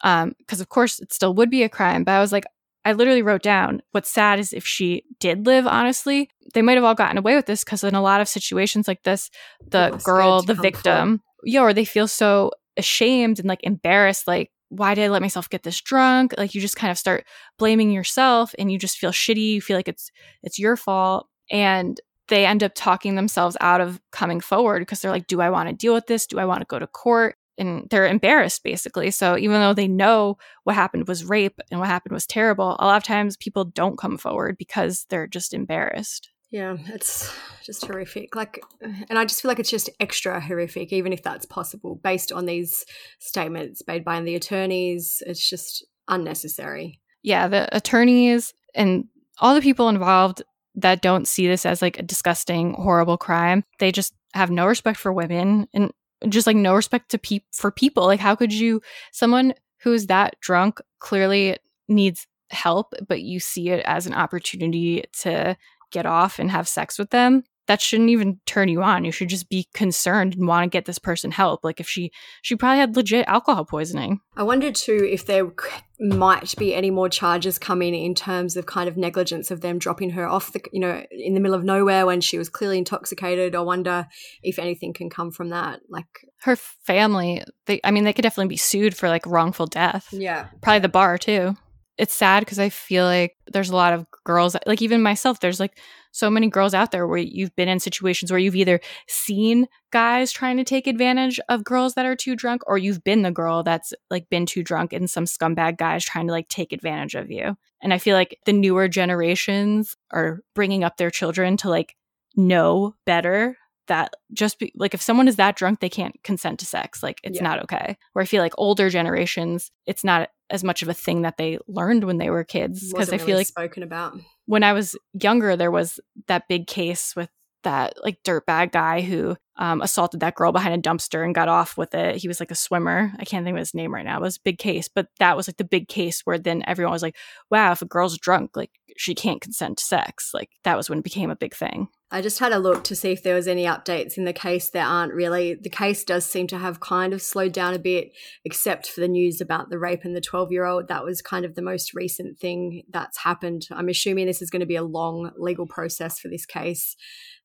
Because, 0.00 0.60
um, 0.60 0.60
of 0.60 0.68
course, 0.68 1.00
it 1.00 1.12
still 1.12 1.34
would 1.34 1.50
be 1.50 1.62
a 1.62 1.68
crime. 1.68 2.04
But 2.04 2.12
I 2.12 2.20
was 2.20 2.32
like, 2.32 2.44
I 2.84 2.92
literally 2.92 3.22
wrote 3.22 3.42
down 3.42 3.82
what's 3.92 4.10
sad 4.10 4.38
is 4.38 4.52
if 4.52 4.66
she 4.66 5.04
did 5.20 5.46
live, 5.46 5.66
honestly, 5.66 6.28
they 6.54 6.62
might 6.62 6.74
have 6.74 6.84
all 6.84 6.94
gotten 6.94 7.18
away 7.18 7.36
with 7.36 7.46
this 7.46 7.62
because 7.62 7.84
in 7.84 7.94
a 7.94 8.02
lot 8.02 8.20
of 8.20 8.28
situations 8.28 8.88
like 8.88 9.02
this, 9.04 9.30
the 9.68 9.90
girl, 10.04 10.42
the 10.42 10.54
victim, 10.54 11.22
yeah, 11.44 11.60
or 11.60 11.72
they 11.72 11.84
feel 11.84 12.08
so 12.08 12.50
ashamed 12.76 13.38
and 13.38 13.48
like 13.48 13.62
embarrassed, 13.62 14.26
like, 14.26 14.50
why 14.68 14.94
did 14.94 15.04
I 15.04 15.08
let 15.08 15.22
myself 15.22 15.50
get 15.50 15.62
this 15.62 15.80
drunk? 15.80 16.34
Like 16.38 16.54
you 16.54 16.60
just 16.60 16.76
kind 16.76 16.90
of 16.90 16.98
start 16.98 17.24
blaming 17.58 17.90
yourself 17.90 18.54
and 18.58 18.72
you 18.72 18.78
just 18.78 18.98
feel 18.98 19.12
shitty. 19.12 19.52
You 19.54 19.60
feel 19.60 19.76
like 19.76 19.88
it's 19.88 20.10
it's 20.42 20.58
your 20.58 20.76
fault. 20.76 21.28
And 21.50 22.00
they 22.28 22.46
end 22.46 22.62
up 22.62 22.72
talking 22.74 23.14
themselves 23.14 23.56
out 23.60 23.80
of 23.80 24.00
coming 24.10 24.40
forward 24.40 24.80
because 24.80 25.00
they're 25.00 25.10
like, 25.10 25.26
do 25.26 25.40
I 25.40 25.50
want 25.50 25.68
to 25.68 25.74
deal 25.74 25.94
with 25.94 26.06
this? 26.06 26.26
Do 26.26 26.38
I 26.38 26.44
want 26.44 26.60
to 26.60 26.66
go 26.66 26.78
to 26.78 26.86
court? 26.86 27.36
And 27.58 27.86
they're 27.90 28.06
embarrassed 28.06 28.62
basically. 28.64 29.10
So 29.10 29.36
even 29.36 29.60
though 29.60 29.74
they 29.74 29.88
know 29.88 30.38
what 30.64 30.74
happened 30.74 31.06
was 31.06 31.24
rape 31.24 31.60
and 31.70 31.78
what 31.80 31.88
happened 31.88 32.12
was 32.12 32.26
terrible, 32.26 32.76
a 32.78 32.86
lot 32.86 32.96
of 32.96 33.04
times 33.04 33.36
people 33.36 33.64
don't 33.64 33.98
come 33.98 34.16
forward 34.16 34.56
because 34.56 35.04
they're 35.10 35.26
just 35.26 35.52
embarrassed. 35.52 36.30
Yeah, 36.50 36.76
it's 36.86 37.34
just 37.64 37.84
horrific. 37.84 38.36
Like, 38.36 38.60
and 38.80 39.18
I 39.18 39.24
just 39.24 39.40
feel 39.40 39.48
like 39.48 39.58
it's 39.58 39.70
just 39.70 39.88
extra 40.00 40.38
horrific, 40.38 40.92
even 40.92 41.12
if 41.12 41.22
that's 41.22 41.46
possible, 41.46 41.98
based 42.02 42.30
on 42.30 42.44
these 42.44 42.84
statements 43.20 43.82
made 43.86 44.04
by 44.04 44.20
the 44.20 44.34
attorneys. 44.34 45.22
It's 45.26 45.48
just 45.48 45.86
unnecessary. 46.08 47.00
Yeah, 47.22 47.48
the 47.48 47.74
attorneys 47.74 48.52
and 48.74 49.04
all 49.38 49.54
the 49.54 49.62
people 49.62 49.88
involved 49.88 50.42
that 50.74 51.02
don't 51.02 51.28
see 51.28 51.46
this 51.46 51.66
as 51.66 51.82
like 51.82 51.98
a 51.98 52.02
disgusting, 52.02 52.74
horrible 52.74 53.18
crime, 53.18 53.64
they 53.78 53.92
just 53.92 54.14
have 54.34 54.50
no 54.50 54.66
respect 54.66 54.98
for 54.98 55.12
women 55.12 55.68
and 55.74 55.92
just 56.28 56.46
like 56.46 56.56
no 56.56 56.74
respect 56.74 57.10
to 57.10 57.18
pe- 57.18 57.40
for 57.52 57.70
people. 57.70 58.04
Like, 58.04 58.20
how 58.20 58.34
could 58.34 58.52
you, 58.52 58.80
someone 59.12 59.54
who's 59.82 60.06
that 60.06 60.38
drunk 60.40 60.80
clearly 61.00 61.58
needs 61.88 62.26
help, 62.50 62.94
but 63.06 63.22
you 63.22 63.40
see 63.40 63.70
it 63.70 63.84
as 63.86 64.06
an 64.06 64.14
opportunity 64.14 65.04
to 65.20 65.56
get 65.90 66.06
off 66.06 66.38
and 66.38 66.50
have 66.50 66.68
sex 66.68 66.98
with 66.98 67.10
them 67.10 67.44
that 67.72 67.80
shouldn't 67.80 68.10
even 68.10 68.38
turn 68.44 68.68
you 68.68 68.82
on. 68.82 69.02
You 69.02 69.10
should 69.10 69.30
just 69.30 69.48
be 69.48 69.66
concerned 69.72 70.34
and 70.34 70.46
want 70.46 70.64
to 70.64 70.68
get 70.68 70.84
this 70.84 70.98
person 70.98 71.30
help. 71.30 71.64
Like 71.64 71.80
if 71.80 71.88
she 71.88 72.12
she 72.42 72.54
probably 72.54 72.80
had 72.80 72.94
legit 72.94 73.26
alcohol 73.26 73.64
poisoning. 73.64 74.20
I 74.36 74.42
wondered 74.42 74.74
too 74.74 75.08
if 75.10 75.24
there 75.24 75.50
might 75.98 76.54
be 76.58 76.74
any 76.74 76.90
more 76.90 77.08
charges 77.08 77.58
coming 77.58 77.94
in 77.94 78.14
terms 78.14 78.58
of 78.58 78.66
kind 78.66 78.90
of 78.90 78.98
negligence 78.98 79.50
of 79.50 79.62
them 79.62 79.78
dropping 79.78 80.10
her 80.10 80.28
off 80.28 80.52
the 80.52 80.60
you 80.70 80.80
know 80.80 81.02
in 81.10 81.32
the 81.32 81.40
middle 81.40 81.56
of 81.56 81.64
nowhere 81.64 82.04
when 82.04 82.20
she 82.20 82.36
was 82.36 82.50
clearly 82.50 82.76
intoxicated. 82.76 83.54
I 83.54 83.60
wonder 83.60 84.06
if 84.42 84.58
anything 84.58 84.92
can 84.92 85.08
come 85.08 85.30
from 85.30 85.48
that 85.48 85.80
like 85.88 86.26
her 86.42 86.56
family 86.56 87.42
they 87.64 87.80
i 87.84 87.90
mean 87.90 88.04
they 88.04 88.12
could 88.12 88.22
definitely 88.22 88.48
be 88.52 88.58
sued 88.58 88.94
for 88.94 89.08
like 89.08 89.24
wrongful 89.24 89.64
death. 89.66 90.08
Yeah. 90.12 90.48
Probably 90.60 90.80
the 90.80 90.90
bar 90.90 91.16
too. 91.16 91.56
It's 91.96 92.12
sad 92.12 92.40
because 92.40 92.58
I 92.58 92.68
feel 92.68 93.06
like 93.06 93.36
there's 93.50 93.70
a 93.70 93.76
lot 93.76 93.94
of 93.94 94.06
girls, 94.24 94.56
like 94.66 94.82
even 94.82 95.02
myself, 95.02 95.40
there's 95.40 95.60
like 95.60 95.78
so 96.12 96.30
many 96.30 96.48
girls 96.48 96.74
out 96.74 96.92
there 96.92 97.06
where 97.06 97.18
you've 97.18 97.54
been 97.56 97.68
in 97.68 97.80
situations 97.80 98.30
where 98.30 98.38
you've 98.38 98.54
either 98.54 98.80
seen 99.08 99.66
guys 99.90 100.30
trying 100.30 100.58
to 100.58 100.64
take 100.64 100.86
advantage 100.86 101.40
of 101.48 101.64
girls 101.64 101.94
that 101.94 102.06
are 102.06 102.14
too 102.14 102.36
drunk, 102.36 102.62
or 102.66 102.78
you've 102.78 103.02
been 103.02 103.22
the 103.22 103.30
girl 103.30 103.62
that's 103.62 103.92
like 104.10 104.28
been 104.28 104.46
too 104.46 104.62
drunk 104.62 104.92
and 104.92 105.10
some 105.10 105.24
scumbag 105.24 105.78
guys 105.78 106.04
trying 106.04 106.26
to 106.26 106.32
like 106.32 106.48
take 106.48 106.72
advantage 106.72 107.14
of 107.14 107.30
you. 107.30 107.56
And 107.82 107.92
I 107.92 107.98
feel 107.98 108.14
like 108.14 108.38
the 108.46 108.52
newer 108.52 108.88
generations 108.88 109.96
are 110.12 110.40
bringing 110.54 110.84
up 110.84 110.96
their 110.96 111.10
children 111.10 111.56
to 111.58 111.68
like 111.68 111.96
know 112.36 112.94
better 113.04 113.56
that 113.88 114.14
just 114.32 114.58
be 114.58 114.72
like 114.76 114.94
if 114.94 115.02
someone 115.02 115.28
is 115.28 115.36
that 115.36 115.56
drunk 115.56 115.80
they 115.80 115.88
can't 115.88 116.14
consent 116.22 116.60
to 116.60 116.66
sex 116.66 117.02
like 117.02 117.20
it's 117.22 117.36
yeah. 117.36 117.42
not 117.42 117.62
okay 117.62 117.96
where 118.12 118.22
i 118.22 118.26
feel 118.26 118.42
like 118.42 118.54
older 118.56 118.88
generations 118.88 119.70
it's 119.86 120.04
not 120.04 120.30
as 120.50 120.62
much 120.62 120.82
of 120.82 120.88
a 120.88 120.94
thing 120.94 121.22
that 121.22 121.36
they 121.36 121.58
learned 121.66 122.04
when 122.04 122.18
they 122.18 122.30
were 122.30 122.44
kids 122.44 122.92
because 122.92 123.08
i 123.08 123.16
really 123.16 123.26
feel 123.26 123.36
like 123.36 123.46
spoken 123.46 123.82
about 123.82 124.18
when 124.52 124.62
i 124.62 124.74
was 124.74 124.94
younger 125.14 125.56
there 125.56 125.70
was 125.70 125.98
that 126.26 126.46
big 126.46 126.66
case 126.66 127.16
with 127.16 127.30
that 127.62 127.94
like 128.02 128.22
dirtbag 128.22 128.72
guy 128.72 129.00
who 129.00 129.34
um, 129.56 129.80
assaulted 129.80 130.20
that 130.20 130.34
girl 130.34 130.52
behind 130.52 130.74
a 130.74 130.88
dumpster 130.88 131.24
and 131.24 131.34
got 131.34 131.48
off 131.48 131.76
with 131.76 131.94
it. 131.94 132.16
He 132.16 132.28
was 132.28 132.40
like 132.40 132.50
a 132.50 132.56
swimmer. 132.56 133.12
I 133.18 133.24
can't 133.24 133.44
think 133.44 133.54
of 133.54 133.60
his 133.60 133.74
name 133.74 133.94
right 133.94 134.04
now. 134.04 134.16
It 134.16 134.22
was 134.22 134.36
a 134.36 134.44
big 134.44 134.58
case, 134.58 134.88
but 134.92 135.06
that 135.20 135.36
was 135.36 135.48
like 135.48 135.58
the 135.58 135.64
big 135.64 135.88
case 135.88 136.22
where 136.24 136.38
then 136.38 136.64
everyone 136.66 136.92
was 136.92 137.02
like, 137.02 137.16
wow, 137.50 137.72
if 137.72 137.82
a 137.82 137.86
girl's 137.86 138.18
drunk, 138.18 138.56
like 138.56 138.70
she 138.96 139.14
can't 139.14 139.40
consent 139.40 139.78
to 139.78 139.84
sex. 139.84 140.32
Like 140.34 140.50
that 140.64 140.76
was 140.76 140.90
when 140.90 140.98
it 140.98 141.04
became 141.04 141.30
a 141.30 141.36
big 141.36 141.54
thing. 141.54 141.88
I 142.14 142.20
just 142.20 142.38
had 142.38 142.52
a 142.52 142.58
look 142.58 142.84
to 142.84 142.94
see 142.94 143.10
if 143.10 143.22
there 143.22 143.34
was 143.34 143.48
any 143.48 143.64
updates 143.64 144.18
in 144.18 144.26
the 144.26 144.34
case. 144.34 144.68
There 144.68 144.84
aren't 144.84 145.14
really. 145.14 145.54
The 145.54 145.70
case 145.70 146.04
does 146.04 146.26
seem 146.26 146.46
to 146.48 146.58
have 146.58 146.78
kind 146.78 147.14
of 147.14 147.22
slowed 147.22 147.52
down 147.52 147.72
a 147.72 147.78
bit, 147.78 148.12
except 148.44 148.90
for 148.90 149.00
the 149.00 149.08
news 149.08 149.40
about 149.40 149.70
the 149.70 149.78
rape 149.78 150.04
and 150.04 150.14
the 150.14 150.20
12 150.20 150.52
year 150.52 150.66
old. 150.66 150.88
That 150.88 151.04
was 151.04 151.22
kind 151.22 151.46
of 151.46 151.54
the 151.54 151.62
most 151.62 151.94
recent 151.94 152.38
thing 152.38 152.82
that's 152.90 153.16
happened. 153.16 153.66
I'm 153.70 153.88
assuming 153.88 154.26
this 154.26 154.42
is 154.42 154.50
going 154.50 154.60
to 154.60 154.66
be 154.66 154.76
a 154.76 154.84
long 154.84 155.30
legal 155.38 155.66
process 155.66 156.20
for 156.20 156.28
this 156.28 156.44
case. 156.44 156.96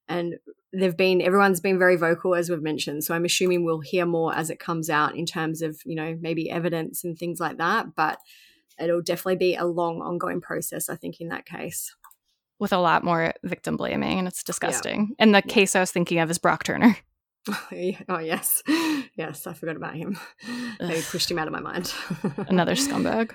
And 0.09 0.35
they've 0.73 0.97
been, 0.97 1.21
everyone's 1.21 1.61
been 1.61 1.79
very 1.79 1.95
vocal, 1.95 2.35
as 2.35 2.49
we've 2.49 2.61
mentioned. 2.61 3.05
So 3.05 3.15
I'm 3.15 3.25
assuming 3.25 3.63
we'll 3.63 3.79
hear 3.79 4.05
more 4.05 4.35
as 4.35 4.49
it 4.49 4.59
comes 4.59 4.89
out 4.89 5.15
in 5.15 5.25
terms 5.25 5.61
of, 5.61 5.79
you 5.85 5.95
know, 5.95 6.17
maybe 6.19 6.51
evidence 6.51 7.05
and 7.05 7.17
things 7.17 7.39
like 7.39 7.57
that. 7.57 7.95
But 7.95 8.19
it'll 8.77 9.01
definitely 9.01 9.37
be 9.37 9.55
a 9.55 9.65
long, 9.65 10.01
ongoing 10.01 10.41
process, 10.41 10.89
I 10.89 10.97
think, 10.97 11.21
in 11.21 11.29
that 11.29 11.45
case 11.45 11.95
with 12.59 12.73
a 12.73 12.77
lot 12.77 13.03
more 13.03 13.33
victim 13.43 13.77
blaming, 13.77 14.19
and 14.19 14.27
it's 14.27 14.43
disgusting. 14.43 15.07
Yeah. 15.09 15.15
And 15.19 15.35
the 15.35 15.43
yeah. 15.45 15.53
case 15.53 15.75
I 15.75 15.79
was 15.79 15.91
thinking 15.91 16.19
of 16.19 16.29
is 16.29 16.37
Brock 16.37 16.63
Turner. 16.63 16.97
oh 18.09 18.19
yes, 18.19 18.61
yes, 19.15 19.47
I 19.47 19.53
forgot 19.53 19.77
about 19.77 19.95
him. 19.95 20.19
They 20.79 21.01
pushed 21.01 21.31
him 21.31 21.39
out 21.39 21.47
of 21.47 21.53
my 21.53 21.61
mind. 21.61 21.93
Another 22.47 22.73
scumbag. 22.73 23.31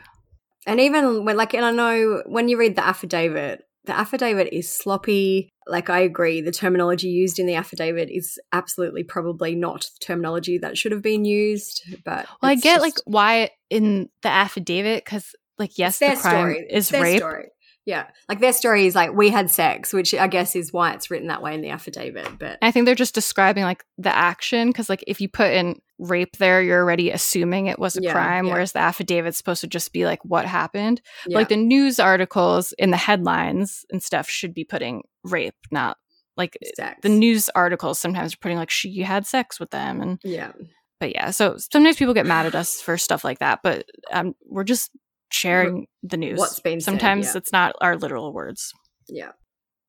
And 0.67 0.81
even 0.81 1.25
when, 1.25 1.37
like, 1.37 1.55
and 1.55 1.65
I 1.65 1.73
know 1.73 2.23
when 2.27 2.49
you 2.49 2.57
read 2.57 2.77
the 2.77 2.87
affidavit, 2.87 3.65
the 3.85 3.99
affidavit 3.99 4.53
is 4.53 4.73
sloppy. 4.73 5.49
Like, 5.67 5.91
I 5.91 6.01
agree, 6.01 6.41
the 6.41 6.53
terminology 6.53 7.09
used 7.09 7.39
in 7.39 7.47
the 7.47 7.55
affidavit 7.55 8.11
is 8.11 8.39
absolutely 8.53 9.03
probably 9.03 9.55
not 9.55 9.83
the 9.83 10.05
terminology 10.05 10.59
that 10.59 10.79
should 10.79 10.93
have 10.93 11.03
been 11.03 11.25
used. 11.25 11.83
But 12.05 12.27
well, 12.41 12.53
I 12.53 12.55
get 12.55 12.81
just, 12.81 12.83
like 12.83 12.95
why 13.07 13.51
in 13.71 14.09
the 14.23 14.29
affidavit 14.29 15.05
because 15.05 15.35
like 15.59 15.79
yes, 15.79 15.99
the 15.99 16.07
crime 16.07 16.21
story. 16.21 16.67
is 16.71 16.93
rape. 16.93 17.19
Story. 17.19 17.49
Yeah. 17.85 18.07
Like 18.29 18.41
their 18.41 18.53
story 18.53 18.87
is 18.87 18.95
like 18.95 19.13
we 19.13 19.31
had 19.31 19.51
sex, 19.51 19.93
which 19.93 20.15
I 20.15 20.29
guess 20.29 20.55
is 20.55 20.73
why 20.73 20.93
it's 20.93 21.11
written 21.11 21.29
that 21.29 21.43
way 21.43 21.55
in 21.55 21.63
the 21.63 21.71
affidavit. 21.71 22.39
But 22.39 22.59
I 22.63 22.71
think 22.71 22.87
they're 22.87 22.95
just 22.95 23.15
describing 23.15 23.65
like 23.65 23.85
the 23.99 24.15
action 24.15 24.69
because 24.69 24.89
like 24.89 25.03
if 25.07 25.21
you 25.21 25.29
put 25.29 25.53
in 25.53 25.81
rape 25.99 26.37
there, 26.37 26.63
you're 26.63 26.81
already 26.81 27.11
assuming 27.11 27.67
it 27.67 27.79
was 27.79 27.97
a 27.97 28.03
yeah, 28.03 28.13
crime, 28.13 28.47
yeah. 28.47 28.53
whereas 28.53 28.73
the 28.73 28.79
affidavit's 28.79 29.37
supposed 29.37 29.63
to 29.63 29.67
just 29.67 29.93
be 29.93 30.05
like 30.05 30.25
what 30.25 30.47
happened. 30.47 31.01
Yeah. 31.27 31.39
Like 31.39 31.49
the 31.49 31.57
news 31.57 31.99
articles 31.99 32.73
in 32.79 32.91
the 32.91 32.97
headlines 32.97 33.85
and 33.91 34.03
stuff 34.03 34.29
should 34.29 34.55
be 34.55 34.65
putting 34.65 35.03
rape, 35.25 35.57
not 35.71 35.99
like 36.37 36.57
sex. 36.77 37.01
the 37.03 37.09
news 37.09 37.51
articles 37.55 37.99
sometimes 37.99 38.35
are 38.35 38.39
putting 38.39 38.57
like 38.57 38.71
she 38.71 39.01
had 39.03 39.27
sex 39.27 39.59
with 39.59 39.71
them 39.71 40.01
and 40.01 40.21
yeah. 40.25 40.53
But 41.01 41.17
yeah, 41.17 41.33
so 41.33 41.57
sometimes 41.57 41.97
people 41.97 42.15
get 42.15 42.27
mad 42.27 42.47
at 42.47 42.55
us 42.55 42.81
for 42.81 42.97
stuff 42.97 43.25
like 43.25 43.41
that, 43.41 43.59
but 43.65 43.87
um, 44.13 44.37
we're 44.47 44.63
just 44.63 44.89
sharing 45.33 45.87
the 46.03 46.17
news. 46.17 46.39
What's 46.39 46.61
been 46.61 46.81
Sometimes 46.81 47.27
said, 47.27 47.35
yeah. 47.35 47.39
it's 47.39 47.53
not 47.53 47.75
our 47.81 47.97
literal 47.97 48.33
words. 48.33 48.73
Yeah. 49.09 49.33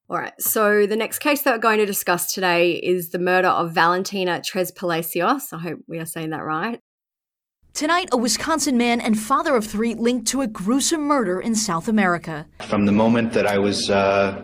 All 0.09 0.17
right. 0.17 0.33
So 0.39 0.85
the 0.85 0.95
next 0.95 1.19
case 1.19 1.43
that 1.43 1.53
we're 1.53 1.59
going 1.59 1.79
to 1.79 1.85
discuss 1.85 2.33
today 2.33 2.73
is 2.73 3.09
the 3.09 3.19
murder 3.19 3.47
of 3.47 3.71
Valentina 3.71 4.41
Trespalacios. 4.41 5.53
I 5.53 5.59
hope 5.59 5.79
we 5.87 5.97
are 5.97 6.05
saying 6.05 6.31
that 6.31 6.43
right. 6.43 6.79
Tonight, 7.73 8.09
a 8.11 8.17
Wisconsin 8.17 8.77
man 8.77 9.01
and 9.01 9.19
father 9.19 9.55
of 9.55 9.65
three 9.65 9.95
linked 9.95 10.27
to 10.27 10.41
a 10.41 10.47
gruesome 10.47 11.01
murder 11.01 11.41
in 11.41 11.55
South 11.55 11.87
America. 11.87 12.45
From 12.67 12.85
the 12.85 12.91
moment 12.91 13.33
that 13.33 13.47
I 13.47 13.57
was 13.57 13.89
uh, 13.89 14.39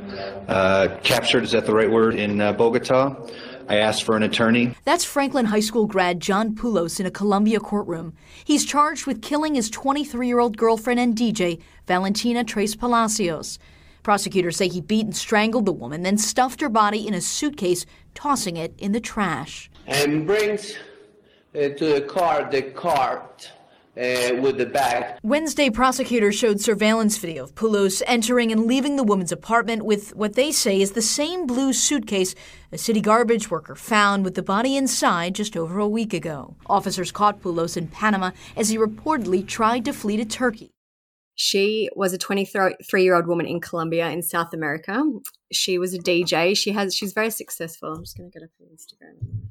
uh, 0.47 0.97
captured, 1.03 1.43
is 1.43 1.51
that 1.51 1.67
the 1.67 1.73
right 1.75 1.91
word, 1.91 2.15
in 2.15 2.41
uh, 2.41 2.53
Bogota, 2.53 3.27
I 3.70 3.76
asked 3.76 4.03
for 4.03 4.17
an 4.17 4.24
attorney. 4.24 4.74
That's 4.84 5.05
Franklin 5.05 5.45
High 5.45 5.59
School 5.59 5.86
grad 5.86 6.20
John 6.20 6.55
Poulos 6.55 6.99
in 6.99 7.05
a 7.05 7.11
Colombia 7.11 7.59
courtroom. 7.59 8.13
He's 8.43 8.65
charged 8.65 9.05
with 9.05 9.22
killing 9.22 9.53
his 9.53 9.70
23 9.70 10.28
year 10.28 10.39
old 10.39 10.57
girlfriend 10.57 10.99
and 10.99 11.15
DJ, 11.15 11.61
Valentina 11.86 12.43
Trespalacios. 12.43 13.59
Prosecutors 14.01 14.57
say 14.57 14.67
he 14.67 14.82
beat 14.82 15.05
and 15.05 15.15
strangled 15.15 15.67
the 15.67 15.72
woman, 15.72 16.01
then 16.01 16.17
stuffed 16.17 16.61
her 16.61 16.70
body 16.70 17.07
in 17.07 17.13
a 17.13 17.22
suitcase, 17.22 17.86
tossing 18.15 18.57
it 18.57 18.74
in 18.80 18.91
the 18.91 18.99
trash. 18.99 19.70
And 19.86 20.26
brings 20.26 20.76
uh, 21.53 21.70
to 21.70 21.93
the 21.93 22.01
car 22.01 22.49
the 22.49 22.63
cart 22.63 23.51
uh, 23.99 24.35
with 24.41 24.57
the 24.57 24.65
bag. 24.65 25.19
Wednesday, 25.23 25.69
prosecutors 25.69 26.35
showed 26.35 26.61
surveillance 26.61 27.17
video 27.17 27.43
of 27.43 27.55
Poulos 27.55 28.01
entering 28.07 28.51
and 28.51 28.65
leaving 28.65 28.95
the 28.95 29.03
woman's 29.03 29.31
apartment 29.31 29.83
with 29.83 30.15
what 30.15 30.33
they 30.33 30.51
say 30.51 30.81
is 30.81 30.91
the 30.91 31.01
same 31.01 31.45
blue 31.45 31.73
suitcase 31.73 32.33
a 32.71 32.77
city 32.77 33.01
garbage 33.01 33.49
worker 33.49 33.75
found 33.75 34.23
with 34.23 34.35
the 34.35 34.43
body 34.43 34.77
inside 34.77 35.35
just 35.35 35.57
over 35.57 35.79
a 35.79 35.87
week 35.87 36.13
ago. 36.13 36.55
Officers 36.67 37.11
caught 37.11 37.41
Poulos 37.41 37.75
in 37.75 37.87
Panama 37.87 38.31
as 38.55 38.69
he 38.69 38.77
reportedly 38.77 39.45
tried 39.45 39.85
to 39.85 39.93
flee 39.93 40.17
to 40.17 40.25
Turkey. 40.25 40.71
She 41.41 41.89
was 41.95 42.11
a 42.11 42.17
23 42.17 42.75
year 43.01 43.15
old 43.15 43.25
woman 43.25 43.45
in 43.45 43.61
Colombia 43.61 44.09
in 44.09 44.21
South 44.21 44.53
America. 44.53 45.01
She 45.53 45.77
was 45.77 45.93
a 45.93 45.97
DJ. 45.97 46.55
She 46.55 46.73
has 46.73 46.93
she's 46.93 47.13
very 47.13 47.29
successful. 47.29 47.93
I'm 47.93 48.03
just 48.03 48.17
going 48.17 48.29
to 48.29 48.37
get 48.37 48.43
up 48.43 48.49
her 48.59 48.65
Instagram. 48.65 49.47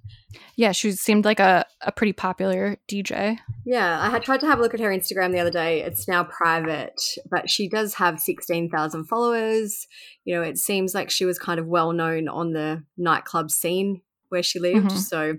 Yeah, 0.55 0.73
she 0.73 0.93
seemed 0.93 1.25
like 1.25 1.41
a, 1.41 1.65
a 1.81 1.91
pretty 1.91 2.13
popular 2.13 2.77
DJ. 2.89 3.39
Yeah, 3.65 4.03
I 4.03 4.11
had 4.11 4.23
tried 4.23 4.41
to 4.41 4.47
have 4.47 4.59
a 4.59 4.63
look 4.63 4.75
at 4.75 4.81
her 4.81 4.91
Instagram 4.91 5.33
the 5.33 5.39
other 5.39 5.51
day. 5.51 5.81
It's 5.81 6.07
now 6.07 6.25
private, 6.25 7.01
but 7.31 7.49
she 7.49 7.71
does 7.71 7.95
have 7.95 8.21
16,000 8.21 9.05
followers. 9.07 9.87
You 10.27 10.35
know, 10.35 10.43
it 10.43 10.59
seems 10.59 10.95
like 10.95 11.09
she 11.09 11.25
was 11.25 11.39
kind 11.39 11.59
of 11.59 11.69
well 11.69 11.93
known 11.93 12.29
on 12.29 12.53
the 12.53 12.85
nightclub 12.99 13.51
scene 13.51 14.03
where 14.29 14.43
she 14.43 14.61
lived. 14.61 14.89
Mm-hmm. 14.89 14.99
So 14.99 15.37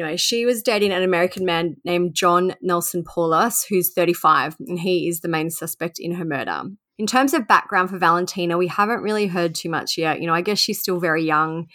Anyway, 0.00 0.16
she 0.16 0.46
was 0.46 0.62
dating 0.62 0.92
an 0.92 1.02
American 1.02 1.44
man 1.44 1.76
named 1.84 2.14
John 2.14 2.54
Nelson 2.62 3.04
Poulos, 3.04 3.66
who's 3.68 3.92
35, 3.92 4.56
and 4.66 4.78
he 4.78 5.08
is 5.08 5.20
the 5.20 5.28
main 5.28 5.50
suspect 5.50 5.98
in 5.98 6.12
her 6.12 6.24
murder. 6.24 6.62
In 6.98 7.06
terms 7.06 7.34
of 7.34 7.46
background 7.46 7.90
for 7.90 7.98
Valentina, 7.98 8.56
we 8.56 8.66
haven't 8.66 9.02
really 9.02 9.26
heard 9.26 9.54
too 9.54 9.68
much 9.68 9.98
yet. 9.98 10.20
You 10.20 10.26
know, 10.26 10.34
I 10.34 10.40
guess 10.40 10.58
she's 10.58 10.80
still 10.80 11.00
very 11.00 11.22
young. 11.22 11.66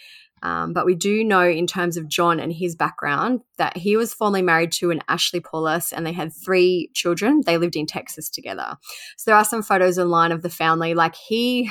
Um, 0.46 0.72
but 0.72 0.86
we 0.86 0.94
do 0.94 1.24
know, 1.24 1.44
in 1.44 1.66
terms 1.66 1.96
of 1.96 2.06
John 2.06 2.38
and 2.38 2.52
his 2.52 2.76
background, 2.76 3.40
that 3.58 3.76
he 3.76 3.96
was 3.96 4.14
formerly 4.14 4.42
married 4.42 4.70
to 4.72 4.92
an 4.92 5.00
Ashley 5.08 5.40
Poulos 5.40 5.92
and 5.92 6.06
they 6.06 6.12
had 6.12 6.32
three 6.32 6.88
children. 6.94 7.42
They 7.44 7.58
lived 7.58 7.74
in 7.74 7.84
Texas 7.84 8.30
together. 8.30 8.76
So 9.16 9.28
there 9.30 9.36
are 9.36 9.44
some 9.44 9.60
photos 9.60 9.98
online 9.98 10.30
of 10.30 10.42
the 10.42 10.48
family. 10.48 10.94
Like 10.94 11.16
he, 11.16 11.68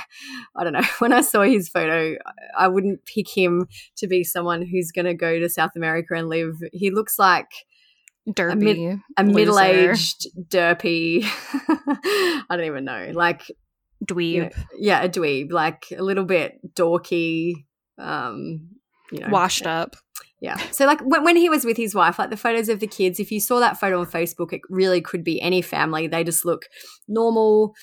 I 0.57 0.65
don't 0.65 0.73
know, 0.73 0.83
when 0.99 1.13
I 1.13 1.21
saw 1.21 1.43
his 1.43 1.69
photo, 1.69 2.17
I 2.57 2.67
wouldn't 2.67 3.05
pick 3.05 3.29
him 3.29 3.69
to 3.95 4.07
be 4.07 4.25
someone 4.25 4.61
who's 4.61 4.91
going 4.91 5.05
to 5.05 5.13
go 5.13 5.39
to 5.39 5.47
South 5.47 5.77
America 5.77 6.13
and 6.13 6.27
live. 6.27 6.57
He 6.73 6.91
looks 6.91 7.17
like 7.17 7.47
derpy, 8.27 8.51
a, 8.51 8.55
mid- 8.57 8.99
a 9.15 9.23
middle-aged 9.23 10.27
derpy. 10.49 11.23
I 11.69 12.43
don't 12.49 12.65
even 12.65 12.83
know, 12.83 13.11
like 13.13 13.49
dweeb. 14.03 14.31
You 14.31 14.41
know, 14.41 14.49
yeah, 14.77 15.01
a 15.01 15.07
dweeb, 15.07 15.53
like 15.53 15.85
a 15.97 16.03
little 16.03 16.25
bit 16.25 16.59
dorky 16.75 17.63
um, 17.97 18.69
you 19.11 19.19
know, 19.19 19.29
washed 19.29 19.65
up. 19.65 19.95
Yeah. 20.41 20.57
So 20.71 20.85
like 20.85 21.01
when, 21.01 21.23
when 21.23 21.35
he 21.35 21.49
was 21.49 21.65
with 21.65 21.77
his 21.77 21.95
wife, 21.95 22.19
like 22.19 22.29
the 22.29 22.37
photos 22.37 22.69
of 22.69 22.79
the 22.79 22.87
kids, 22.87 23.19
if 23.19 23.31
you 23.31 23.39
saw 23.39 23.59
that 23.59 23.79
photo 23.79 23.99
on 23.99 24.05
Facebook, 24.05 24.53
it 24.53 24.61
really 24.69 25.01
could 25.01 25.23
be 25.23 25.41
any 25.41 25.61
family. 25.61 26.07
They 26.07 26.23
just 26.23 26.45
look 26.45 26.65
normal. 27.07 27.73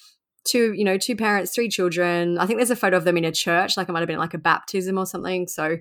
Two, 0.44 0.72
you 0.72 0.84
know, 0.84 0.98
two 0.98 1.14
parents, 1.14 1.54
three 1.54 1.68
children. 1.68 2.36
I 2.36 2.46
think 2.46 2.58
there's 2.58 2.70
a 2.70 2.76
photo 2.76 2.96
of 2.96 3.04
them 3.04 3.16
in 3.16 3.24
a 3.24 3.30
church, 3.30 3.76
like 3.76 3.88
it 3.88 3.92
might 3.92 4.00
have 4.00 4.08
been 4.08 4.18
like 4.18 4.34
a 4.34 4.38
baptism 4.38 4.98
or 4.98 5.06
something. 5.06 5.46
So, 5.46 5.76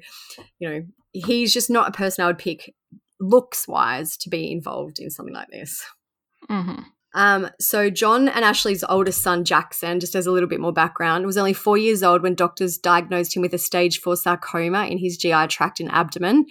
you 0.59 0.69
know, 0.69 0.83
he's 1.13 1.51
just 1.51 1.69
not 1.71 1.89
a 1.89 1.91
person 1.91 2.23
I 2.23 2.27
would 2.27 2.37
pick 2.37 2.75
looks 3.19 3.67
wise 3.67 4.17
to 4.17 4.29
be 4.29 4.51
involved 4.51 4.99
in 4.99 5.09
something 5.09 5.33
like 5.33 5.49
this. 5.49 5.83
Mm-hmm. 6.49 6.81
Um, 7.13 7.49
so 7.59 7.89
John 7.89 8.29
and 8.29 8.45
Ashley's 8.45 8.83
oldest 8.87 9.21
son, 9.21 9.43
Jackson, 9.43 9.99
just 9.99 10.15
as 10.15 10.25
a 10.25 10.31
little 10.31 10.47
bit 10.47 10.61
more 10.61 10.71
background, 10.71 11.25
was 11.25 11.37
only 11.37 11.53
four 11.53 11.77
years 11.77 12.03
old 12.03 12.21
when 12.23 12.35
doctors 12.35 12.77
diagnosed 12.77 13.35
him 13.35 13.41
with 13.41 13.53
a 13.53 13.57
stage 13.57 13.99
four 13.99 14.15
sarcoma 14.15 14.85
in 14.85 14.97
his 14.97 15.17
GI 15.17 15.47
tract 15.47 15.79
and 15.79 15.91
abdomen. 15.91 16.45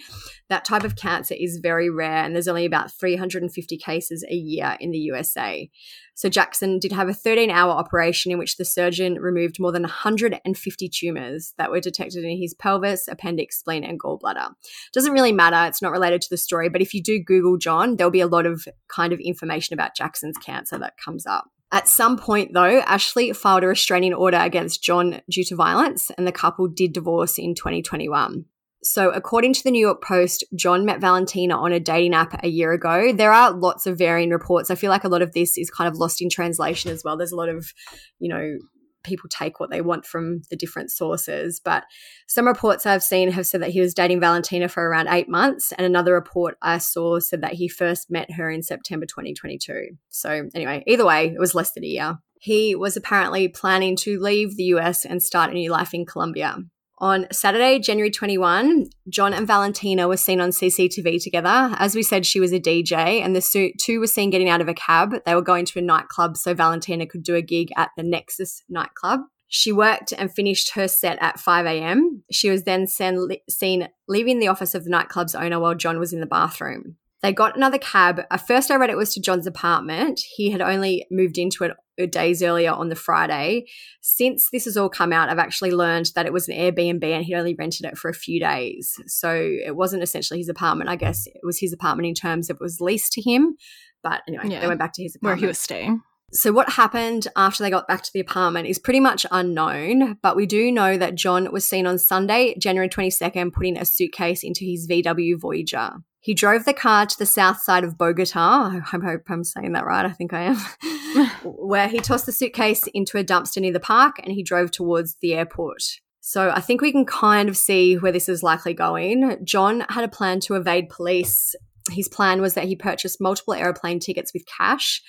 That 0.49 0.65
type 0.65 0.83
of 0.83 0.95
cancer 0.95 1.33
is 1.37 1.59
very 1.63 1.89
rare, 1.89 2.23
and 2.23 2.35
there's 2.35 2.47
only 2.47 2.65
about 2.65 2.91
350 2.91 3.77
cases 3.77 4.23
a 4.29 4.35
year 4.35 4.77
in 4.79 4.91
the 4.91 4.99
USA. 4.99 5.69
So 6.13 6.29
Jackson 6.29 6.77
did 6.77 6.91
have 6.91 7.09
a 7.09 7.13
13 7.13 7.49
hour 7.49 7.71
operation 7.71 8.31
in 8.31 8.37
which 8.37 8.57
the 8.57 8.65
surgeon 8.65 9.15
removed 9.15 9.59
more 9.59 9.71
than 9.71 9.81
150 9.81 10.89
tumors 10.89 11.53
that 11.57 11.71
were 11.71 11.79
detected 11.79 12.23
in 12.23 12.37
his 12.37 12.53
pelvis, 12.53 13.07
appendix, 13.07 13.59
spleen, 13.59 13.83
and 13.83 13.99
gallbladder. 13.99 14.49
Doesn't 14.93 15.13
really 15.13 15.31
matter, 15.31 15.67
it's 15.67 15.81
not 15.81 15.93
related 15.93 16.21
to 16.21 16.29
the 16.29 16.37
story, 16.37 16.69
but 16.69 16.81
if 16.81 16.93
you 16.93 17.01
do 17.01 17.23
Google 17.23 17.57
John, 17.57 17.95
there'll 17.95 18.11
be 18.11 18.19
a 18.19 18.27
lot 18.27 18.45
of 18.45 18.67
kind 18.87 19.13
of 19.13 19.19
information 19.19 19.73
about 19.73 19.95
Jackson's 19.95 20.37
cancer 20.37 20.50
that 20.77 20.93
comes 21.03 21.25
up. 21.25 21.45
At 21.73 21.87
some 21.87 22.17
point, 22.17 22.53
though, 22.53 22.79
Ashley 22.81 23.31
filed 23.31 23.63
a 23.63 23.67
restraining 23.67 24.13
order 24.13 24.37
against 24.37 24.83
John 24.83 25.21
due 25.29 25.45
to 25.45 25.55
violence, 25.55 26.11
and 26.17 26.27
the 26.27 26.31
couple 26.31 26.67
did 26.67 26.91
divorce 26.91 27.37
in 27.37 27.55
2021. 27.55 28.45
So, 28.83 29.11
according 29.11 29.53
to 29.53 29.63
the 29.63 29.71
New 29.71 29.79
York 29.79 30.03
Post, 30.03 30.43
John 30.55 30.85
met 30.85 30.99
Valentina 30.99 31.55
on 31.55 31.71
a 31.71 31.79
dating 31.79 32.15
app 32.15 32.43
a 32.43 32.49
year 32.49 32.73
ago. 32.73 33.13
There 33.13 33.31
are 33.31 33.51
lots 33.51 33.85
of 33.85 33.97
varying 33.97 34.31
reports. 34.31 34.71
I 34.71 34.75
feel 34.75 34.89
like 34.89 35.03
a 35.03 35.09
lot 35.09 35.21
of 35.21 35.33
this 35.33 35.57
is 35.57 35.69
kind 35.69 35.87
of 35.87 35.97
lost 35.97 36.21
in 36.21 36.29
translation 36.29 36.91
as 36.91 37.03
well. 37.03 37.15
There's 37.15 37.31
a 37.31 37.37
lot 37.37 37.49
of, 37.49 37.71
you 38.19 38.27
know, 38.27 38.57
people 39.03 39.29
take 39.29 39.59
what 39.59 39.69
they 39.69 39.81
want 39.81 40.05
from 40.05 40.41
the 40.49 40.55
different 40.55 40.91
sources. 40.91 41.59
But 41.63 41.83
some 42.27 42.47
reports 42.47 42.85
I've 42.85 43.03
seen 43.03 43.31
have 43.31 43.45
said 43.45 43.61
that 43.61 43.71
he 43.71 43.81
was 43.81 43.93
dating 43.93 44.19
Valentina 44.19 44.67
for 44.67 44.87
around 44.87 45.07
eight 45.07 45.29
months. 45.29 45.71
And 45.71 45.85
another 45.85 46.13
report 46.13 46.57
I 46.61 46.77
saw 46.77 47.19
said 47.19 47.41
that 47.41 47.53
he 47.53 47.67
first 47.67 48.11
met 48.11 48.31
her 48.31 48.49
in 48.49 48.63
September 48.63 49.05
2022. 49.05 49.97
So, 50.09 50.49
anyway, 50.53 50.83
either 50.87 51.05
way, 51.05 51.27
it 51.27 51.39
was 51.39 51.55
less 51.55 51.71
than 51.71 51.83
a 51.83 51.87
year. 51.87 52.17
He 52.39 52.75
was 52.75 52.97
apparently 52.97 53.47
planning 53.47 53.95
to 53.97 54.19
leave 54.19 54.57
the 54.57 54.63
US 54.75 55.05
and 55.05 55.21
start 55.21 55.51
a 55.51 55.53
new 55.53 55.69
life 55.71 55.93
in 55.93 56.05
Colombia. 56.05 56.57
On 57.01 57.25
Saturday, 57.31 57.79
January 57.79 58.11
21, 58.11 58.85
John 59.09 59.33
and 59.33 59.47
Valentina 59.47 60.07
were 60.07 60.17
seen 60.17 60.39
on 60.39 60.51
CCTV 60.51 61.21
together. 61.23 61.75
As 61.79 61.95
we 61.95 62.03
said, 62.03 62.27
she 62.27 62.39
was 62.39 62.53
a 62.53 62.59
DJ, 62.59 62.93
and 63.23 63.35
the 63.35 63.73
two 63.81 63.99
were 63.99 64.05
seen 64.05 64.29
getting 64.29 64.49
out 64.49 64.61
of 64.61 64.67
a 64.67 64.75
cab. 64.75 65.15
They 65.25 65.33
were 65.33 65.41
going 65.41 65.65
to 65.65 65.79
a 65.79 65.81
nightclub 65.81 66.37
so 66.37 66.53
Valentina 66.53 67.07
could 67.07 67.23
do 67.23 67.33
a 67.33 67.41
gig 67.41 67.69
at 67.75 67.89
the 67.97 68.03
Nexus 68.03 68.61
nightclub. 68.69 69.21
She 69.47 69.71
worked 69.71 70.13
and 70.15 70.31
finished 70.31 70.75
her 70.75 70.87
set 70.87 71.17
at 71.21 71.39
5 71.39 71.65
a.m. 71.65 72.23
She 72.31 72.51
was 72.51 72.65
then 72.65 72.85
seen 72.85 73.89
leaving 74.07 74.37
the 74.37 74.47
office 74.47 74.75
of 74.75 74.83
the 74.83 74.91
nightclub's 74.91 75.33
owner 75.33 75.59
while 75.59 75.73
John 75.73 75.97
was 75.97 76.13
in 76.13 76.19
the 76.19 76.27
bathroom. 76.27 76.97
They 77.21 77.31
got 77.31 77.55
another 77.55 77.77
cab. 77.77 78.21
At 78.31 78.47
first, 78.47 78.71
I 78.71 78.75
read 78.75 78.89
it 78.89 78.97
was 78.97 79.13
to 79.13 79.21
John's 79.21 79.45
apartment. 79.45 80.21
He 80.35 80.49
had 80.49 80.61
only 80.61 81.05
moved 81.11 81.37
into 81.37 81.63
it 81.63 81.71
uh, 82.01 82.07
days 82.07 82.41
earlier 82.41 82.71
on 82.71 82.89
the 82.89 82.95
Friday. 82.95 83.67
Since 84.01 84.49
this 84.51 84.65
has 84.65 84.75
all 84.75 84.89
come 84.89 85.13
out, 85.13 85.29
I've 85.29 85.37
actually 85.37 85.71
learned 85.71 86.11
that 86.15 86.25
it 86.25 86.33
was 86.33 86.47
an 86.49 86.55
Airbnb 86.55 87.03
and 87.03 87.23
he'd 87.23 87.35
only 87.35 87.53
rented 87.53 87.85
it 87.85 87.97
for 87.97 88.09
a 88.09 88.13
few 88.13 88.39
days. 88.39 88.95
So 89.05 89.31
it 89.33 89.75
wasn't 89.75 90.01
essentially 90.01 90.39
his 90.39 90.49
apartment. 90.49 90.89
I 90.89 90.95
guess 90.95 91.27
it 91.27 91.41
was 91.43 91.59
his 91.59 91.73
apartment 91.73 92.07
in 92.07 92.15
terms 92.15 92.49
of 92.49 92.55
it 92.55 92.61
was 92.61 92.81
leased 92.81 93.13
to 93.13 93.21
him. 93.21 93.55
But 94.01 94.23
anyway, 94.27 94.45
yeah. 94.47 94.61
they 94.61 94.67
went 94.67 94.79
back 94.79 94.93
to 94.93 95.03
his 95.03 95.15
apartment. 95.15 95.37
Where 95.37 95.45
he 95.45 95.47
was 95.47 95.59
staying. 95.59 96.01
So, 96.33 96.53
what 96.53 96.69
happened 96.69 97.27
after 97.35 97.61
they 97.61 97.69
got 97.69 97.89
back 97.89 98.03
to 98.03 98.11
the 98.13 98.21
apartment 98.21 98.67
is 98.67 98.79
pretty 98.79 99.01
much 99.01 99.25
unknown, 99.31 100.17
but 100.21 100.37
we 100.37 100.45
do 100.45 100.71
know 100.71 100.97
that 100.97 101.15
John 101.15 101.51
was 101.51 101.65
seen 101.65 101.85
on 101.85 101.99
Sunday, 101.99 102.55
January 102.57 102.87
22nd, 102.87 103.51
putting 103.51 103.77
a 103.77 103.83
suitcase 103.83 104.41
into 104.41 104.63
his 104.63 104.87
VW 104.87 105.37
Voyager. 105.37 105.91
He 106.21 106.33
drove 106.33 106.63
the 106.63 106.73
car 106.73 107.05
to 107.05 107.17
the 107.17 107.25
south 107.25 107.61
side 107.61 107.83
of 107.83 107.97
Bogota. 107.97 108.71
I 108.71 108.79
hope 108.79 109.23
I'm 109.27 109.43
saying 109.43 109.73
that 109.73 109.85
right. 109.85 110.05
I 110.05 110.11
think 110.11 110.33
I 110.33 110.41
am. 110.43 110.55
where 111.43 111.87
he 111.87 111.99
tossed 111.99 112.27
the 112.27 112.31
suitcase 112.31 112.87
into 112.93 113.17
a 113.17 113.23
dumpster 113.23 113.59
near 113.59 113.73
the 113.73 113.79
park 113.79 114.17
and 114.23 114.31
he 114.31 114.43
drove 114.43 114.71
towards 114.71 115.15
the 115.15 115.33
airport. 115.33 115.83
So 116.21 116.51
I 116.51 116.61
think 116.61 116.79
we 116.79 116.91
can 116.91 117.05
kind 117.05 117.49
of 117.49 117.57
see 117.57 117.95
where 117.95 118.11
this 118.11 118.29
is 118.29 118.43
likely 118.43 118.75
going. 118.75 119.39
John 119.43 119.81
had 119.89 120.03
a 120.03 120.07
plan 120.07 120.39
to 120.41 120.53
evade 120.53 120.89
police. 120.89 121.55
His 121.89 122.07
plan 122.07 122.39
was 122.39 122.53
that 122.53 122.65
he 122.65 122.75
purchased 122.75 123.19
multiple 123.19 123.55
aeroplane 123.55 123.99
tickets 123.99 124.31
with 124.31 124.45
cash 124.45 125.01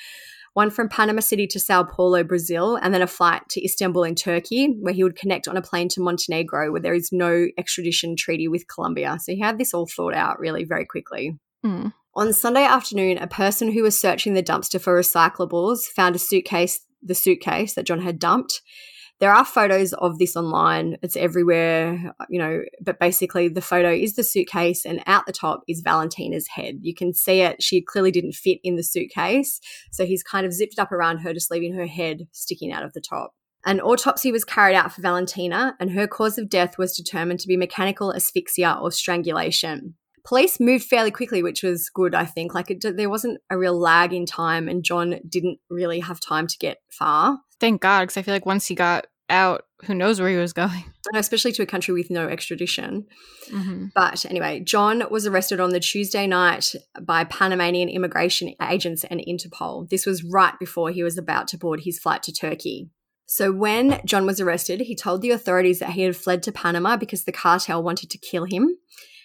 one 0.55 0.71
from 0.71 0.89
Panama 0.89 1.21
City 1.21 1.47
to 1.47 1.61
Sao 1.61 1.83
Paulo, 1.83 2.23
Brazil, 2.23 2.77
and 2.77 2.93
then 2.93 3.03
a 3.03 3.07
flight 3.07 3.43
to 3.51 3.65
Istanbul 3.65 4.05
in 4.05 4.15
Turkey, 4.15 4.77
where 4.81 4.93
he 4.93 5.03
would 5.03 5.17
connect 5.17 5.49
on 5.49 5.57
a 5.57 5.63
plane 5.63 5.89
to 5.91 6.01
Montenegro, 6.01 6.71
where 6.71 6.81
there 6.81 6.95
is 6.95 7.11
no 7.11 7.47
extradition 7.57 8.17
treaty 8.17 8.49
with 8.49 8.69
Colombia. 8.69 9.19
So 9.21 9.33
he 9.33 9.41
had 9.41 9.59
this 9.59 9.73
all 9.73 9.87
thought 9.87 10.15
out 10.15 10.39
really 10.39 10.65
very 10.65 10.85
quickly. 10.85 11.39
Mm. 11.65 11.93
On 12.15 12.33
Sunday 12.35 12.65
afternoon, 12.65 13.17
a 13.17 13.27
person 13.27 13.73
who 13.73 13.83
was 13.83 13.99
searching 13.99 14.35
the 14.35 14.43
dumpster 14.43 14.81
for 14.81 14.99
recyclables 14.99 15.85
found 15.85 16.15
a 16.15 16.19
suitcase, 16.19 16.81
the 17.03 17.15
suitcase 17.15 17.73
that 17.75 17.87
John 17.87 18.03
had 18.03 18.19
dumped. 18.19 18.61
There 19.21 19.33
are 19.33 19.45
photos 19.45 19.93
of 19.93 20.19
this 20.19 20.37
online. 20.37 20.97
It's 21.03 21.17
everywhere, 21.17 22.13
you 22.29 22.41
know, 22.41 22.63
but 22.85 22.99
basically 22.99 23.49
the 23.49 23.61
photo 23.61 23.93
is 23.93 24.17
the 24.17 24.25
suitcase 24.25 24.85
and 24.85 25.01
out 25.07 25.27
the 25.27 25.33
top 25.33 25.63
is 25.69 25.81
Valentina's 25.81 26.49
head. 26.49 26.79
You 26.81 26.93
can 26.95 27.15
see 27.15 27.41
it. 27.41 27.63
She 27.63 27.83
clearly 27.83 28.11
didn't 28.11 28.33
fit 28.33 28.59
in 28.65 28.75
the 28.75 28.83
suitcase. 28.83 29.61
So 29.93 30.05
he's 30.05 30.25
kind 30.25 30.45
of 30.45 30.53
zipped 30.53 30.79
up 30.79 30.91
around 30.91 31.19
her, 31.19 31.33
just 31.33 31.53
leaving 31.53 31.75
her 31.75 31.87
head 31.87 32.27
sticking 32.33 32.73
out 32.73 32.83
of 32.83 32.95
the 32.95 33.01
top. 33.01 33.33
An 33.65 33.81
autopsy 33.81 34.33
was 34.33 34.45
carried 34.45 34.75
out 34.75 34.93
for 34.93 35.03
Valentina, 35.03 35.77
and 35.79 35.93
her 35.93 36.09
cause 36.09 36.37
of 36.37 36.49
death 36.49 36.79
was 36.79 36.97
determined 36.97 37.39
to 37.41 37.49
be 37.49 37.57
mechanical 37.57 38.13
asphyxia 38.13 38.77
or 38.83 38.91
strangulation. 38.91 39.95
Police 40.25 40.61
moved 40.61 40.85
fairly 40.85 41.11
quickly, 41.11 41.43
which 41.43 41.63
was 41.63 41.91
good, 41.91 42.15
I 42.15 42.25
think. 42.25 42.55
Like, 42.55 42.71
it, 42.71 42.85
there 42.97 43.11
wasn't 43.11 43.41
a 43.51 43.59
real 43.59 43.79
lag 43.79 44.13
in 44.13 44.25
time, 44.25 44.69
and 44.69 44.85
John 44.85 45.19
didn't 45.29 45.59
really 45.69 46.01
have 46.01 46.21
time 46.21 46.47
to 46.47 46.59
get 46.59 46.79
far. 46.91 47.41
Thank 47.59 47.81
God, 47.81 48.03
because 48.03 48.17
I 48.17 48.23
feel 48.23 48.35
like 48.35 48.47
once 48.47 48.67
he 48.67 48.75
got 48.75 49.07
out, 49.29 49.65
who 49.85 49.95
knows 49.95 50.21
where 50.21 50.29
he 50.29 50.37
was 50.37 50.53
going. 50.53 50.85
especially 51.15 51.53
to 51.53 51.63
a 51.63 51.67
country 51.67 51.93
with 51.93 52.11
no 52.11 52.29
extradition. 52.29 53.07
Mm-hmm. 53.51 53.87
But 53.95 54.25
anyway, 54.27 54.61
John 54.61 55.03
was 55.11 55.27
arrested 55.27 55.59
on 55.59 55.71
the 55.71 55.81
Tuesday 55.81 56.27
night 56.27 56.75
by 57.01 57.25
Panamanian 57.25 57.89
immigration 57.89 58.55
agents 58.63 59.05
and 59.05 59.21
Interpol. 59.21 59.89
This 59.89 60.07
was 60.07 60.23
right 60.23 60.57
before 60.61 60.91
he 60.91 61.03
was 61.03 61.19
about 61.19 61.49
to 61.49 61.59
board 61.59 61.81
his 61.81 61.99
flight 61.99 62.23
to 62.25 62.33
Turkey. 62.33 62.91
So 63.27 63.51
when 63.51 64.01
John 64.05 64.27
was 64.27 64.41
arrested, 64.41 64.83
he 64.83 64.95
told 64.95 65.23
the 65.23 65.31
authorities 65.31 65.79
that 65.79 65.91
he 65.91 66.03
had 66.03 66.17
fled 66.17 66.43
to 66.45 66.53
Panama 66.53 66.97
because 66.97 67.25
the 67.25 67.33
cartel 67.33 67.83
wanted 67.83 68.11
to 68.11 68.19
kill 68.19 68.45
him. 68.45 68.77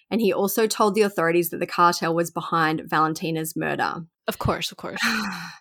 And 0.10 0.22
he 0.22 0.32
also 0.32 0.68
told 0.68 0.95
the 0.95 1.01
authorities 1.01 1.49
that 1.49 1.60
the 1.60 1.68
cartel 1.68 2.16
was 2.16 2.32
behind 2.32 2.84
Valentina's 2.86 3.55
murder. 3.55 4.05
Of 4.28 4.39
course, 4.39 4.72
of 4.72 4.78
course. 4.78 5.01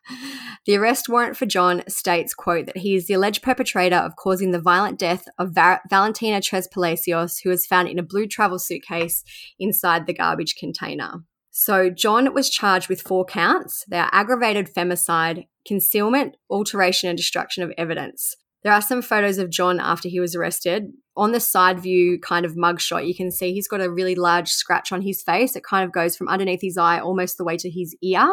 the 0.66 0.76
arrest 0.76 1.09
warrant 1.09 1.36
for 1.36 1.47
John 1.47 1.82
states, 1.88 2.34
quote, 2.34 2.66
that 2.66 2.78
he 2.78 2.94
is 2.94 3.07
the 3.07 3.14
alleged 3.14 3.42
perpetrator 3.42 3.97
of 3.97 4.16
causing 4.16 4.51
the 4.51 4.61
violent 4.61 4.99
death 4.99 5.26
of 5.38 5.53
Va- 5.53 5.80
Valentina 5.88 6.40
Trespalacios, 6.40 7.38
who 7.42 7.51
was 7.51 7.66
found 7.66 7.88
in 7.88 7.99
a 7.99 8.05
blue 8.05 8.26
travel 8.26 8.59
suitcase 8.59 9.22
inside 9.59 10.07
the 10.07 10.14
garbage 10.14 10.57
container. 10.57 11.24
So 11.51 11.88
John 11.88 12.34
was 12.34 12.51
charged 12.51 12.88
with 12.88 13.01
four 13.01 13.24
counts. 13.24 13.84
They 13.88 13.99
are 13.99 14.11
aggravated 14.12 14.72
femicide, 14.74 15.47
concealment, 15.66 16.36
alteration, 16.51 17.09
and 17.09 17.16
destruction 17.16 17.62
of 17.62 17.72
evidence. 17.78 18.36
There 18.66 18.74
are 18.74 18.82
some 18.82 19.00
photos 19.00 19.38
of 19.38 19.48
John 19.48 19.78
after 19.78 20.08
he 20.08 20.18
was 20.18 20.34
arrested. 20.34 20.92
On 21.16 21.30
the 21.30 21.38
side 21.38 21.78
view 21.78 22.18
kind 22.18 22.44
of 22.44 22.56
mugshot, 22.56 23.06
you 23.06 23.14
can 23.14 23.30
see 23.30 23.52
he's 23.52 23.68
got 23.68 23.80
a 23.80 23.88
really 23.88 24.16
large 24.16 24.48
scratch 24.48 24.90
on 24.90 25.02
his 25.02 25.22
face. 25.22 25.54
It 25.54 25.62
kind 25.62 25.84
of 25.84 25.92
goes 25.92 26.16
from 26.16 26.26
underneath 26.26 26.62
his 26.62 26.76
eye 26.76 26.98
almost 26.98 27.38
the 27.38 27.44
way 27.44 27.56
to 27.58 27.70
his 27.70 27.96
ear. 28.02 28.26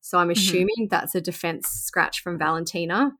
So 0.00 0.18
I'm 0.18 0.24
mm-hmm. 0.24 0.32
assuming 0.32 0.74
mm-hmm. 0.80 0.88
that's 0.90 1.14
a 1.14 1.20
defense 1.20 1.68
scratch 1.68 2.24
from 2.24 2.40
Valentina. 2.40 3.12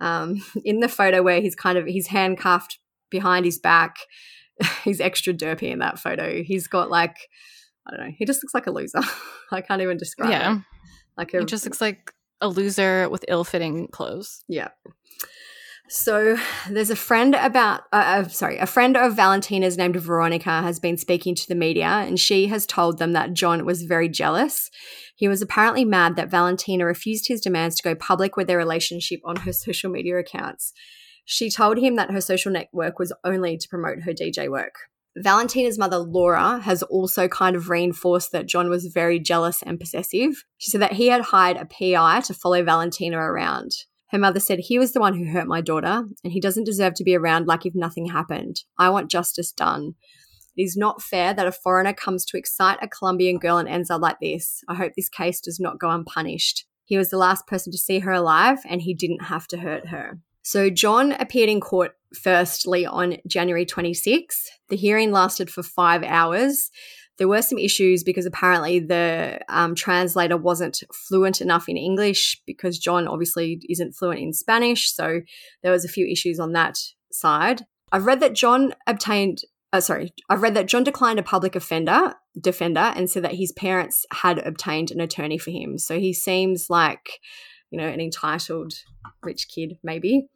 Um, 0.00 0.42
in 0.64 0.80
the 0.80 0.88
photo 0.88 1.22
where 1.22 1.42
he's 1.42 1.54
kind 1.54 1.76
of 1.76 1.84
he's 1.84 2.06
handcuffed 2.06 2.78
behind 3.10 3.44
his 3.44 3.58
back, 3.58 3.96
he's 4.84 4.98
extra 4.98 5.34
derpy 5.34 5.70
in 5.70 5.80
that 5.80 5.98
photo. 5.98 6.42
He's 6.42 6.68
got 6.68 6.88
like 6.88 7.18
I 7.86 7.90
don't 7.90 8.06
know. 8.06 8.14
He 8.16 8.24
just 8.24 8.42
looks 8.42 8.54
like 8.54 8.66
a 8.66 8.72
loser. 8.72 9.00
I 9.52 9.60
can't 9.60 9.82
even 9.82 9.98
describe 9.98 10.30
yeah. 10.30 10.56
it. 10.56 10.62
Like 11.18 11.34
a, 11.34 11.40
he 11.40 11.44
just 11.44 11.66
looks 11.66 11.82
like 11.82 12.14
a 12.40 12.48
loser 12.48 13.10
with 13.10 13.26
ill-fitting 13.28 13.88
clothes. 13.88 14.42
Yeah. 14.48 14.68
So 15.94 16.38
there's 16.70 16.88
a 16.88 16.96
friend 16.96 17.34
about, 17.34 17.82
uh, 17.92 18.24
uh, 18.24 18.28
sorry, 18.28 18.56
a 18.56 18.64
friend 18.64 18.96
of 18.96 19.14
Valentina's 19.14 19.76
named 19.76 19.96
Veronica 19.96 20.62
has 20.62 20.80
been 20.80 20.96
speaking 20.96 21.34
to 21.34 21.46
the 21.46 21.54
media, 21.54 21.84
and 21.84 22.18
she 22.18 22.46
has 22.46 22.64
told 22.64 22.96
them 22.96 23.12
that 23.12 23.34
John 23.34 23.66
was 23.66 23.82
very 23.82 24.08
jealous. 24.08 24.70
He 25.16 25.28
was 25.28 25.42
apparently 25.42 25.84
mad 25.84 26.16
that 26.16 26.30
Valentina 26.30 26.86
refused 26.86 27.28
his 27.28 27.42
demands 27.42 27.76
to 27.76 27.82
go 27.82 27.94
public 27.94 28.38
with 28.38 28.46
their 28.46 28.56
relationship 28.56 29.20
on 29.26 29.36
her 29.36 29.52
social 29.52 29.90
media 29.90 30.16
accounts. 30.16 30.72
She 31.26 31.50
told 31.50 31.76
him 31.76 31.96
that 31.96 32.10
her 32.10 32.22
social 32.22 32.50
network 32.50 32.98
was 32.98 33.12
only 33.22 33.58
to 33.58 33.68
promote 33.68 34.04
her 34.04 34.14
DJ 34.14 34.48
work. 34.50 34.76
Valentina's 35.18 35.76
mother, 35.76 35.98
Laura, 35.98 36.60
has 36.60 36.82
also 36.82 37.28
kind 37.28 37.54
of 37.54 37.68
reinforced 37.68 38.32
that 38.32 38.48
John 38.48 38.70
was 38.70 38.86
very 38.86 39.20
jealous 39.20 39.62
and 39.62 39.78
possessive. 39.78 40.42
She 40.56 40.70
said 40.70 40.80
that 40.80 40.94
he 40.94 41.08
had 41.08 41.20
hired 41.20 41.58
a 41.58 41.66
PI 41.66 42.22
to 42.22 42.32
follow 42.32 42.64
Valentina 42.64 43.18
around. 43.18 43.72
Her 44.12 44.18
mother 44.18 44.40
said, 44.40 44.58
He 44.60 44.78
was 44.78 44.92
the 44.92 45.00
one 45.00 45.16
who 45.16 45.32
hurt 45.32 45.46
my 45.46 45.62
daughter, 45.62 46.04
and 46.22 46.32
he 46.32 46.40
doesn't 46.40 46.64
deserve 46.64 46.94
to 46.94 47.04
be 47.04 47.16
around 47.16 47.46
like 47.46 47.64
if 47.64 47.74
nothing 47.74 48.06
happened. 48.06 48.62
I 48.78 48.90
want 48.90 49.10
justice 49.10 49.50
done. 49.52 49.94
It 50.54 50.62
is 50.62 50.76
not 50.76 51.00
fair 51.02 51.32
that 51.32 51.46
a 51.46 51.52
foreigner 51.52 51.94
comes 51.94 52.26
to 52.26 52.36
excite 52.36 52.78
a 52.82 52.88
Colombian 52.88 53.38
girl 53.38 53.56
and 53.56 53.66
ends 53.66 53.90
up 53.90 54.02
like 54.02 54.18
this. 54.20 54.62
I 54.68 54.74
hope 54.74 54.92
this 54.94 55.08
case 55.08 55.40
does 55.40 55.58
not 55.58 55.80
go 55.80 55.88
unpunished. 55.88 56.66
He 56.84 56.98
was 56.98 57.08
the 57.08 57.16
last 57.16 57.46
person 57.46 57.72
to 57.72 57.78
see 57.78 58.00
her 58.00 58.12
alive, 58.12 58.58
and 58.68 58.82
he 58.82 58.92
didn't 58.92 59.24
have 59.24 59.48
to 59.48 59.56
hurt 59.56 59.88
her. 59.88 60.18
So, 60.42 60.68
John 60.68 61.12
appeared 61.12 61.48
in 61.48 61.60
court 61.60 61.92
firstly 62.14 62.84
on 62.84 63.16
January 63.26 63.64
26. 63.64 64.50
The 64.68 64.76
hearing 64.76 65.10
lasted 65.10 65.48
for 65.48 65.62
five 65.62 66.02
hours. 66.02 66.70
There 67.18 67.28
were 67.28 67.42
some 67.42 67.58
issues 67.58 68.02
because 68.02 68.26
apparently 68.26 68.80
the 68.80 69.40
um, 69.48 69.74
translator 69.74 70.36
wasn't 70.36 70.82
fluent 70.92 71.40
enough 71.40 71.68
in 71.68 71.76
English 71.76 72.40
because 72.46 72.78
John 72.78 73.06
obviously 73.06 73.60
isn't 73.68 73.94
fluent 73.94 74.20
in 74.20 74.32
Spanish. 74.32 74.92
So 74.92 75.20
there 75.62 75.72
was 75.72 75.84
a 75.84 75.88
few 75.88 76.06
issues 76.06 76.40
on 76.40 76.52
that 76.52 76.78
side. 77.12 77.62
I've 77.92 78.06
read 78.06 78.20
that 78.20 78.34
John 78.34 78.74
obtained 78.86 79.42
uh, 79.72 79.80
sorry, 79.80 80.12
I've 80.28 80.42
read 80.42 80.54
that 80.54 80.66
John 80.66 80.84
declined 80.84 81.18
a 81.18 81.22
public 81.22 81.56
offender 81.56 82.14
defender 82.38 82.92
and 82.94 83.08
said 83.08 83.24
that 83.24 83.34
his 83.34 83.52
parents 83.52 84.04
had 84.12 84.38
obtained 84.38 84.90
an 84.90 85.00
attorney 85.00 85.38
for 85.38 85.50
him. 85.50 85.78
So 85.78 85.98
he 85.98 86.12
seems 86.12 86.68
like, 86.68 87.20
you 87.70 87.78
know, 87.78 87.86
an 87.86 88.00
entitled 88.00 88.74
rich 89.22 89.48
kid, 89.48 89.78
maybe. 89.82 90.28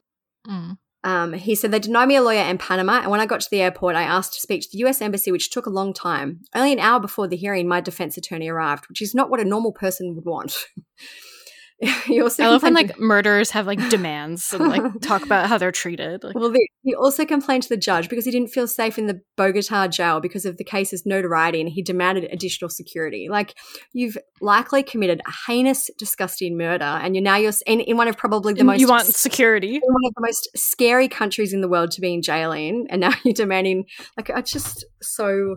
Mm. 0.47 0.79
Um, 1.07 1.35
he 1.35 1.55
said 1.55 1.71
they 1.71 1.79
denied 1.79 2.07
me 2.09 2.17
a 2.17 2.23
lawyer 2.23 2.43
in 2.43 2.59
Panama, 2.59 3.01
and 3.01 3.13
when 3.13 3.21
I 3.21 3.27
got 3.27 3.41
to 3.41 3.49
the 3.49 3.63
airport, 3.63 3.95
I 3.95 4.03
asked 4.03 4.35
to 4.35 4.41
speak 4.41 4.63
to 4.63 4.69
the 4.73 4.79
US 4.87 5.01
Embassy, 5.01 5.31
which 5.31 5.51
took 5.51 5.67
a 5.67 5.71
long 5.71 5.95
time. 5.95 6.41
Only 6.53 6.73
an 6.73 6.81
hour 6.81 6.99
before 6.99 7.29
the 7.29 7.37
hearing, 7.37 7.69
my 7.69 7.81
defense 7.81 8.17
attorney 8.17 8.49
arrived, 8.49 8.89
which 8.89 9.01
is 9.01 9.15
not 9.15 9.31
what 9.31 9.39
a 9.39 9.45
normal 9.45 9.71
person 9.71 10.17
would 10.17 10.25
want. 10.25 10.57
he 12.07 12.23
also 12.23 12.43
I 12.43 12.49
love 12.49 12.63
when 12.63 12.73
like 12.73 12.99
murderers 12.99 13.51
have 13.51 13.67
like 13.67 13.91
demands 13.91 14.51
and 14.55 14.69
like 14.69 14.83
talk 15.03 15.23
about 15.23 15.47
how 15.47 15.59
they're 15.59 15.73
treated. 15.73 16.25
Like, 16.25 16.35
well, 16.35 16.51
the, 16.51 16.67
he 16.83 16.95
also 16.95 17.27
complained 17.27 17.65
to 17.65 17.69
the 17.69 17.77
judge 17.77 18.09
because 18.09 18.25
he 18.25 18.31
didn't 18.31 18.49
feel 18.49 18.67
safe 18.67 18.99
in 18.99 19.07
the 19.07 19.21
Bogota 19.37 19.87
jail 19.87 20.21
because 20.21 20.47
of 20.47 20.57
the 20.57 20.65
case's 20.65 21.05
notoriety, 21.05 21.61
and 21.61 21.69
he 21.69 21.83
demanded 21.83 22.25
additional 22.33 22.71
security. 22.71 23.29
Like 23.31 23.55
you've 23.93 24.17
likely 24.41 24.83
committed 24.83 25.21
a 25.27 25.33
heinous, 25.47 25.91
disgusting 25.99 26.57
murder, 26.57 26.85
and 26.85 27.15
you're 27.15 27.23
now 27.23 27.37
you're 27.37 27.53
in, 27.67 27.81
in 27.81 27.99
one 27.99 28.09
of 28.09 28.17
probably 28.17 28.55
the 28.55 28.65
most 28.65 28.81
you 28.81 28.89
want 28.89 29.05
security, 29.05 29.75
in 29.75 29.83
one 29.83 30.03
of 30.07 30.15
the 30.15 30.23
most 30.23 30.49
scary 30.57 31.09
countries 31.09 31.53
in 31.53 31.61
the 31.61 31.69
world 31.69 31.91
to 31.91 32.01
be 32.01 32.15
in 32.15 32.23
jail 32.23 32.53
in, 32.53 32.87
and 32.89 33.03
now 33.03 33.13
you're 33.25 33.35
demanding 33.35 33.85
like 34.17 34.31
it's 34.31 34.51
just 34.51 34.87
so 35.03 35.57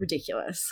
ridiculous. 0.00 0.66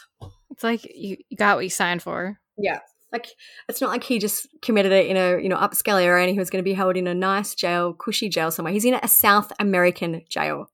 It's 0.51 0.65
like 0.65 0.85
you, 0.85 1.19
you 1.29 1.37
got 1.37 1.57
what 1.57 1.65
you 1.65 1.71
signed 1.71 2.03
for. 2.03 2.39
Yeah. 2.57 2.79
Like 3.15 3.29
it's 3.69 3.81
not 3.81 3.91
like 3.91 4.03
he 4.03 4.19
just 4.19 4.49
committed 4.61 4.91
it 4.91 5.07
in 5.07 5.17
a 5.17 5.41
you 5.41 5.49
know 5.49 5.57
upscale 5.57 6.03
area 6.03 6.25
and 6.25 6.33
he 6.33 6.39
was 6.39 6.51
going 6.51 6.63
to 6.63 6.69
be 6.69 6.75
held 6.75 6.97
in 6.97 7.07
a 7.07 7.15
nice 7.15 7.55
jail, 7.55 7.95
cushy 7.95 8.29
jail 8.29 8.51
somewhere. 8.51 8.73
He's 8.73 8.85
in 8.85 8.95
a 8.95 9.07
South 9.07 9.53
American 9.61 10.23
jail. 10.29 10.69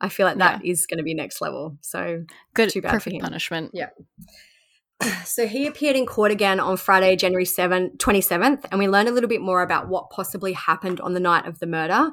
I 0.00 0.08
feel 0.08 0.26
like 0.26 0.38
that 0.38 0.64
yeah. 0.64 0.72
is 0.72 0.86
going 0.86 0.98
to 0.98 1.04
be 1.04 1.12
next 1.12 1.42
level. 1.42 1.76
So 1.82 2.24
good, 2.54 2.70
too 2.70 2.80
bad 2.80 2.92
perfect 2.92 3.20
punishment. 3.20 3.72
Yeah. 3.74 3.90
So 5.24 5.48
he 5.48 5.66
appeared 5.66 5.96
in 5.96 6.06
court 6.06 6.30
again 6.30 6.60
on 6.60 6.76
Friday, 6.76 7.16
January 7.16 7.44
7, 7.44 7.90
27th, 7.96 8.66
and 8.70 8.78
we 8.78 8.86
learned 8.86 9.08
a 9.08 9.10
little 9.10 9.28
bit 9.28 9.40
more 9.40 9.60
about 9.60 9.88
what 9.88 10.10
possibly 10.10 10.52
happened 10.52 11.00
on 11.00 11.12
the 11.12 11.18
night 11.18 11.44
of 11.44 11.58
the 11.58 11.66
murder. 11.66 12.12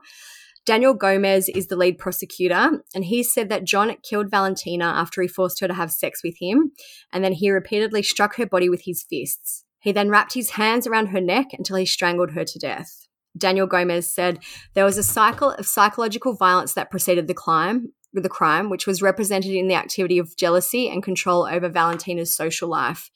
Daniel 0.66 0.96
Gomez 0.96 1.50
is 1.50 1.68
the 1.68 1.76
lead 1.76 2.00
prosecutor, 2.00 2.82
and 2.96 3.06
he 3.06 3.22
said 3.22 3.50
that 3.50 3.64
John 3.64 3.96
killed 4.02 4.32
Valentina 4.32 4.86
after 4.86 5.22
he 5.22 5.28
forced 5.28 5.60
her 5.60 5.68
to 5.68 5.74
have 5.76 5.92
sex 5.92 6.24
with 6.24 6.38
him, 6.40 6.72
and 7.14 7.24
then 7.24 7.34
he 7.34 7.52
repeatedly 7.52 8.02
struck 8.02 8.36
her 8.38 8.48
body 8.48 8.70
with 8.70 8.82
his 8.86 9.04
fists. 9.04 9.66
He 9.80 9.92
then 9.92 10.10
wrapped 10.10 10.34
his 10.34 10.52
hands 10.52 10.86
around 10.86 11.08
her 11.08 11.22
neck 11.22 11.48
until 11.54 11.78
he 11.78 11.86
strangled 11.86 12.32
her 12.32 12.44
to 12.44 12.60
death. 12.60 13.08
Daniel 13.38 13.68
Gomez 13.68 14.12
said 14.14 14.40
there 14.74 14.86
was 14.86 14.98
a 14.98 15.04
cycle 15.04 15.52
of 15.52 15.68
psychological 15.68 16.34
violence 16.34 16.74
that 16.74 16.92
preceded 16.92 17.28
the 17.28 17.34
crime, 17.34 17.94
the 18.14 18.30
crime, 18.30 18.70
which 18.70 18.88
was 18.88 19.02
represented 19.02 19.52
in 19.52 19.68
the 19.68 19.76
activity 19.76 20.18
of 20.18 20.36
jealousy 20.36 20.90
and 20.90 21.04
control 21.04 21.48
over 21.50 21.70
Valentina's 21.70 22.36
social 22.36 22.70
life. 22.70 23.10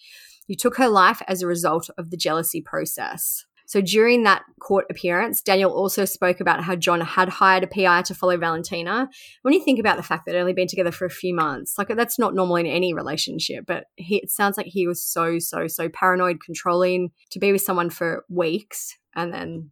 You 0.47 0.55
took 0.55 0.78
her 0.78 0.88
life 0.88 1.22
as 1.28 1.41
a 1.41 1.47
result 1.47 1.89
of 1.97 2.11
the 2.11 2.18
jealousy 2.18 2.61
process. 2.61 3.45
So 3.74 3.82
during 3.82 4.21
that 4.21 4.43
court 4.59 4.86
appearance, 4.91 5.41
Daniel 5.41 5.71
also 5.71 6.05
spoke 6.05 6.39
about 6.39 6.63
how 6.63 6.76
John 6.76 7.01
had 7.01 7.28
hired 7.28 7.63
a 7.63 7.67
PI 7.67 8.03
to 8.03 8.13
follow 8.13 8.38
Valentina. 8.38 9.09
When 9.41 9.55
you 9.55 9.65
think 9.65 9.80
about 9.80 9.97
the 9.97 10.03
fact 10.03 10.28
that 10.28 10.34
they'd 10.34 10.41
only 10.41 10.53
been 10.53 10.67
together 10.67 10.91
for 10.91 11.05
a 11.05 11.09
few 11.09 11.34
months, 11.34 11.74
like 11.76 11.88
that's 11.88 12.19
not 12.19 12.36
normal 12.36 12.57
in 12.57 12.67
any 12.67 12.93
relationship, 12.93 13.63
but 13.65 13.86
he, 13.95 14.17
it 14.17 14.30
sounds 14.30 14.57
like 14.57 14.67
he 14.67 14.86
was 14.86 15.03
so, 15.03 15.39
so, 15.39 15.65
so 15.65 15.89
paranoid, 15.89 16.38
controlling 16.45 17.09
to 17.32 17.39
be 17.39 17.51
with 17.51 17.63
someone 17.63 17.89
for 17.89 18.24
weeks 18.30 18.95
and 19.15 19.34
then 19.34 19.71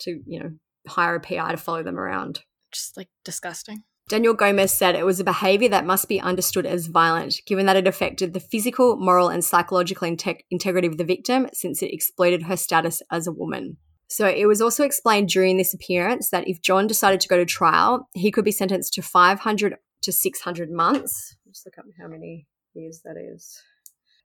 to, 0.00 0.20
you 0.26 0.40
know, 0.40 0.50
hire 0.86 1.14
a 1.14 1.20
PI 1.20 1.52
to 1.52 1.56
follow 1.56 1.82
them 1.82 1.98
around. 1.98 2.40
Just 2.70 2.98
like 2.98 3.08
disgusting. 3.24 3.82
Daniel 4.08 4.32
Gomez 4.32 4.72
said 4.72 4.94
it 4.94 5.04
was 5.04 5.20
a 5.20 5.24
behavior 5.24 5.68
that 5.68 5.84
must 5.84 6.08
be 6.08 6.18
understood 6.18 6.64
as 6.64 6.86
violent, 6.86 7.42
given 7.46 7.66
that 7.66 7.76
it 7.76 7.86
affected 7.86 8.32
the 8.32 8.40
physical, 8.40 8.96
moral, 8.96 9.28
and 9.28 9.44
psychological 9.44 10.08
inte- 10.08 10.40
integrity 10.50 10.88
of 10.88 10.96
the 10.96 11.04
victim 11.04 11.46
since 11.52 11.82
it 11.82 11.92
exploited 11.92 12.44
her 12.44 12.56
status 12.56 13.02
as 13.10 13.26
a 13.26 13.32
woman. 13.32 13.76
So 14.08 14.26
it 14.26 14.46
was 14.46 14.62
also 14.62 14.84
explained 14.84 15.28
during 15.28 15.58
this 15.58 15.74
appearance 15.74 16.30
that 16.30 16.48
if 16.48 16.62
John 16.62 16.86
decided 16.86 17.20
to 17.20 17.28
go 17.28 17.36
to 17.36 17.44
trial, 17.44 18.08
he 18.14 18.30
could 18.30 18.46
be 18.46 18.50
sentenced 18.50 18.94
to 18.94 19.02
500 19.02 19.76
to 20.02 20.12
600 20.12 20.70
months. 20.70 21.36
Just 21.46 21.66
look 21.66 21.76
up 21.76 21.84
how 22.00 22.08
many 22.08 22.46
years 22.72 23.02
that 23.04 23.16
is. 23.18 23.62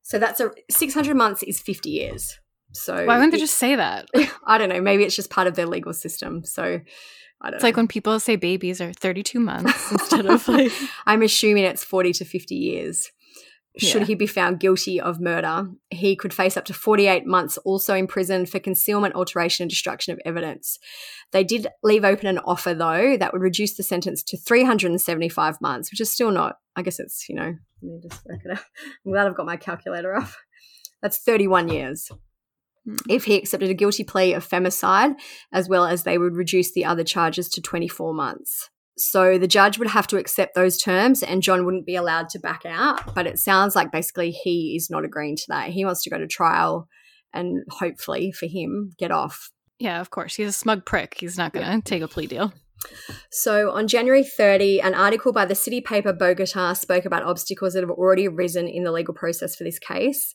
So 0.02 0.18
that's 0.18 0.40
a 0.40 0.52
600 0.72 1.16
months 1.18 1.44
is 1.44 1.60
50 1.60 1.90
years. 1.90 2.40
So 2.74 3.06
why 3.06 3.16
wouldn't 3.16 3.32
they 3.32 3.40
just 3.40 3.58
say 3.58 3.76
that? 3.76 4.08
I 4.46 4.58
don't 4.58 4.70
know. 4.70 4.82
Maybe 4.82 5.04
it's 5.04 5.16
just 5.16 5.30
part 5.30 5.48
of 5.48 5.56
their 5.56 5.68
legal 5.68 5.94
system. 5.94 6.44
So 6.44 6.82
it's 7.46 7.62
know. 7.62 7.68
like 7.68 7.78
when 7.78 7.88
people 7.88 8.20
say 8.20 8.36
babies 8.36 8.82
are 8.82 8.94
32 8.94 9.40
months 9.40 9.92
instead 9.92 10.26
of 10.26 10.48
like. 10.48 10.72
I'm 11.06 11.22
assuming 11.22 11.64
it's 11.64 11.84
40 11.84 12.14
to 12.14 12.26
50 12.26 12.56
years. 12.56 13.12
should 13.78 14.02
Yeah. 14.02 14.08
he 14.08 14.16
be 14.16 14.28
found 14.28 14.60
guilty 14.60 15.00
of 15.00 15.20
murder, 15.20 15.68
he 15.90 16.16
could 16.16 16.34
face 16.34 16.58
up 16.58 16.66
to 16.66 16.74
48 16.74 17.26
months 17.26 17.58
also 17.60 17.96
in 17.96 18.08
prison 18.08 18.46
for 18.46 18.60
concealment, 18.60 19.16
alteration, 19.16 19.64
and 19.64 19.70
destruction 19.70 20.14
of 20.14 20.20
evidence. 20.26 20.80
They 21.32 21.44
did 21.44 21.68
leave 21.82 22.06
open 22.06 22.28
an 22.28 22.38
offer, 22.40 22.76
though, 22.76 23.18
that 23.18 23.34
would 23.34 23.42
reduce 23.42 23.76
the 23.76 23.84
sentence 23.84 24.22
to 24.24 24.38
375 24.38 25.60
months, 25.62 25.92
which 25.92 26.00
is 26.00 26.12
still 26.12 26.30
not, 26.30 26.58
I 26.76 26.84
guess 26.84 27.00
it's, 27.00 27.28
you 27.28 27.36
know, 27.36 27.56
let 27.82 27.92
me 27.92 28.00
just 28.08 28.24
work 28.26 28.40
it 28.46 28.52
out. 28.52 28.64
I'm 29.06 29.12
glad 29.12 29.28
I've 29.28 29.36
got 29.36 29.48
my 29.48 29.58
calculator 29.58 30.16
up. 30.16 30.30
That's 31.02 31.18
31 31.18 31.70
years. 31.70 32.10
If 33.08 33.26
he 33.26 33.38
accepted 33.38 33.70
a 33.70 33.74
guilty 33.74 34.04
plea 34.04 34.34
of 34.34 34.48
femicide, 34.48 35.16
as 35.52 35.70
well 35.70 35.86
as 35.86 36.04
they 36.04 36.18
would 36.18 36.36
reduce 36.36 36.74
the 36.74 36.86
other 36.86 37.04
charges 37.04 37.48
to 37.50 37.62
24 37.62 38.14
months. 38.14 38.70
So 38.98 39.38
the 39.38 39.48
judge 39.48 39.80
would 39.80 39.88
have 39.88 40.08
to 40.08 40.18
accept 40.18 40.54
those 40.54 40.78
terms 40.78 41.24
and 41.24 41.42
John 41.42 41.66
wouldn't 41.66 41.86
be 41.86 41.96
allowed 41.96 42.30
to 42.30 42.40
back 42.40 42.64
out. 42.66 43.16
But 43.16 43.26
it 43.26 43.40
sounds 43.40 43.76
like 43.76 43.92
basically 43.92 44.32
he 44.32 44.76
is 44.76 44.90
not 44.90 45.06
agreeing 45.06 45.36
to 45.38 45.46
that. 45.48 45.70
He 45.70 45.86
wants 45.86 46.04
to 46.04 46.10
go 46.10 46.18
to 46.18 46.28
trial 46.28 46.88
and 47.34 47.64
hopefully 47.70 48.32
for 48.32 48.46
him 48.46 48.92
get 49.00 49.12
off. 49.12 49.50
Yeah, 49.80 50.00
of 50.00 50.12
course. 50.12 50.36
He's 50.36 50.50
a 50.50 50.54
smug 50.54 50.86
prick. 50.86 51.16
He's 51.20 51.38
not 51.38 51.54
going 51.54 51.66
to 51.66 51.82
take 51.82 52.04
a 52.04 52.08
plea 52.08 52.28
deal. 52.28 52.54
So 53.30 53.72
on 53.72 53.88
January 53.88 54.24
30, 54.24 54.82
an 54.82 54.94
article 54.94 55.32
by 55.32 55.46
the 55.46 55.56
city 55.56 55.82
paper 55.82 56.14
Bogota 56.14 56.74
spoke 56.74 57.06
about 57.06 57.24
obstacles 57.24 57.74
that 57.74 57.82
have 57.82 57.90
already 57.90 58.28
arisen 58.28 58.68
in 58.68 58.84
the 58.84 58.92
legal 58.92 59.14
process 59.14 59.56
for 59.56 59.64
this 59.64 59.80
case. 59.80 60.34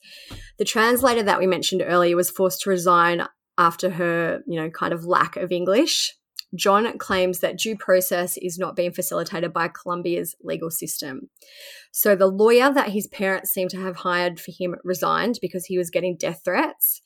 The 0.59 0.65
translator 0.65 1.23
that 1.23 1.39
we 1.39 1.47
mentioned 1.47 1.83
earlier 1.85 2.17
was 2.17 2.31
forced 2.31 2.63
to 2.63 2.71
resign 2.71 3.27
after 3.57 3.91
her, 3.91 4.41
you 4.47 4.61
know, 4.61 4.71
kind 4.71 4.93
of 4.93 5.05
lack 5.05 5.37
of 5.37 5.53
English. 5.53 6.15
John 6.55 6.97
claims 6.97 7.41
that 7.41 7.59
due 7.59 7.77
process 7.77 8.39
is 8.39 8.59
not 8.59 8.75
being 8.75 8.93
facilitated 8.93 9.53
by 9.53 9.69
Colombia's 9.69 10.35
legal 10.43 10.71
system. 10.71 11.29
So 11.93 12.17
the 12.17 12.27
lawyer 12.27 12.73
that 12.73 12.91
his 12.91 13.07
parents 13.07 13.51
seem 13.51 13.69
to 13.69 13.81
have 13.83 13.97
hired 13.97 14.41
for 14.41 14.53
him 14.59 14.77
resigned 14.83 15.39
because 15.43 15.67
he 15.67 15.77
was 15.77 15.91
getting 15.91 16.17
death 16.17 16.41
threats. 16.45 17.03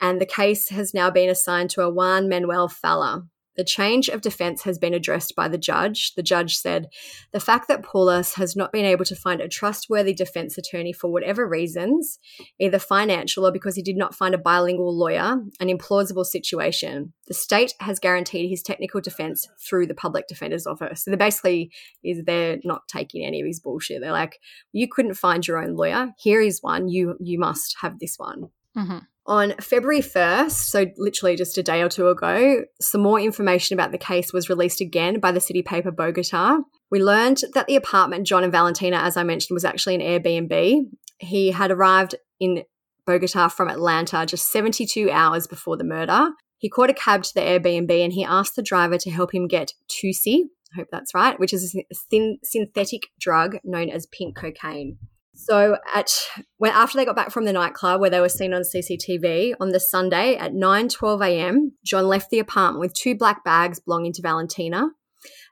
And 0.00 0.20
the 0.20 0.26
case 0.26 0.68
has 0.68 0.92
now 0.92 1.10
been 1.10 1.30
assigned 1.30 1.70
to 1.70 1.82
a 1.82 1.90
Juan 1.90 2.28
Manuel 2.28 2.68
Falla. 2.68 3.22
The 3.56 3.64
change 3.64 4.08
of 4.08 4.22
defense 4.22 4.62
has 4.62 4.78
been 4.78 4.94
addressed 4.94 5.36
by 5.36 5.48
the 5.48 5.58
judge. 5.58 6.14
The 6.14 6.22
judge 6.22 6.56
said, 6.56 6.88
The 7.32 7.40
fact 7.40 7.68
that 7.68 7.82
Poulos 7.82 8.34
has 8.34 8.56
not 8.56 8.72
been 8.72 8.84
able 8.84 9.04
to 9.04 9.16
find 9.16 9.40
a 9.40 9.48
trustworthy 9.48 10.14
defense 10.14 10.56
attorney 10.56 10.92
for 10.92 11.10
whatever 11.10 11.46
reasons, 11.46 12.18
either 12.58 12.78
financial 12.78 13.46
or 13.46 13.52
because 13.52 13.76
he 13.76 13.82
did 13.82 13.96
not 13.96 14.14
find 14.14 14.34
a 14.34 14.38
bilingual 14.38 14.96
lawyer, 14.96 15.38
an 15.60 15.68
implausible 15.68 16.24
situation. 16.24 17.12
The 17.28 17.34
state 17.34 17.74
has 17.80 17.98
guaranteed 17.98 18.48
his 18.48 18.62
technical 18.62 19.00
defense 19.00 19.48
through 19.60 19.86
the 19.86 19.94
public 19.94 20.28
defender's 20.28 20.66
office. 20.66 21.04
So 21.04 21.10
they 21.10 21.16
basically 21.16 21.70
is 22.02 22.24
they're 22.24 22.58
not 22.64 22.88
taking 22.88 23.24
any 23.24 23.40
of 23.40 23.46
his 23.46 23.60
bullshit. 23.60 24.00
They're 24.00 24.12
like, 24.12 24.38
you 24.72 24.88
couldn't 24.88 25.14
find 25.14 25.46
your 25.46 25.62
own 25.62 25.76
lawyer. 25.76 26.12
Here 26.18 26.40
is 26.40 26.62
one. 26.62 26.88
You 26.88 27.16
you 27.20 27.38
must 27.38 27.76
have 27.82 27.98
this 27.98 28.16
one. 28.16 28.48
hmm 28.74 28.98
On 29.26 29.54
February 29.60 30.00
1st, 30.00 30.50
so 30.50 30.86
literally 30.96 31.36
just 31.36 31.56
a 31.56 31.62
day 31.62 31.80
or 31.80 31.88
two 31.88 32.08
ago, 32.08 32.64
some 32.80 33.02
more 33.02 33.20
information 33.20 33.74
about 33.74 33.92
the 33.92 33.98
case 33.98 34.32
was 34.32 34.48
released 34.48 34.80
again 34.80 35.20
by 35.20 35.30
the 35.30 35.40
city 35.40 35.62
paper 35.62 35.92
Bogota. 35.92 36.58
We 36.90 37.02
learned 37.02 37.42
that 37.54 37.68
the 37.68 37.76
apartment 37.76 38.26
John 38.26 38.42
and 38.42 38.50
Valentina, 38.50 38.96
as 38.96 39.16
I 39.16 39.22
mentioned, 39.22 39.54
was 39.54 39.64
actually 39.64 39.94
an 39.94 40.00
Airbnb. 40.00 40.86
He 41.18 41.52
had 41.52 41.70
arrived 41.70 42.16
in 42.40 42.64
Bogota 43.06 43.48
from 43.48 43.68
Atlanta 43.68 44.26
just 44.26 44.50
72 44.50 45.08
hours 45.10 45.46
before 45.46 45.76
the 45.76 45.84
murder. 45.84 46.30
He 46.58 46.68
caught 46.68 46.90
a 46.90 46.94
cab 46.94 47.22
to 47.22 47.34
the 47.34 47.40
Airbnb 47.40 47.90
and 47.90 48.12
he 48.12 48.24
asked 48.24 48.56
the 48.56 48.62
driver 48.62 48.98
to 48.98 49.10
help 49.10 49.32
him 49.32 49.46
get 49.46 49.72
Tusi, 49.88 50.46
I 50.72 50.76
hope 50.76 50.88
that's 50.90 51.14
right, 51.14 51.38
which 51.38 51.52
is 51.52 51.74
a 51.74 51.84
thin, 52.10 52.38
synthetic 52.42 53.02
drug 53.20 53.58
known 53.62 53.88
as 53.88 54.06
pink 54.06 54.36
cocaine. 54.36 54.98
So 55.34 55.76
at 55.94 56.10
when 56.58 56.72
after 56.72 56.96
they 56.96 57.04
got 57.04 57.16
back 57.16 57.30
from 57.30 57.46
the 57.46 57.52
nightclub 57.52 58.00
where 58.00 58.10
they 58.10 58.20
were 58.20 58.28
seen 58.28 58.52
on 58.52 58.62
CCTV 58.62 59.54
on 59.60 59.70
the 59.70 59.80
Sunday 59.80 60.36
at 60.36 60.52
9:12 60.52 61.26
a.m., 61.26 61.72
John 61.84 62.06
left 62.06 62.30
the 62.30 62.38
apartment 62.38 62.80
with 62.80 62.94
two 62.94 63.16
black 63.16 63.42
bags 63.44 63.80
belonging 63.80 64.12
to 64.14 64.22
Valentina. 64.22 64.90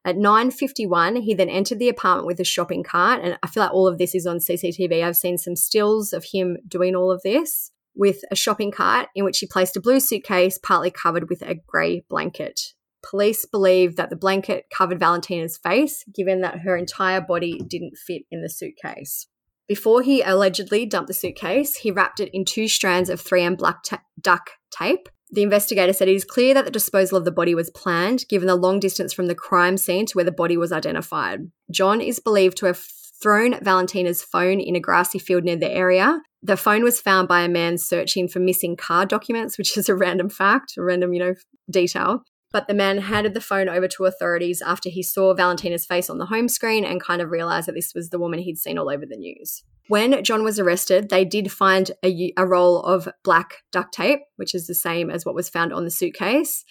At 0.05 0.16
9:51, 0.16 1.22
he 1.22 1.35
then 1.35 1.49
entered 1.49 1.78
the 1.78 1.89
apartment 1.89 2.26
with 2.26 2.41
a 2.41 2.45
shopping 2.45 2.83
cart 2.83 3.20
and 3.22 3.39
I 3.43 3.47
feel 3.47 3.62
like 3.62 3.72
all 3.72 3.87
of 3.87 3.99
this 3.99 4.14
is 4.14 4.26
on 4.26 4.39
CCTV. 4.39 5.03
I've 5.03 5.16
seen 5.16 5.39
some 5.39 5.57
stills 5.57 6.12
of 6.12 6.26
him 6.33 6.59
doing 6.68 6.95
all 6.95 7.11
of 7.11 7.22
this 7.22 7.70
with 7.95 8.20
a 8.31 8.37
shopping 8.37 8.70
cart 8.70 9.09
in 9.14 9.24
which 9.24 9.39
he 9.39 9.47
placed 9.47 9.76
a 9.76 9.81
blue 9.81 10.01
suitcase 10.01 10.59
partly 10.59 10.91
covered 10.91 11.28
with 11.28 11.43
a 11.43 11.57
grey 11.66 12.05
blanket. 12.09 12.61
Police 13.03 13.47
believe 13.47 13.97
that 13.97 14.11
the 14.11 14.16
blanket 14.16 14.66
covered 14.70 15.01
Valentina's 15.01 15.57
face 15.57 16.05
given 16.14 16.43
that 16.43 16.61
her 16.61 16.76
entire 16.76 17.20
body 17.20 17.59
didn't 17.66 17.97
fit 17.97 18.22
in 18.31 18.43
the 18.43 18.51
suitcase. 18.51 19.26
Before 19.71 20.03
he 20.03 20.21
allegedly 20.21 20.85
dumped 20.85 21.07
the 21.07 21.14
suitcase, 21.14 21.77
he 21.77 21.93
wrapped 21.93 22.18
it 22.18 22.29
in 22.33 22.45
two 22.45 22.66
strands 22.66 23.09
of 23.09 23.23
3M 23.23 23.57
black 23.57 23.85
ta- 23.85 24.03
duck 24.21 24.51
tape. 24.73 25.09
The 25.31 25.45
investigator 25.45 25.93
said 25.93 26.09
it 26.09 26.16
is 26.16 26.25
clear 26.25 26.55
that 26.55 26.64
the 26.64 26.73
disposal 26.73 27.16
of 27.16 27.25
the 27.25 27.31
body 27.31 27.55
was 27.55 27.71
planned, 27.71 28.25
given 28.29 28.49
the 28.49 28.57
long 28.57 28.81
distance 28.81 29.12
from 29.12 29.29
the 29.29 29.35
crime 29.37 29.77
scene 29.77 30.07
to 30.07 30.14
where 30.14 30.25
the 30.25 30.33
body 30.33 30.57
was 30.57 30.73
identified. 30.73 31.53
John 31.71 32.01
is 32.01 32.18
believed 32.18 32.57
to 32.57 32.66
have 32.66 32.85
thrown 33.23 33.62
Valentina's 33.62 34.25
phone 34.25 34.59
in 34.59 34.75
a 34.75 34.81
grassy 34.81 35.21
field 35.21 35.45
near 35.45 35.55
the 35.55 35.71
area. 35.71 36.21
The 36.43 36.57
phone 36.57 36.83
was 36.83 37.01
found 37.01 37.29
by 37.29 37.43
a 37.43 37.49
man 37.49 37.79
searching 37.79 38.27
for 38.27 38.41
missing 38.41 38.75
car 38.75 39.07
documents, 39.07 39.57
which 39.57 39.79
is 39.79 39.89
a 39.89 39.95
random 39.95 40.31
fact, 40.31 40.75
a 40.79 40.83
random, 40.83 41.12
you 41.12 41.21
know, 41.21 41.35
detail. 41.71 42.25
But 42.53 42.66
the 42.66 42.74
man 42.74 42.98
handed 42.98 43.34
the 43.34 43.40
phone 43.40 43.68
over 43.68 43.86
to 43.88 44.07
authorities 44.07 44.61
after 44.61 44.88
he 44.88 45.03
saw 45.03 45.34
Valentina's 45.34 45.86
face 45.86 46.11
on 46.11 46.18
the 46.18 46.26
home 46.26 46.48
screen 46.48 46.84
and 46.84 47.01
kind 47.01 47.22
of 47.22 47.30
realized 47.30 47.68
that 47.68 47.74
this 47.74 47.94
was 47.94 48.11
the 48.11 48.18
woman 48.18 48.40
he'd 48.40 48.59
seen 48.59 48.78
all 48.78 48.90
over 48.90 49.07
the 49.07 49.16
news. 49.16 49.62
When 49.88 50.22
John 50.22 50.44
was 50.44 50.59
arrested, 50.59 51.09
they 51.09 51.24
did 51.24 51.51
find 51.51 51.90
a, 52.05 52.32
a 52.36 52.46
roll 52.46 52.80
of 52.82 53.09
black 53.24 53.55
duct 53.72 53.92
tape, 53.92 54.20
which 54.36 54.55
is 54.55 54.66
the 54.66 54.74
same 54.74 55.11
as 55.11 55.24
what 55.24 55.34
was 55.34 55.48
found 55.48 55.72
on 55.72 55.84
the 55.84 55.90
suitcase, 55.90 56.64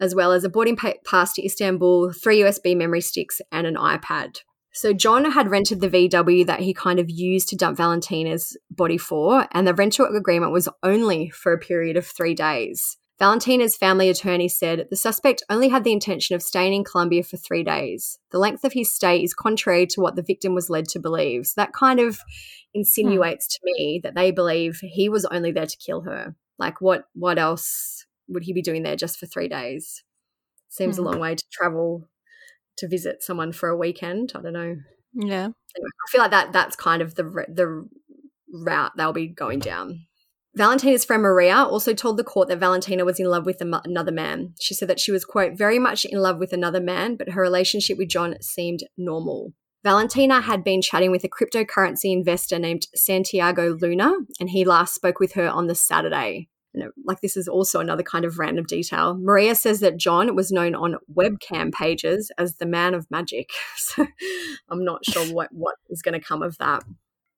as 0.00 0.14
well 0.14 0.32
as 0.32 0.44
a 0.44 0.48
boarding 0.48 0.76
pass 0.76 1.32
to 1.34 1.44
Istanbul, 1.44 2.12
three 2.12 2.40
USB 2.40 2.76
memory 2.76 3.00
sticks, 3.00 3.40
and 3.52 3.66
an 3.66 3.76
iPad. 3.76 4.38
So 4.72 4.92
John 4.92 5.30
had 5.30 5.52
rented 5.52 5.80
the 5.80 5.88
VW 5.88 6.44
that 6.46 6.60
he 6.60 6.74
kind 6.74 6.98
of 6.98 7.08
used 7.08 7.48
to 7.50 7.56
dump 7.56 7.76
Valentina's 7.76 8.56
body 8.70 8.98
for, 8.98 9.46
and 9.52 9.68
the 9.68 9.74
rental 9.74 10.06
agreement 10.06 10.50
was 10.50 10.68
only 10.82 11.30
for 11.30 11.52
a 11.52 11.58
period 11.58 11.96
of 11.96 12.04
three 12.04 12.34
days. 12.34 12.96
Valentina's 13.18 13.76
family 13.76 14.08
attorney 14.08 14.48
said 14.48 14.88
the 14.90 14.96
suspect 14.96 15.42
only 15.48 15.68
had 15.68 15.84
the 15.84 15.92
intention 15.92 16.34
of 16.34 16.42
staying 16.42 16.74
in 16.74 16.82
Colombia 16.84 17.22
for 17.22 17.36
three 17.36 17.62
days. 17.62 18.18
The 18.32 18.38
length 18.38 18.64
of 18.64 18.72
his 18.72 18.92
stay 18.92 19.22
is 19.22 19.34
contrary 19.34 19.86
to 19.88 20.00
what 20.00 20.16
the 20.16 20.22
victim 20.22 20.52
was 20.54 20.68
led 20.68 20.86
to 20.88 20.98
believe. 20.98 21.46
So 21.46 21.54
that 21.56 21.72
kind 21.72 22.00
of 22.00 22.18
insinuates 22.74 23.46
to 23.46 23.58
me 23.62 24.00
that 24.02 24.16
they 24.16 24.32
believe 24.32 24.80
he 24.82 25.08
was 25.08 25.24
only 25.26 25.52
there 25.52 25.66
to 25.66 25.76
kill 25.76 26.00
her. 26.02 26.34
Like 26.58 26.80
what 26.80 27.04
what 27.14 27.38
else 27.38 28.04
would 28.28 28.42
he 28.42 28.52
be 28.52 28.62
doing 28.62 28.82
there 28.82 28.96
just 28.96 29.18
for 29.18 29.26
three 29.26 29.48
days? 29.48 30.02
Seems 30.68 30.96
Hmm. 30.96 31.06
a 31.06 31.10
long 31.10 31.20
way 31.20 31.36
to 31.36 31.44
travel 31.52 32.08
to 32.78 32.88
visit 32.88 33.22
someone 33.22 33.52
for 33.52 33.68
a 33.68 33.76
weekend. 33.76 34.32
I 34.34 34.40
don't 34.42 34.52
know. 34.52 34.76
Yeah. 35.14 35.44
Anyway, 35.44 35.54
I 36.06 36.10
feel 36.10 36.20
like 36.20 36.32
that 36.32 36.52
that's 36.52 36.74
kind 36.74 37.00
of 37.00 37.14
the 37.14 37.22
the 37.48 37.88
route 38.52 38.92
they'll 38.96 39.12
be 39.12 39.28
going 39.28 39.60
down. 39.60 40.06
Valentina's 40.56 41.04
friend 41.04 41.22
Maria 41.22 41.56
also 41.56 41.92
told 41.94 42.16
the 42.16 42.24
court 42.24 42.48
that 42.48 42.58
Valentina 42.60 43.04
was 43.04 43.18
in 43.18 43.26
love 43.26 43.44
with 43.44 43.60
another 43.60 44.12
man. 44.12 44.54
She 44.60 44.72
said 44.72 44.88
that 44.88 45.00
she 45.00 45.10
was, 45.10 45.24
quote, 45.24 45.58
very 45.58 45.80
much 45.80 46.04
in 46.04 46.20
love 46.20 46.38
with 46.38 46.52
another 46.52 46.80
man, 46.80 47.16
but 47.16 47.30
her 47.30 47.40
relationship 47.40 47.98
with 47.98 48.08
John 48.08 48.36
seemed 48.40 48.84
normal. 48.96 49.52
Valentina 49.82 50.40
had 50.40 50.62
been 50.62 50.80
chatting 50.80 51.10
with 51.10 51.24
a 51.24 51.28
cryptocurrency 51.28 52.12
investor 52.12 52.58
named 52.58 52.86
Santiago 52.94 53.76
Luna, 53.80 54.12
and 54.38 54.50
he 54.50 54.64
last 54.64 54.94
spoke 54.94 55.18
with 55.18 55.32
her 55.32 55.48
on 55.48 55.66
the 55.66 55.74
Saturday. 55.74 56.48
It- 56.72 56.82
uh, 56.82 56.88
like 57.04 57.20
this 57.20 57.36
is 57.36 57.46
also 57.46 57.80
another 57.80 58.02
kind 58.02 58.24
of 58.24 58.38
random 58.38 58.64
detail. 58.64 59.16
Maria 59.20 59.54
says 59.54 59.80
that 59.80 59.96
John 59.96 60.34
was 60.34 60.50
known 60.50 60.74
on 60.74 60.96
webcam 61.12 61.72
pages 61.72 62.32
as 62.38 62.56
the 62.56 62.66
man 62.66 62.94
of 62.94 63.10
magic. 63.10 63.50
So 63.76 64.06
I'm 64.68 64.84
not 64.84 65.04
sure 65.04 65.26
what, 65.26 65.50
what 65.52 65.76
is 65.88 66.02
going 66.02 66.18
to 66.18 66.26
come 66.26 66.42
of 66.42 66.58
that. 66.58 66.82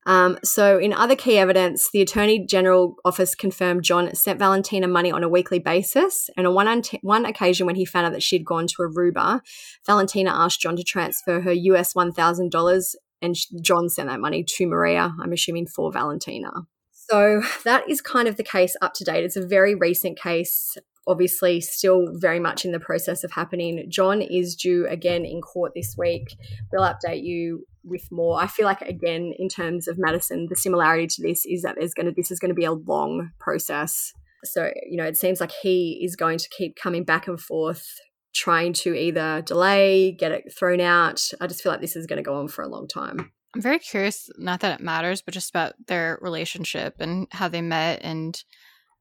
Um, 0.07 0.39
so, 0.45 0.79
in 0.79 0.93
other 0.93 1.17
key 1.17 1.37
evidence, 1.37 1.91
the 1.91 2.01
Attorney 2.01 2.47
General 2.47 2.95
Office 3.05 3.35
confirmed 3.35 3.83
John 3.83 4.15
sent 4.15 4.39
Valentina 4.39 4.87
money 4.87 5.11
on 5.11 5.25
a 5.25 5.29
weekly 5.29 5.59
basis. 5.59 6.31
And 6.37 6.47
on 6.47 6.55
one, 6.55 6.69
unt- 6.69 7.03
one 7.03 7.27
occasion, 7.27 7.67
when 7.67 7.75
he 7.75 7.85
found 7.85 8.07
out 8.07 8.13
that 8.13 8.23
she'd 8.23 8.47
gone 8.47 8.69
to 8.69 8.77
Aruba, 8.83 9.41
Valentina 9.85 10.31
asked 10.33 10.61
John 10.61 10.77
to 10.77 10.85
transfer 10.85 11.41
her 11.41 11.53
US 11.53 11.95
$1,000, 11.95 12.95
and 13.21 13.37
John 13.61 13.89
sent 13.89 14.09
that 14.09 14.21
money 14.21 14.45
to 14.45 14.67
Maria, 14.69 15.13
I'm 15.21 15.33
assuming 15.33 15.67
for 15.67 15.91
Valentina. 15.91 16.53
So, 16.93 17.43
that 17.65 17.89
is 17.91 18.01
kind 18.01 18.29
of 18.29 18.37
the 18.37 18.45
case 18.45 18.77
up 18.81 18.95
to 18.95 19.05
date. 19.05 19.25
It's 19.25 19.37
a 19.37 19.45
very 19.45 19.75
recent 19.75 20.21
case, 20.21 20.77
obviously, 21.09 21.61
still 21.61 22.13
very 22.15 22.39
much 22.39 22.65
in 22.65 22.71
the 22.71 22.79
process 22.79 23.25
of 23.25 23.33
happening. 23.33 23.85
John 23.89 24.23
is 24.23 24.55
due 24.55 24.87
again 24.87 25.25
in 25.25 25.41
court 25.41 25.73
this 25.75 25.97
week. 25.99 26.37
We'll 26.71 26.89
update 26.89 27.25
you 27.25 27.67
with 27.87 28.07
more. 28.11 28.41
I 28.41 28.47
feel 28.47 28.67
like 28.67 28.83
again, 28.83 29.33
in 29.39 29.49
terms 29.49 29.89
of 29.89 29.97
Madison, 29.99 30.49
the 30.49 30.57
similarity 30.57 31.07
to 31.07 31.23
this 31.23 31.47
is 31.47 31.63
that 31.63 31.77
there's 31.79 31.95
going 31.95 32.07
to 32.07 32.13
this 32.13 32.31
is 32.31 32.39
going 32.39 32.51
to 32.51 32.55
be 32.55 32.65
a 32.65 32.73
long 32.73 33.31
process. 33.39 34.13
So 34.45 34.71
you 34.89 34.97
know, 34.97 35.05
it 35.05 35.17
seems 35.17 35.41
like 35.41 35.53
he 35.53 36.01
is 36.05 36.17
going 36.17 36.39
to 36.39 36.49
keep 36.57 36.77
coming 36.77 37.05
back 37.05 37.29
and 37.29 37.41
forth, 37.41 37.87
trying 38.35 38.73
to 38.75 38.95
either 38.95 39.43
delay, 39.43 40.13
get 40.13 40.33
it 40.33 40.53
thrown 40.57 40.81
out. 40.81 41.23
I 41.41 41.47
just 41.47 41.63
feel 41.63 41.73
like 41.73 41.81
this 41.81 41.97
is 41.97 42.07
going 42.07 42.19
to 42.19 42.23
go 42.23 42.39
on 42.39 42.49
for 42.49 42.63
a 42.63 42.69
long 42.69 42.87
time. 42.89 43.33
I'm 43.55 43.63
very 43.63 43.79
curious, 43.79 44.29
not 44.37 44.61
that 44.61 44.81
it 44.81 44.85
matters, 44.85 45.23
but 45.23 45.33
just 45.33 45.49
about 45.49 45.75
their 45.87 46.19
relationship 46.21 46.97
and 47.01 47.27
how 47.31 47.49
they 47.49 47.63
met 47.63 48.01
and 48.03 48.39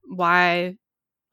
why 0.07 0.77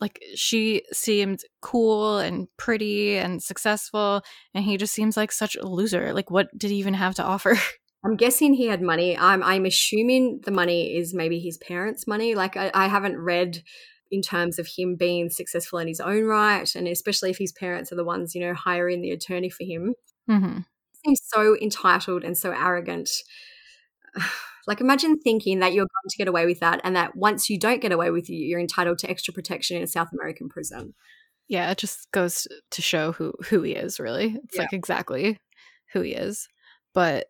like 0.03 0.21
she 0.35 0.83
seemed 0.93 1.41
cool 1.63 2.19
and 2.19 2.49
pretty 2.59 3.17
and 3.17 3.43
successful 3.43 4.21
and 4.53 4.65
he 4.65 4.77
just 4.77 4.93
seems 4.93 5.17
like 5.17 5.33
such 5.33 5.57
a 5.57 5.67
loser. 5.67 6.13
Like 6.13 6.31
what 6.31 6.49
did 6.59 6.71
he 6.71 6.77
even 6.77 6.95
have 6.95 7.15
to 7.15 7.25
offer? 7.25 7.57
I'm 8.05 8.17
guessing 8.17 8.53
he 8.53 8.67
had 8.67 8.83
money. 8.83 9.17
I'm 9.17 9.43
I'm 9.43 9.65
assuming 9.65 10.41
the 10.45 10.51
money 10.51 10.97
is 10.97 11.15
maybe 11.15 11.39
his 11.39 11.57
parents' 11.57 12.07
money. 12.07 12.35
Like 12.35 12.57
I, 12.57 12.71
I 12.75 12.89
haven't 12.89 13.17
read 13.17 13.63
in 14.11 14.23
terms 14.23 14.59
of 14.59 14.69
him 14.77 14.97
being 14.97 15.31
successful 15.31 15.79
in 15.79 15.89
his 15.89 16.01
own 16.01 16.25
right, 16.25 16.75
and 16.75 16.89
especially 16.89 17.31
if 17.31 17.39
his 17.39 17.53
parents 17.53 17.93
are 17.93 17.97
the 17.97 18.05
ones, 18.05 18.35
you 18.35 18.41
know, 18.41 18.55
hiring 18.55 19.01
the 19.03 19.13
attorney 19.13 19.49
for 19.49 19.65
him. 19.65 19.95
Mm-hmm. 20.29 20.59
Seems 21.05 21.21
so 21.33 21.57
entitled 21.61 22.25
and 22.25 22.37
so 22.37 22.51
arrogant. 22.51 23.09
Like 24.67 24.81
imagine 24.81 25.19
thinking 25.19 25.59
that 25.61 25.73
you're 25.73 25.85
going 25.85 26.11
to 26.11 26.17
get 26.19 26.29
away 26.29 26.47
with 26.47 26.61
that, 26.61 26.81
and 26.85 26.95
that 26.97 27.17
once 27.17 27.49
you 27.51 27.59
don't 27.59 27.81
get 27.81 27.93
away 27.93 28.11
with 28.11 28.29
it, 28.29 28.35
you're 28.35 28.61
entitled 28.61 28.99
to 28.99 29.11
extra 29.11 29.35
protection 29.35 29.77
in 29.77 29.83
a 29.83 29.87
South 29.87 30.09
American 30.13 30.49
prison. 30.49 30.95
Yeah, 31.49 31.71
it 31.71 31.79
just 31.79 32.11
goes 32.13 32.47
to 32.71 32.83
show 32.83 33.13
who 33.13 33.33
who 33.49 33.63
he 33.63 33.73
is. 33.73 33.99
Really, 34.01 34.37
it's 34.45 34.57
Yeah. 34.57 34.63
like 34.63 34.73
exactly 34.73 35.39
who 35.93 36.01
he 36.01 36.13
is. 36.13 36.49
But 36.95 37.27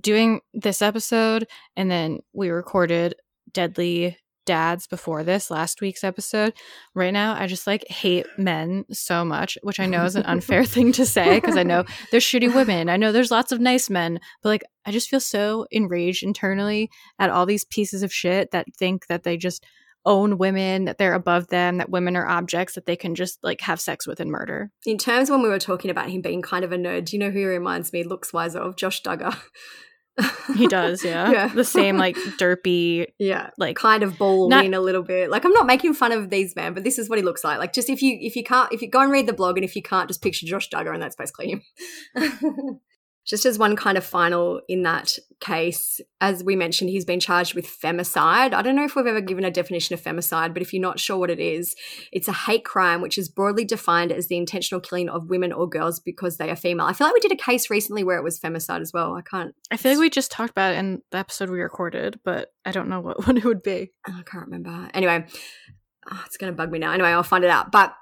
doing 0.00 0.40
this 0.54 0.82
episode, 0.82 1.46
and 1.76 1.90
then 1.90 2.20
we 2.32 2.48
recorded 2.50 3.14
Deadly 3.52 4.16
Dads 4.50 4.88
before 4.88 5.22
this 5.22 5.48
last 5.48 5.80
week's 5.80 6.02
episode. 6.02 6.54
Right 6.92 7.12
now, 7.12 7.34
I 7.34 7.46
just 7.46 7.68
like 7.68 7.86
hate 7.86 8.26
men 8.36 8.84
so 8.90 9.24
much, 9.24 9.56
which 9.62 9.78
I 9.78 9.86
know 9.86 10.04
is 10.04 10.16
an 10.16 10.24
unfair 10.24 10.64
thing 10.74 10.90
to 10.90 11.06
say 11.06 11.36
because 11.36 11.56
I 11.56 11.62
know 11.62 11.84
there's 12.10 12.24
shitty 12.24 12.52
women. 12.52 12.88
I 12.88 12.96
know 12.96 13.12
there's 13.12 13.30
lots 13.30 13.52
of 13.52 13.60
nice 13.60 13.88
men, 13.88 14.18
but 14.42 14.48
like 14.48 14.64
I 14.84 14.90
just 14.90 15.08
feel 15.08 15.20
so 15.20 15.66
enraged 15.70 16.24
internally 16.24 16.90
at 17.20 17.30
all 17.30 17.46
these 17.46 17.64
pieces 17.64 18.02
of 18.02 18.12
shit 18.12 18.50
that 18.50 18.66
think 18.76 19.06
that 19.06 19.22
they 19.22 19.36
just 19.36 19.64
own 20.04 20.36
women, 20.36 20.86
that 20.86 20.98
they're 20.98 21.14
above 21.14 21.46
them, 21.46 21.78
that 21.78 21.90
women 21.90 22.16
are 22.16 22.26
objects 22.26 22.74
that 22.74 22.86
they 22.86 22.96
can 22.96 23.14
just 23.14 23.38
like 23.44 23.60
have 23.60 23.80
sex 23.80 24.04
with 24.04 24.18
and 24.18 24.32
murder. 24.32 24.72
In 24.84 24.98
terms 24.98 25.30
when 25.30 25.42
we 25.42 25.48
were 25.48 25.60
talking 25.60 25.92
about 25.92 26.10
him 26.10 26.22
being 26.22 26.42
kind 26.42 26.64
of 26.64 26.72
a 26.72 26.76
nerd, 26.76 27.04
do 27.04 27.14
you 27.14 27.20
know 27.20 27.30
who 27.30 27.38
he 27.38 27.44
reminds 27.44 27.92
me 27.92 28.02
looks 28.02 28.32
wise 28.32 28.56
of? 28.56 28.74
Josh 28.74 29.00
Duggar. 29.00 29.40
He 30.56 30.66
does, 30.66 31.04
yeah. 31.04 31.30
Yeah. 31.32 31.48
The 31.48 31.64
same 31.64 31.96
like 31.96 32.16
derpy 32.38 33.06
Yeah, 33.18 33.50
like 33.58 33.76
kind 33.76 34.02
of 34.02 34.18
balding 34.18 34.70
Not- 34.70 34.78
a 34.78 34.82
little 34.82 35.02
bit. 35.02 35.30
Like 35.30 35.44
I'm 35.44 35.52
not 35.52 35.66
making 35.66 35.94
fun 35.94 36.12
of 36.12 36.30
these 36.30 36.54
men, 36.56 36.74
but 36.74 36.84
this 36.84 36.98
is 36.98 37.08
what 37.08 37.18
he 37.18 37.24
looks 37.24 37.44
like. 37.44 37.58
Like 37.58 37.72
just 37.72 37.88
if 37.88 38.02
you 38.02 38.18
if 38.20 38.36
you 38.36 38.44
can't 38.44 38.72
if 38.72 38.82
you 38.82 38.90
go 38.90 39.00
and 39.00 39.10
read 39.12 39.26
the 39.26 39.32
blog 39.32 39.56
and 39.56 39.64
if 39.64 39.76
you 39.76 39.82
can't 39.82 40.08
just 40.08 40.22
picture 40.22 40.46
Josh 40.46 40.68
Duggar 40.70 40.92
and 40.92 41.02
that's 41.02 41.16
basically 41.16 41.50
him. 41.50 41.62
just 43.30 43.46
as 43.46 43.60
one 43.60 43.76
kind 43.76 43.96
of 43.96 44.04
final 44.04 44.60
in 44.68 44.82
that 44.82 45.16
case, 45.38 46.00
as 46.20 46.42
we 46.42 46.56
mentioned, 46.56 46.90
he's 46.90 47.04
been 47.04 47.20
charged 47.20 47.54
with 47.54 47.64
femicide. 47.64 48.52
I 48.52 48.60
don't 48.60 48.74
know 48.74 48.84
if 48.84 48.96
we've 48.96 49.06
ever 49.06 49.20
given 49.20 49.44
a 49.44 49.52
definition 49.52 49.94
of 49.94 50.02
femicide, 50.02 50.52
but 50.52 50.62
if 50.62 50.72
you're 50.72 50.82
not 50.82 50.98
sure 50.98 51.16
what 51.16 51.30
it 51.30 51.38
is, 51.38 51.76
it's 52.10 52.26
a 52.26 52.32
hate 52.32 52.64
crime 52.64 53.00
which 53.00 53.16
is 53.16 53.28
broadly 53.28 53.64
defined 53.64 54.10
as 54.10 54.26
the 54.26 54.36
intentional 54.36 54.80
killing 54.80 55.08
of 55.08 55.30
women 55.30 55.52
or 55.52 55.68
girls 55.68 56.00
because 56.00 56.38
they 56.38 56.50
are 56.50 56.56
female. 56.56 56.86
I 56.86 56.92
feel 56.92 57.06
like 57.06 57.14
we 57.14 57.20
did 57.20 57.30
a 57.30 57.36
case 57.36 57.70
recently 57.70 58.02
where 58.02 58.18
it 58.18 58.24
was 58.24 58.40
femicide 58.40 58.80
as 58.80 58.92
well. 58.92 59.14
I 59.14 59.22
can't 59.22 59.54
I 59.70 59.76
feel 59.76 59.92
like 59.92 60.00
we 60.00 60.10
just 60.10 60.32
talked 60.32 60.50
about 60.50 60.74
it 60.74 60.78
in 60.78 61.00
the 61.12 61.18
episode 61.18 61.50
we 61.50 61.60
recorded, 61.60 62.18
but 62.24 62.52
I 62.64 62.72
don't 62.72 62.88
know 62.88 63.00
what 63.00 63.24
one 63.28 63.36
it 63.36 63.44
would 63.44 63.62
be. 63.62 63.92
Oh, 64.08 64.16
I 64.18 64.22
can't 64.24 64.46
remember. 64.46 64.90
Anyway, 64.92 65.24
oh, 66.10 66.22
it's 66.26 66.36
going 66.36 66.52
to 66.52 66.56
bug 66.56 66.72
me 66.72 66.80
now. 66.80 66.90
Anyway, 66.90 67.10
I'll 67.10 67.22
find 67.22 67.44
it 67.44 67.50
out. 67.50 67.70
But 67.70 67.94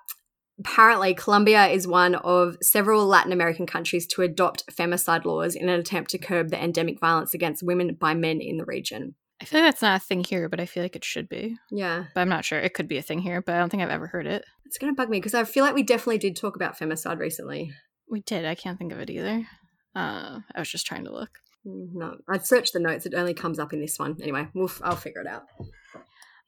apparently, 0.59 1.15
Colombia 1.15 1.67
is 1.69 1.87
one 1.87 2.15
of 2.17 2.57
several 2.63 3.07
Latin 3.07 3.33
American 3.33 3.67
countries 3.67 4.07
to 4.09 4.23
adopt 4.23 4.65
femicide 4.75 5.25
laws 5.25 5.55
in 5.55 5.69
an 5.69 5.79
attempt 5.81 6.11
to 6.13 6.19
curb 6.19 6.51
the 6.51 6.63
endemic 6.63 7.01
violence 7.01 7.35
against 7.35 7.63
women 7.63 7.95
by 7.95 8.15
men 8.15 8.41
in 8.41 8.57
the 8.57 8.65
region. 8.65 9.15
I 9.41 9.45
feel 9.45 9.61
like 9.61 9.69
that's 9.73 9.83
not 9.83 9.97
a 10.03 10.05
thing 10.05 10.25
here, 10.25 10.49
but 10.49 10.59
I 10.59 10.67
feel 10.67 10.83
like 10.83 10.97
it 10.97 11.05
should 11.05 11.29
be. 11.29 11.57
Yeah, 11.71 12.05
But 12.15 12.23
I'm 12.23 12.29
not 12.29 12.45
sure. 12.45 12.59
It 12.59 12.75
could 12.75 12.89
be 12.89 12.99
a 12.99 13.03
thing 13.03 13.21
here, 13.21 13.41
but 13.41 13.55
I 13.55 13.59
don't 13.59 13.69
think 13.71 13.83
I've 13.85 13.89
ever 13.89 14.09
heard 14.09 14.27
it. 14.27 14.45
it's 14.65 14.79
going 14.79 14.93
to 14.93 14.97
bug 14.97 15.09
me 15.09 15.19
because 15.19 15.35
I 15.35 15.45
feel 15.45 15.65
like 15.65 15.75
we 15.77 15.85
definitely 15.85 16.19
did 16.19 16.35
talk 16.35 16.57
about 16.57 16.77
femicide 16.77 17.19
recently. 17.21 17.71
We 18.11 18.21
did. 18.21 18.45
I 18.45 18.57
can't 18.57 18.77
think 18.79 18.93
of 18.93 18.99
it 18.99 19.11
either. 19.11 19.47
Uh, 19.95 20.41
I 20.55 20.59
was 20.59 20.69
just 20.71 20.87
trying 20.87 21.05
to 21.05 21.13
look. 21.13 21.31
Mm, 21.65 21.91
No, 21.95 22.17
I 22.29 22.39
searched 22.39 22.73
the 22.73 22.81
notes. 22.81 23.07
It 23.07 23.15
only 23.15 23.33
comes 23.35 23.61
up 23.61 23.73
in 23.73 23.81
this 23.81 23.97
one. 23.99 24.17
Anyway, 24.21 24.49
we'll, 24.55 24.69
f- 24.69 24.81
I'll 24.83 24.97
figure 24.97 25.21
it 25.21 25.27
out. 25.29 25.45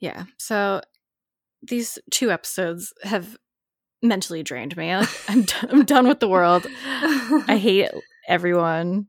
Yeah. 0.01 0.25
So 0.39 0.81
these 1.63 1.99
two 2.11 2.31
episodes 2.33 2.93
have 3.05 3.37
mentally 4.03 4.43
drained 4.43 4.77
me. 4.77 4.95
Like, 4.97 5.09
I'm, 5.29 5.43
d- 5.43 5.55
I'm 5.69 5.85
done 5.85 6.09
with 6.09 6.21
the 6.21 6.29
world. 6.29 6.67
I 6.85 7.57
hate 7.61 7.91
everyone. 8.29 9.07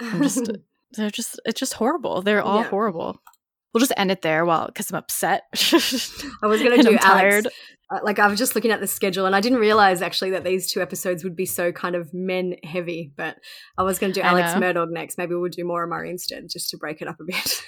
I'm 0.00 0.22
just 0.22 0.50
they're 0.92 1.10
just 1.10 1.40
it's 1.44 1.58
just 1.60 1.74
horrible. 1.74 2.22
They're 2.22 2.42
all 2.42 2.62
Yeah. 2.62 2.68
horrible. 2.68 3.18
We'll 3.72 3.80
just 3.80 3.92
end 3.96 4.12
it 4.12 4.22
there 4.22 4.44
while 4.44 4.66
because 4.66 4.90
I'm 4.90 4.96
upset. 4.98 5.42
I 5.52 6.46
was 6.46 6.62
going 6.62 6.76
to 6.82 6.82
do 6.82 6.90
I'm 7.02 7.18
Alex. 7.18 7.46
uh, 7.90 7.98
Like 8.04 8.20
I 8.20 8.28
was 8.28 8.38
just 8.38 8.54
looking 8.54 8.70
at 8.70 8.80
the 8.80 8.86
schedule, 8.86 9.26
and 9.26 9.34
I 9.34 9.40
didn't 9.40 9.58
realize 9.58 10.00
actually 10.00 10.30
that 10.30 10.44
these 10.44 10.70
two 10.70 10.80
episodes 10.80 11.24
would 11.24 11.34
be 11.34 11.44
so 11.46 11.72
kind 11.72 11.96
of 11.96 12.14
men 12.14 12.54
heavy. 12.62 13.12
But 13.16 13.36
I 13.76 13.82
was 13.82 13.98
going 13.98 14.12
to 14.12 14.20
do 14.20 14.24
Alex. 14.24 14.52
Murdaugh 14.52 14.86
next. 14.90 15.18
Maybe 15.18 15.34
we'll 15.34 15.50
do 15.50 15.64
more 15.64 15.86
Maura 15.86 15.88
Murray 15.88 16.10
instead, 16.10 16.44
just 16.48 16.70
to 16.70 16.76
break 16.76 17.02
it 17.02 17.08
up 17.08 17.16
a 17.20 17.24
bit. 17.24 17.62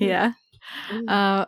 yeah. 0.00 0.32
Mm. 0.90 1.08
Uh, 1.08 1.46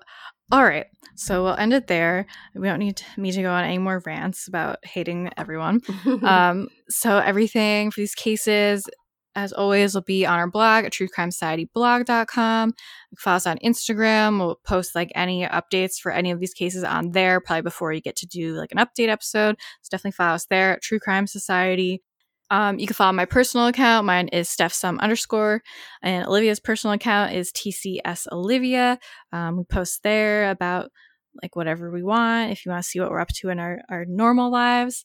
all 0.53 0.65
right. 0.65 0.87
So 1.19 1.43
we'll 1.43 1.57
end 1.57 1.73
it 1.73 1.89
there. 1.89 2.27
We 2.55 2.69
don't 2.69 2.79
need 2.79 3.03
me 3.17 3.33
to 3.33 3.43
go 3.43 3.51
on 3.51 3.65
any 3.65 3.79
more 3.79 4.01
rants 4.07 4.47
about 4.47 4.79
hating 4.85 5.31
everyone. 5.37 5.81
um, 6.23 6.69
so 6.89 7.19
everything 7.19 7.91
for 7.91 8.01
these 8.01 8.15
cases, 8.15 8.89
as 9.35 9.53
always, 9.53 9.95
will 9.95 10.03
be 10.03 10.25
on 10.25 10.39
our 10.39 10.49
blog 10.49 10.85
at 10.85 10.93
truecrimesocietyblog.com. 10.93 12.73
Follow 13.19 13.37
us 13.37 13.47
on 13.49 13.59
Instagram. 13.59 14.39
We'll 14.39 14.61
post 14.65 14.95
like 14.95 15.11
any 15.17 15.45
updates 15.45 15.99
for 16.01 16.13
any 16.13 16.31
of 16.31 16.39
these 16.39 16.55
cases 16.55 16.85
on 16.85 17.11
there, 17.11 17.41
probably 17.41 17.63
before 17.63 17.93
you 17.93 18.01
get 18.01 18.15
to 18.17 18.27
do 18.27 18.53
like 18.53 18.71
an 18.71 18.79
update 18.79 19.09
episode. 19.09 19.57
So 19.83 19.89
definitely 19.91 20.13
follow 20.13 20.35
us 20.35 20.47
there 20.47 20.75
at 20.75 20.83
True 20.83 21.01
Crime 21.01 21.27
Society. 21.27 22.01
Um, 22.51 22.79
you 22.79 22.87
can 22.87 22.95
follow 22.95 23.13
my 23.13 23.25
personal 23.25 23.67
account. 23.67 24.07
Mine 24.07 24.29
is 24.29 24.49
StephSum 24.49 24.99
underscore, 25.01 25.63
and 26.01 26.27
Olivia's 26.27 26.61
personal 26.61 26.95
account 26.95 27.35
is 27.35 27.53
TCS 27.53 28.27
Olivia. 28.33 28.99
Um, 29.33 29.59
we 29.59 29.65
post 29.65 30.03
there 30.03 30.51
about 30.51 30.91
like 31.43 31.57
whatever 31.57 31.91
we 31.91 32.03
want. 32.03 32.51
If 32.51 32.65
you 32.65 32.71
want 32.71 32.83
to 32.83 32.89
see 32.89 33.01
what 33.01 33.11
we're 33.11 33.21
up 33.21 33.29
to 33.29 33.49
in 33.49 33.59
our, 33.59 33.81
our 33.89 34.05
normal 34.05 34.51
lives, 34.51 35.05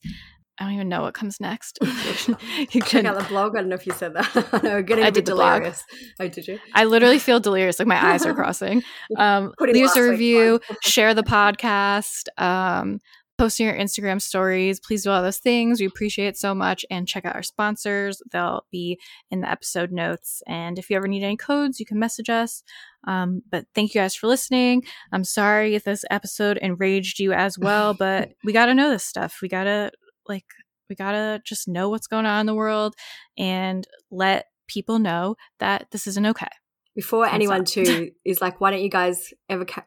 I 0.59 0.65
don't 0.65 0.73
even 0.73 0.89
know 0.89 1.01
what 1.01 1.13
comes 1.13 1.39
next. 1.39 1.79
you 1.81 2.81
Check 2.81 3.05
out 3.05 3.17
the 3.17 3.25
blog. 3.27 3.55
I 3.55 3.61
don't 3.61 3.69
know 3.69 3.75
if 3.75 3.87
you 3.87 3.93
said 3.93 4.13
that. 4.13 4.61
no, 4.63 4.81
getting 4.83 5.03
I 5.03 5.07
a 5.07 5.11
did 5.11 5.25
bit 5.25 5.31
the 5.31 5.35
blog. 5.35 5.61
delirious. 5.61 5.83
Oh, 6.19 6.27
did 6.27 6.47
you? 6.47 6.59
I 6.73 6.85
literally 6.85 7.19
feel 7.19 7.39
delirious, 7.39 7.79
like 7.79 7.87
my 7.87 8.13
eyes 8.13 8.25
are 8.25 8.33
crossing. 8.33 8.83
Um, 9.17 9.53
leave 9.59 9.85
us 9.85 9.95
a 9.95 10.03
review, 10.03 10.59
share 10.81 11.13
the 11.13 11.23
podcast, 11.23 12.27
um, 12.37 13.01
posting 13.37 13.65
your 13.65 13.75
Instagram 13.75 14.21
stories. 14.21 14.79
Please 14.79 15.03
do 15.03 15.09
all 15.09 15.23
those 15.23 15.39
things. 15.39 15.79
We 15.79 15.87
appreciate 15.87 16.27
it 16.27 16.37
so 16.37 16.53
much. 16.53 16.85
And 16.91 17.07
check 17.07 17.25
out 17.25 17.35
our 17.35 17.43
sponsors. 17.43 18.21
They'll 18.31 18.65
be 18.71 18.99
in 19.31 19.41
the 19.41 19.49
episode 19.49 19.91
notes. 19.91 20.43
And 20.47 20.77
if 20.77 20.89
you 20.89 20.97
ever 20.97 21.07
need 21.07 21.23
any 21.23 21.37
codes, 21.37 21.79
you 21.79 21.85
can 21.85 21.97
message 21.97 22.29
us. 22.29 22.63
Um, 23.05 23.41
but 23.49 23.65
thank 23.75 23.93
you 23.93 24.01
guys 24.01 24.15
for 24.15 24.27
listening. 24.27 24.83
I'm 25.11 25.23
sorry 25.23 25.75
if 25.75 25.83
this 25.83 26.05
episode 26.11 26.57
enraged 26.57 27.19
you 27.19 27.33
as 27.33 27.57
well, 27.59 27.93
but 27.99 28.31
we 28.43 28.53
got 28.53 28.67
to 28.67 28.73
know 28.73 28.89
this 28.89 29.03
stuff. 29.05 29.39
We 29.41 29.47
got 29.49 29.65
to, 29.65 29.91
like, 30.27 30.45
we 30.89 30.95
got 30.95 31.11
to 31.13 31.41
just 31.45 31.67
know 31.67 31.89
what's 31.89 32.07
going 32.07 32.25
on 32.25 32.41
in 32.41 32.45
the 32.45 32.53
world 32.55 32.95
and 33.37 33.87
let 34.11 34.45
people 34.67 34.99
know 34.99 35.35
that 35.59 35.87
this 35.91 36.07
isn't 36.07 36.25
okay. 36.25 36.47
Before 36.95 37.25
anyone 37.25 37.65
too 37.65 38.11
is 38.25 38.41
like, 38.41 38.61
why 38.61 38.71
don't 38.71 38.81
you 38.83 38.89
guys 38.89 39.33
ever 39.49 39.65
ca- 39.65 39.85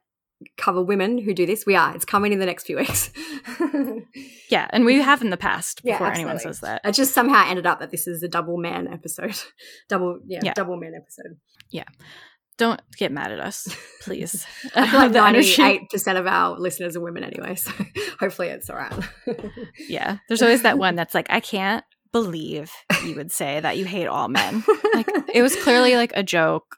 cover 0.58 0.82
women 0.82 1.18
who 1.18 1.32
do 1.32 1.46
this? 1.46 1.64
We 1.64 1.76
are. 1.76 1.94
It's 1.94 2.04
coming 2.04 2.32
in 2.32 2.38
the 2.40 2.46
next 2.46 2.64
few 2.66 2.76
weeks. 2.76 3.10
Yeah, 4.48 4.68
and 4.70 4.84
we 4.84 5.02
have 5.02 5.22
in 5.22 5.30
the 5.30 5.36
past 5.36 5.80
Yeah, 5.82 5.94
before 5.94 6.12
anyone 6.12 6.38
says 6.38 6.60
that. 6.60 6.80
It 6.84 6.92
just 6.92 7.12
somehow 7.12 7.44
ended 7.48 7.66
up 7.66 7.80
that 7.80 7.90
this 7.90 8.06
is 8.06 8.22
a 8.22 8.28
double 8.28 8.56
man 8.58 8.86
episode. 8.86 9.34
double, 9.88 10.20
yeah, 10.26 10.40
Yeah. 10.42 10.52
double 10.54 10.76
man 10.76 10.92
episode. 10.94 11.38
Don't 12.58 12.80
get 12.96 13.12
mad 13.12 13.32
at 13.32 13.40
us, 13.40 13.68
please. 14.02 14.46
I 14.74 14.86
feel 14.86 15.00
like 15.00 15.12
ninety-eight 15.12 15.90
percent 15.90 16.16
of 16.16 16.26
our 16.26 16.58
listeners 16.58 16.96
are 16.96 17.00
women 17.00 17.22
anyway, 17.24 17.54
so 17.54 17.70
hopefully 18.20 18.48
it's 18.48 18.70
all 18.70 18.76
right. 18.76 18.92
Yeah, 19.88 20.18
there's 20.28 20.42
always 20.42 20.62
that 20.62 20.78
one 20.78 20.94
that's 20.96 21.14
like, 21.14 21.26
I 21.28 21.40
can't 21.40 21.84
believe 22.12 22.70
you 23.04 23.14
would 23.16 23.30
say 23.30 23.60
that 23.60 23.76
you 23.76 23.84
hate 23.84 24.06
all 24.06 24.28
men. 24.28 24.64
Like 24.94 25.06
it 25.34 25.42
was 25.42 25.54
clearly 25.62 25.96
like 25.96 26.12
a 26.14 26.22
joke. 26.22 26.76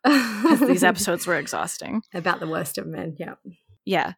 These 0.66 0.82
episodes 0.82 1.28
were 1.28 1.36
exhausting. 1.36 2.02
about 2.12 2.40
the 2.40 2.48
worst 2.48 2.76
of 2.76 2.86
men. 2.86 3.14
Yeah. 3.20 3.34
Yeah. 3.84 4.14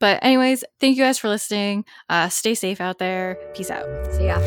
But 0.00 0.18
anyways, 0.24 0.64
thank 0.80 0.96
you 0.96 1.04
guys 1.04 1.18
for 1.18 1.28
listening. 1.28 1.84
Uh, 2.08 2.28
stay 2.28 2.54
safe 2.54 2.80
out 2.80 2.98
there. 2.98 3.36
Peace 3.54 3.70
out. 3.70 3.86
See 4.14 4.26
ya. 4.26 4.40